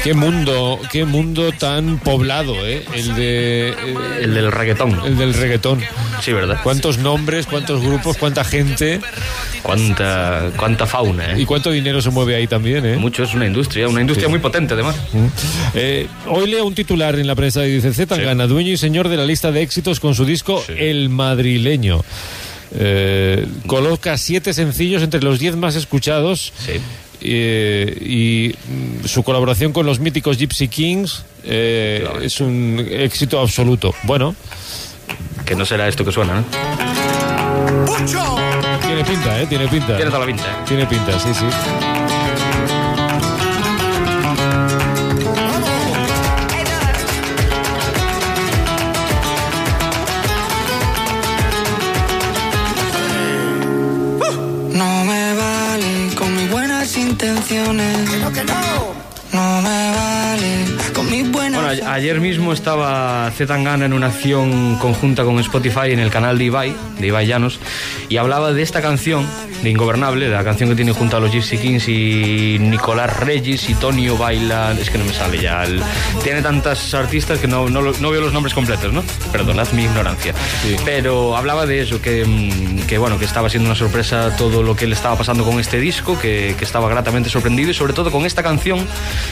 Qué 0.04 0.14
mundo, 0.14 0.80
qué 0.92 1.06
mundo 1.06 1.52
tan 1.54 1.98
poblado, 1.98 2.54
¿eh? 2.68 2.84
El 2.94 3.16
de. 3.16 3.70
eh, 3.70 3.76
El 4.22 4.36
del 4.36 4.52
reggaetón. 4.52 5.00
El 5.04 5.18
del 5.18 5.34
reggaetón. 5.34 5.82
Sí, 6.22 6.32
¿verdad? 6.32 6.60
¿Cuántos 6.62 7.00
nombres, 7.00 7.48
cuántos 7.48 7.82
grupos, 7.82 8.18
cuánta 8.18 8.44
gente? 8.44 9.00
Cuánta, 9.64 10.52
cuánta 10.58 10.86
fauna, 10.86 11.32
¿eh? 11.34 11.42
Y 11.42 11.46
cuánto 11.46 11.72
dinero 11.72 12.00
se 12.00 12.12
mueve 12.12 12.36
ahí 12.36 12.46
también, 12.46 12.86
¿eh? 12.86 12.98
Mucho, 12.98 13.24
es 13.24 13.34
una 13.34 13.48
industria, 13.48 13.88
una 13.88 14.02
industria 14.02 14.28
Sí. 14.28 14.32
muy 14.32 14.40
potente 14.40 14.76
además. 14.76 14.96
Eh, 15.74 16.08
hoy 16.28 16.48
leo 16.52 16.66
un 16.66 16.76
titular 16.76 17.18
en 17.18 17.26
la 17.26 17.34
prensa 17.36 17.66
y 17.66 17.72
dice 17.72 17.92
Z 17.94 18.16
gana 18.18 18.46
dueño 18.46 18.70
y 18.72 18.78
señor 18.78 19.10
de 19.10 19.15
la 19.18 19.26
lista 19.26 19.52
de 19.52 19.62
éxitos 19.62 20.00
con 20.00 20.16
su 20.16 20.26
disco 20.26 20.64
El 20.68 21.10
Madrileño. 21.10 22.04
Eh, 22.78 23.48
coloca 23.68 24.18
siete 24.18 24.54
sencillos 24.54 25.02
entre 25.04 25.22
los 25.22 25.40
diez 25.40 25.56
más 25.56 25.76
escuchados. 25.76 26.54
Eh, 27.22 27.98
y 28.02 28.54
mm, 28.54 29.06
su 29.06 29.24
colaboración 29.24 29.72
con 29.74 29.86
los 29.86 30.00
míticos 30.00 30.38
Gypsy 30.38 30.68
Kings 30.68 31.24
eh, 31.44 32.08
es 32.22 32.42
un 32.42 32.86
éxito 32.90 33.40
absoluto. 33.40 33.96
Bueno, 34.04 34.36
Que 35.46 35.56
no 35.56 35.66
será 35.66 35.88
esto 35.88 36.04
que 36.04 36.12
suena, 36.12 36.36
¿no? 36.36 36.46
tiene 38.86 39.04
pinta, 39.04 39.42
¿eh? 39.42 39.46
Tiene 39.48 39.68
pinta. 39.68 39.96
Tiene 39.96 40.06
toda 40.12 40.20
la 40.20 40.26
pinta, 40.26 40.44
¿eh? 40.44 40.56
Tiene 40.68 40.86
pinta, 40.86 41.20
sí, 41.20 41.34
sí. 41.34 41.46
Ayer 61.96 62.20
mismo 62.20 62.52
estaba 62.52 63.32
Zetangana 63.32 63.86
en 63.86 63.94
una 63.94 64.08
acción 64.08 64.76
conjunta 64.80 65.24
con 65.24 65.40
Spotify 65.40 65.92
en 65.92 66.00
el 66.00 66.12
canal 66.12 66.38
de 66.38 66.44
Ibai, 66.44 66.76
de 67.00 67.08
Ibai 67.08 67.26
Llanos, 67.26 67.58
y 68.10 68.18
hablaba 68.18 68.52
de 68.52 68.62
esta 68.62 68.82
canción, 68.82 69.26
de 69.64 69.70
Ingobernable, 69.70 70.30
la 70.30 70.44
canción 70.44 70.70
que 70.70 70.76
tiene 70.76 70.92
junto 70.92 71.18
a 71.18 71.20
los 71.20 71.32
Gypsy 71.32 71.58
Kings 71.58 71.88
y 71.88 72.58
Nicolás 72.60 73.18
Regis 73.20 73.70
y 73.70 73.74
Tonio 73.76 74.18
Baila, 74.18 74.74
es 74.80 74.90
que 74.90 74.98
no 74.98 75.06
me 75.06 75.14
sale 75.14 75.42
ya, 75.42 75.64
el- 75.64 75.82
tiene 76.24 76.42
tantas 76.42 76.94
artistas 76.94 77.40
que 77.40 77.48
no, 77.48 77.70
no, 77.70 77.82
no 77.82 78.12
veo 78.12 78.22
los 78.22 78.34
nombres 78.34 78.54
completos, 78.54 78.94
¿no? 78.94 79.04
Perdonad 79.32 79.68
mi 79.74 79.84
ignorancia. 79.84 80.34
Pero 80.84 81.36
hablaba 81.36 81.66
de 81.66 81.82
eso, 81.82 82.02
que, 82.02 82.26
mm, 82.26 82.86
que 82.88 82.98
bueno, 82.98 83.18
que 83.18 83.26
estaba 83.26 83.50
siendo 83.50 83.68
una 83.70 83.76
sorpresa 83.76 84.36
todo 84.38 84.62
lo 84.64 84.76
que 84.76 84.88
le 84.88 84.94
estaba 84.94 85.16
pasando 85.18 85.44
con 85.44 85.60
este 85.60 85.80
disco, 85.80 86.20
que, 86.20 86.56
que 86.58 86.66
estaba 86.66 86.88
gratamente 86.90 87.30
sorprendido 87.30 87.72
y 87.72 87.74
sobre 87.74 87.94
todo 87.94 88.12
con 88.12 88.26
esta 88.26 88.44
canción 88.44 88.86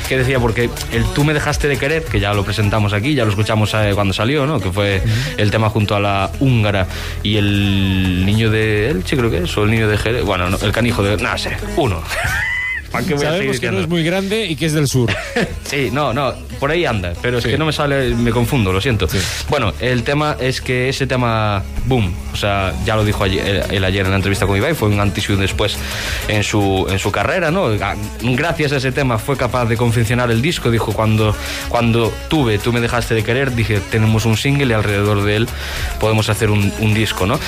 que 0.09 0.17
decía, 0.17 0.39
porque 0.39 0.69
el 0.91 1.03
Tú 1.13 1.23
me 1.23 1.33
dejaste 1.33 1.67
de 1.67 1.77
querer, 1.77 2.05
que 2.05 2.19
ya 2.19 2.33
lo 2.33 2.43
presentamos 2.43 2.91
aquí, 2.91 3.13
ya 3.13 3.23
lo 3.23 3.29
escuchamos 3.29 3.71
eh, 3.75 3.91
cuando 3.93 4.13
salió, 4.15 4.47
¿no? 4.47 4.59
Que 4.59 4.71
fue 4.71 5.03
el 5.37 5.51
tema 5.51 5.69
junto 5.69 5.95
a 5.95 5.99
la 5.99 6.31
húngara 6.39 6.87
y 7.21 7.37
el 7.37 8.25
niño 8.25 8.49
de 8.49 8.89
Elche, 8.89 9.15
creo 9.15 9.29
que 9.29 9.39
es, 9.43 9.55
o 9.57 9.63
el 9.63 9.69
niño 9.69 9.87
de 9.87 9.95
Jerez, 9.97 10.12
bueno, 10.21 10.49
no, 10.49 10.57
el 10.57 10.71
canijo 10.71 11.03
de, 11.03 11.17
no 11.17 11.37
sé, 11.37 11.57
uno. 11.75 12.03
¿Para 12.93 13.05
qué 13.05 13.13
voy 13.15 13.25
a 13.25 13.31
seguir 13.31 13.39
Sabemos 13.39 13.59
que 13.59 13.65
no 13.67 13.71
diciendo? 13.71 13.81
es 13.81 13.89
muy 13.89 14.03
grande 14.05 14.45
y 14.45 14.55
que 14.55 14.67
es 14.67 14.73
del 14.73 14.87
sur. 14.87 15.11
Sí, 15.63 15.89
no, 15.91 16.13
no, 16.13 16.33
por 16.59 16.69
ahí 16.69 16.85
anda, 16.85 17.13
pero 17.19 17.39
es 17.39 17.45
que 17.45 17.57
no 17.57 17.65
me 17.65 17.73
sale, 17.73 18.13
me 18.13 18.29
confundo, 18.29 18.71
lo 18.71 18.79
siento. 18.79 19.07
Bueno, 19.49 19.73
el 19.79 20.03
tema 20.03 20.37
es 20.39 20.61
que 20.61 20.87
ese 20.87 21.07
tema, 21.07 21.63
boom, 21.85 22.13
o 22.31 22.35
sea, 22.35 22.71
ya 22.85 22.95
lo 22.95 23.03
dijo 23.03 23.23
ayer, 23.23 23.43
él, 23.47 23.63
él 23.71 23.83
ayer 23.83 24.05
en 24.05 24.11
la 24.11 24.17
entrevista 24.17 24.45
con 24.45 24.55
Ibai, 24.55 24.75
fue 24.75 24.89
un 24.89 24.99
antes 24.99 25.27
y 25.27 25.31
un 25.31 25.39
después 25.39 25.75
en 26.27 26.43
su, 26.43 26.85
en 26.91 26.99
su 26.99 27.11
carrera, 27.11 27.49
¿no? 27.49 27.73
Ga- 27.75 27.95
Gracias 28.21 28.71
a 28.73 28.77
ese 28.77 28.91
tema 28.91 29.17
fue 29.17 29.35
capaz 29.35 29.65
de 29.65 29.75
confeccionar 29.77 30.29
el 30.29 30.43
disco, 30.43 30.69
dijo, 30.69 30.93
cuando, 30.93 31.35
cuando 31.69 32.13
tuve, 32.29 32.59
tú 32.59 32.71
me 32.71 32.79
dejaste 32.79 33.15
de 33.15 33.23
querer, 33.23 33.55
dije, 33.55 33.79
tenemos 33.89 34.25
un 34.25 34.37
single 34.37 34.67
y 34.67 34.73
alrededor 34.73 35.23
de 35.23 35.37
él 35.37 35.47
podemos 35.99 36.29
hacer 36.29 36.51
un, 36.51 36.71
un 36.81 36.93
disco, 36.93 37.25
¿no? 37.25 37.39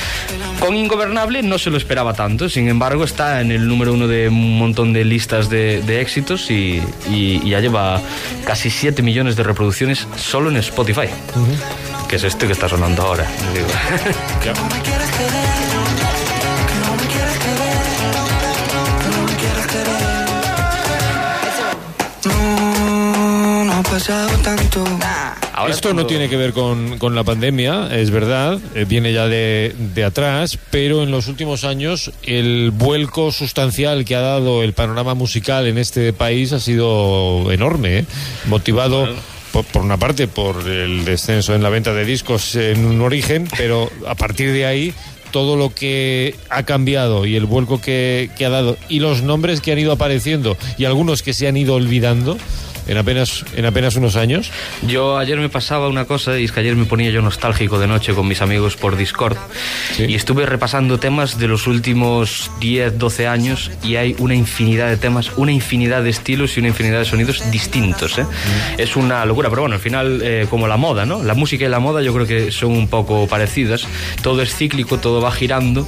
Con 0.60 0.76
Ingobernable 0.76 1.44
no 1.44 1.60
se 1.60 1.70
lo 1.70 1.78
esperaba 1.78 2.14
tanto, 2.16 2.50
sin 2.50 2.68
embargo 2.70 3.04
está 3.04 3.42
en 3.42 3.52
el 3.52 3.68
número 3.68 3.94
uno 3.94 4.08
de 4.08 4.30
un 4.30 4.58
montón 4.58 4.94
de 4.94 5.06
listas 5.06 5.35
de, 5.44 5.82
de 5.82 6.02
éxitos 6.02 6.50
y, 6.50 6.82
y- 7.10 7.42
y 7.44 7.50
ya 7.50 7.60
lleva 7.60 8.02
casi 8.46 8.70
7 8.70 9.02
millones 9.02 9.36
de 9.36 9.44
reproducciones 9.44 10.08
solo 10.18 10.50
en 10.50 10.58
Spotify, 10.58 11.08
que 12.08 12.16
es 12.16 12.24
este 12.24 12.48
que 12.48 12.54
está 12.54 12.68
sonando 12.70 13.02
ahora. 13.04 13.26
digo. 13.54 13.68
No, 22.26 23.64
no 23.66 23.74
ha 23.74 23.84
pasado 23.84 24.30
tanto. 24.44 24.84
Esto 25.70 25.94
no 25.94 26.06
tiene 26.06 26.30
que 26.30 26.38
ver 26.38 26.54
con, 26.54 26.98
con 26.98 27.16
la 27.16 27.24
pandemia, 27.24 27.90
es 27.96 28.12
verdad, 28.12 28.60
eh, 28.76 28.86
viene 28.88 29.14
ya 29.14 29.28
de, 29.28 29.74
de 29.94 30.04
atrás, 30.04 30.60
pero 30.70 31.04
en 31.04 31.12
los 31.12 31.28
últimos 31.28 31.64
años 31.64 32.12
el 32.24 32.72
vuelco 32.72 33.32
sustancial 33.32 34.06
que 34.06 34.16
ha 34.16 34.22
dado 34.22 34.64
el 34.64 34.74
panorama 34.74 35.14
musical 35.14 35.68
en 35.68 35.78
este 35.78 36.14
país 36.14 36.52
ha 36.54 36.60
sido 36.60 37.52
enorme, 37.52 38.00
¿eh? 38.00 38.06
motivado 38.46 39.08
por, 39.52 39.66
por 39.66 39.82
una 39.82 39.98
parte 39.98 40.28
por 40.28 40.68
el 40.68 41.06
descenso 41.06 41.56
en 41.56 41.64
la 41.64 41.70
venta 41.70 41.94
de 41.94 42.06
discos 42.06 42.56
en 42.56 42.86
un 42.86 43.02
origen, 43.02 43.48
pero 43.58 43.90
a 44.08 44.16
partir 44.16 44.52
de 44.52 44.66
ahí 44.66 44.94
todo 45.32 45.56
lo 45.56 45.74
que 45.74 46.36
ha 46.50 46.64
cambiado 46.64 47.26
y 47.26 47.36
el 47.36 47.46
vuelco 47.46 47.82
que, 47.82 48.30
que 48.38 48.46
ha 48.46 48.50
dado 48.50 48.78
y 48.90 49.00
los 49.00 49.22
nombres 49.22 49.62
que 49.62 49.72
han 49.72 49.80
ido 49.80 49.92
apareciendo 49.92 50.58
y 50.78 50.86
algunos 50.86 51.24
que 51.24 51.34
se 51.34 51.48
han 51.48 51.58
ido 51.58 51.76
olvidando 51.76 52.38
en 52.88 52.98
apenas, 52.98 53.46
en 53.56 53.66
apenas 53.66 53.96
unos 53.96 54.16
años. 54.16 54.52
Yo 54.88 55.18
ayer 55.18 55.38
me 55.38 55.50
pasaba 55.50 55.88
una 55.88 56.06
cosa, 56.06 56.40
y 56.40 56.46
es 56.46 56.52
que 56.52 56.60
ayer 56.60 56.76
me 56.76 56.86
ponía 56.86 57.10
yo 57.12 57.22
nostálgico 57.22 57.80
de 57.80 57.88
noche 57.88 58.14
con 58.14 58.28
mis 58.28 58.42
amigos 58.42 58.76
por 58.76 58.98
Discord, 58.98 59.38
y 59.98 60.16
estuve 60.16 60.46
repasando 60.46 61.00
temas 61.00 61.38
de 61.40 61.48
los 61.48 61.68
últimos 61.68 62.52
10, 62.60 62.98
12 62.98 63.28
años, 63.28 63.72
y 63.84 63.96
hay 63.96 64.16
una 64.20 64.36
infinidad 64.36 64.90
de 64.90 64.98
temas, 64.98 65.32
una 65.38 65.52
infinidad 65.52 66.04
de 66.04 66.10
estilos 66.10 66.56
y 66.58 66.60
una 66.60 66.70
infinidad 66.70 67.00
de 67.00 67.06
sonidos 67.06 67.52
distintos. 67.52 68.18
¿eh? 68.18 68.26
Es 68.78 68.96
una 68.96 69.26
locura, 69.26 69.50
pero 69.50 69.64
bueno, 69.64 69.76
al 69.76 69.82
final, 69.82 70.22
eh, 70.24 70.48
como 70.50 70.68
la 70.68 70.78
moda, 70.78 71.06
¿no? 71.06 71.24
La 71.24 71.34
música 71.34 71.66
y 71.66 71.70
la 71.70 71.80
moda 71.80 72.02
yo 72.02 72.14
creo 72.14 72.28
que 72.28 72.52
son 72.52 72.72
un 72.72 72.88
poco 72.88 73.28
parecidas, 73.28 73.88
todo 74.22 74.42
es 74.42 74.56
cíclico, 74.56 75.00
todo 75.00 75.22
va 75.22 75.32
girando, 75.32 75.88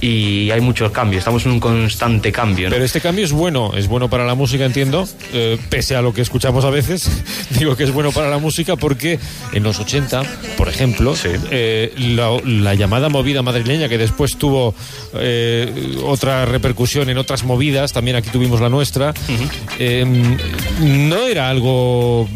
y 0.00 0.50
hay 0.50 0.60
muchos 0.60 0.90
cambios, 0.92 1.20
estamos 1.20 1.44
en 1.46 1.52
un 1.52 1.60
constante 1.60 2.32
cambio. 2.32 2.68
¿no? 2.68 2.74
Pero 2.74 2.84
este 2.84 3.00
cambio 3.00 3.24
es 3.24 3.32
bueno, 3.32 3.72
es 3.76 3.88
bueno 3.88 4.08
para 4.08 4.24
la 4.24 4.34
música, 4.34 4.64
entiendo, 4.64 5.08
eh, 5.32 5.58
pese 5.68 5.96
a 5.96 6.02
lo 6.02 6.12
que 6.12 6.22
escuchamos 6.30 6.64
a 6.64 6.70
veces, 6.70 7.10
digo 7.58 7.74
que 7.74 7.82
es 7.82 7.92
bueno 7.92 8.12
para 8.12 8.30
la 8.30 8.38
música 8.38 8.76
porque 8.76 9.18
en 9.52 9.64
los 9.64 9.80
80, 9.80 10.22
por 10.56 10.68
ejemplo, 10.68 11.12
eh, 11.50 11.92
la, 11.98 12.30
la 12.44 12.74
llamada 12.74 13.08
movida 13.08 13.42
madrileña, 13.42 13.88
que 13.88 13.98
después 13.98 14.36
tuvo 14.36 14.72
eh, 15.14 15.96
otra 16.04 16.44
repercusión 16.46 17.10
en 17.10 17.18
otras 17.18 17.42
movidas, 17.42 17.92
también 17.92 18.16
aquí 18.16 18.30
tuvimos 18.30 18.60
la 18.60 18.68
nuestra, 18.68 19.12
eh, 19.80 20.04
no 20.78 21.16
era 21.26 21.50
algo 21.50 22.28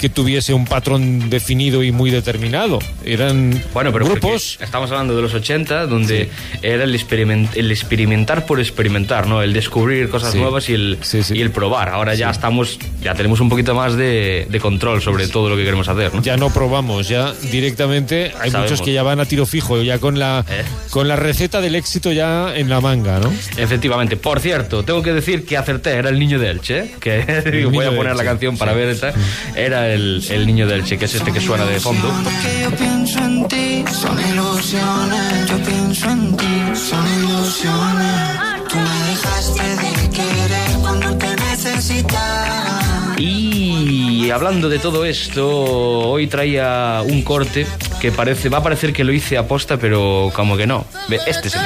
que 0.00 0.08
tuviese 0.08 0.54
un 0.54 0.64
patrón 0.64 1.28
definido 1.28 1.82
y 1.84 1.92
muy 1.92 2.10
determinado, 2.10 2.78
eran 3.04 3.62
Bueno, 3.74 3.92
pero 3.92 4.06
grupos... 4.06 4.56
estamos 4.62 4.90
hablando 4.90 5.14
de 5.14 5.20
los 5.20 5.34
80, 5.34 5.86
donde 5.88 6.30
era 6.62 6.84
el, 6.84 6.94
experiment- 6.98 7.50
el 7.54 7.70
experimentar 7.70 8.46
por 8.46 8.60
experimentar, 8.60 9.26
¿no? 9.26 9.42
El 9.42 9.52
descubrir 9.52 10.08
cosas 10.08 10.32
Sí. 10.32 10.38
nuevas 10.38 10.70
y 10.70 10.72
el, 10.72 10.98
y 11.34 11.40
el 11.42 11.50
probar. 11.50 11.90
Ahora 11.90 12.14
ya 12.14 12.30
estamos, 12.30 12.78
ya 13.02 13.12
tenemos 13.12 13.41
un 13.42 13.48
poquito 13.50 13.74
más 13.74 13.94
de, 13.96 14.46
de 14.48 14.60
control 14.60 15.02
sobre 15.02 15.28
todo 15.28 15.48
lo 15.50 15.56
que 15.56 15.64
queremos 15.64 15.88
hacer. 15.88 16.14
¿no? 16.14 16.22
Ya 16.22 16.36
no 16.36 16.50
probamos, 16.50 17.08
ya 17.08 17.32
directamente 17.50 18.32
hay 18.40 18.50
Sabemos. 18.50 18.70
muchos 18.72 18.82
que 18.84 18.92
ya 18.92 19.02
van 19.02 19.20
a 19.20 19.24
tiro 19.26 19.46
fijo, 19.46 19.80
ya 19.82 19.98
con 19.98 20.18
la, 20.18 20.44
Eh. 20.48 20.64
con 20.90 21.08
la 21.08 21.16
receta 21.16 21.60
del 21.60 21.74
éxito 21.74 22.12
ya 22.12 22.54
en 22.56 22.68
la 22.68 22.80
manga, 22.80 23.18
¿no? 23.18 23.32
Efectivamente. 23.56 24.16
Por 24.16 24.40
cierto, 24.40 24.84
tengo 24.84 25.02
que 25.02 25.12
decir 25.12 25.44
que 25.44 25.56
acerté, 25.56 25.90
era 25.92 26.08
el 26.08 26.18
niño 26.18 26.38
de 26.38 26.50
Elche, 26.50 26.78
¿eh? 26.80 26.94
que 27.00 27.42
digo, 27.52 27.70
voy 27.70 27.84
a 27.86 27.94
poner 27.94 28.14
la 28.16 28.24
canción 28.24 28.56
para 28.56 28.72
sí. 28.72 28.78
ver 28.78 28.88
esta. 28.88 29.12
Era 29.56 29.92
el, 29.92 30.24
el 30.30 30.46
niño 30.46 30.66
de 30.66 30.76
Elche, 30.76 30.98
que 30.98 31.04
es 31.06 31.14
este 31.14 31.32
que 31.32 31.40
suena 31.40 31.64
de 31.64 31.80
fondo. 31.80 32.08
Que 32.42 32.62
yo 32.62 32.70
pienso 32.76 33.18
en 33.18 33.48
ti, 33.48 33.84
son 33.92 34.18
ilusiones. 34.28 35.50
Yo 35.50 35.56
pienso 35.58 36.10
en 36.10 36.36
ti, 36.36 36.46
son 36.74 37.06
ilusiones. 37.18 38.40
Tú 38.68 38.78
me 38.78 39.10
dejaste 39.10 39.62
de 39.62 40.10
querer 40.10 40.78
cuando 40.80 41.16
te 41.18 41.26
necesitaba. 41.36 42.81
Y 43.24 44.30
hablando 44.30 44.68
de 44.68 44.80
todo 44.80 45.04
esto, 45.04 45.48
hoy 45.48 46.26
traía 46.26 47.02
un 47.06 47.22
corte 47.22 47.68
que 48.00 48.10
parece, 48.10 48.48
va 48.48 48.58
a 48.58 48.62
parecer 48.64 48.92
que 48.92 49.04
lo 49.04 49.12
hice 49.12 49.38
a 49.38 49.46
posta, 49.46 49.76
pero 49.76 50.32
como 50.34 50.56
que 50.56 50.66
no. 50.66 50.84
Este 51.28 51.46
es 51.46 51.54
el. 51.54 51.60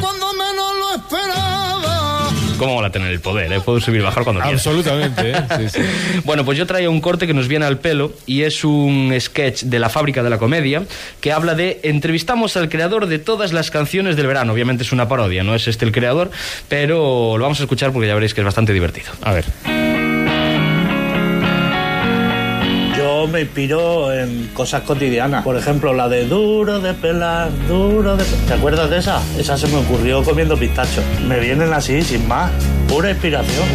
Cuando 0.00 0.32
menos 0.32 0.72
lo 0.78 0.94
esperaba. 0.94 2.30
¿Cómo 2.56 2.76
van 2.76 2.86
a 2.86 2.90
tener 2.90 3.10
el 3.10 3.20
poder? 3.20 3.52
Eh? 3.52 3.60
Puedo 3.60 3.80
subir 3.80 4.00
y 4.00 4.04
bajar 4.04 4.24
cuando 4.24 4.40
quiera. 4.40 4.56
Absolutamente, 4.56 5.32
¿eh? 5.32 5.44
Sí, 5.58 5.68
sí. 5.68 5.80
Bueno, 6.24 6.46
pues 6.46 6.56
yo 6.56 6.66
traía 6.66 6.88
un 6.88 7.02
corte 7.02 7.26
que 7.26 7.34
nos 7.34 7.48
viene 7.48 7.66
al 7.66 7.78
pelo 7.80 8.12
y 8.24 8.42
es 8.42 8.64
un 8.64 9.14
sketch 9.20 9.64
de 9.64 9.78
la 9.78 9.90
fábrica 9.90 10.22
de 10.22 10.30
la 10.30 10.38
comedia 10.38 10.84
que 11.20 11.32
habla 11.32 11.54
de 11.54 11.80
entrevistamos 11.82 12.56
al 12.56 12.70
creador 12.70 13.08
de 13.08 13.18
todas 13.18 13.52
las 13.52 13.70
canciones 13.70 14.16
del 14.16 14.26
verano. 14.26 14.54
Obviamente 14.54 14.84
es 14.84 14.92
una 14.92 15.06
parodia, 15.06 15.44
no 15.44 15.54
es 15.54 15.68
este 15.68 15.84
el 15.84 15.92
creador, 15.92 16.30
pero 16.70 17.36
lo 17.36 17.42
vamos 17.42 17.60
a 17.60 17.64
escuchar 17.64 17.92
porque 17.92 18.08
ya 18.08 18.14
veréis 18.14 18.32
que 18.32 18.40
es 18.40 18.46
bastante 18.46 18.72
divertido. 18.72 19.12
A 19.20 19.32
ver. 19.32 19.44
Me 23.26 23.40
inspiro 23.40 24.12
en 24.12 24.48
cosas 24.48 24.82
cotidianas. 24.82 25.42
Por 25.42 25.56
ejemplo, 25.56 25.92
la 25.92 26.08
de 26.08 26.26
duro 26.26 26.80
de 26.80 26.94
pelar, 26.94 27.50
duro 27.66 28.16
de... 28.16 28.24
¿Te 28.46 28.54
acuerdas 28.54 28.90
de 28.90 28.98
esa? 28.98 29.20
Esa 29.38 29.56
se 29.56 29.66
me 29.68 29.76
ocurrió 29.76 30.22
comiendo 30.22 30.56
pistacho. 30.56 31.02
Me 31.26 31.40
vienen 31.40 31.72
así, 31.72 32.02
sin 32.02 32.28
más. 32.28 32.50
Pura 32.88 33.10
inspiración. 33.10 33.66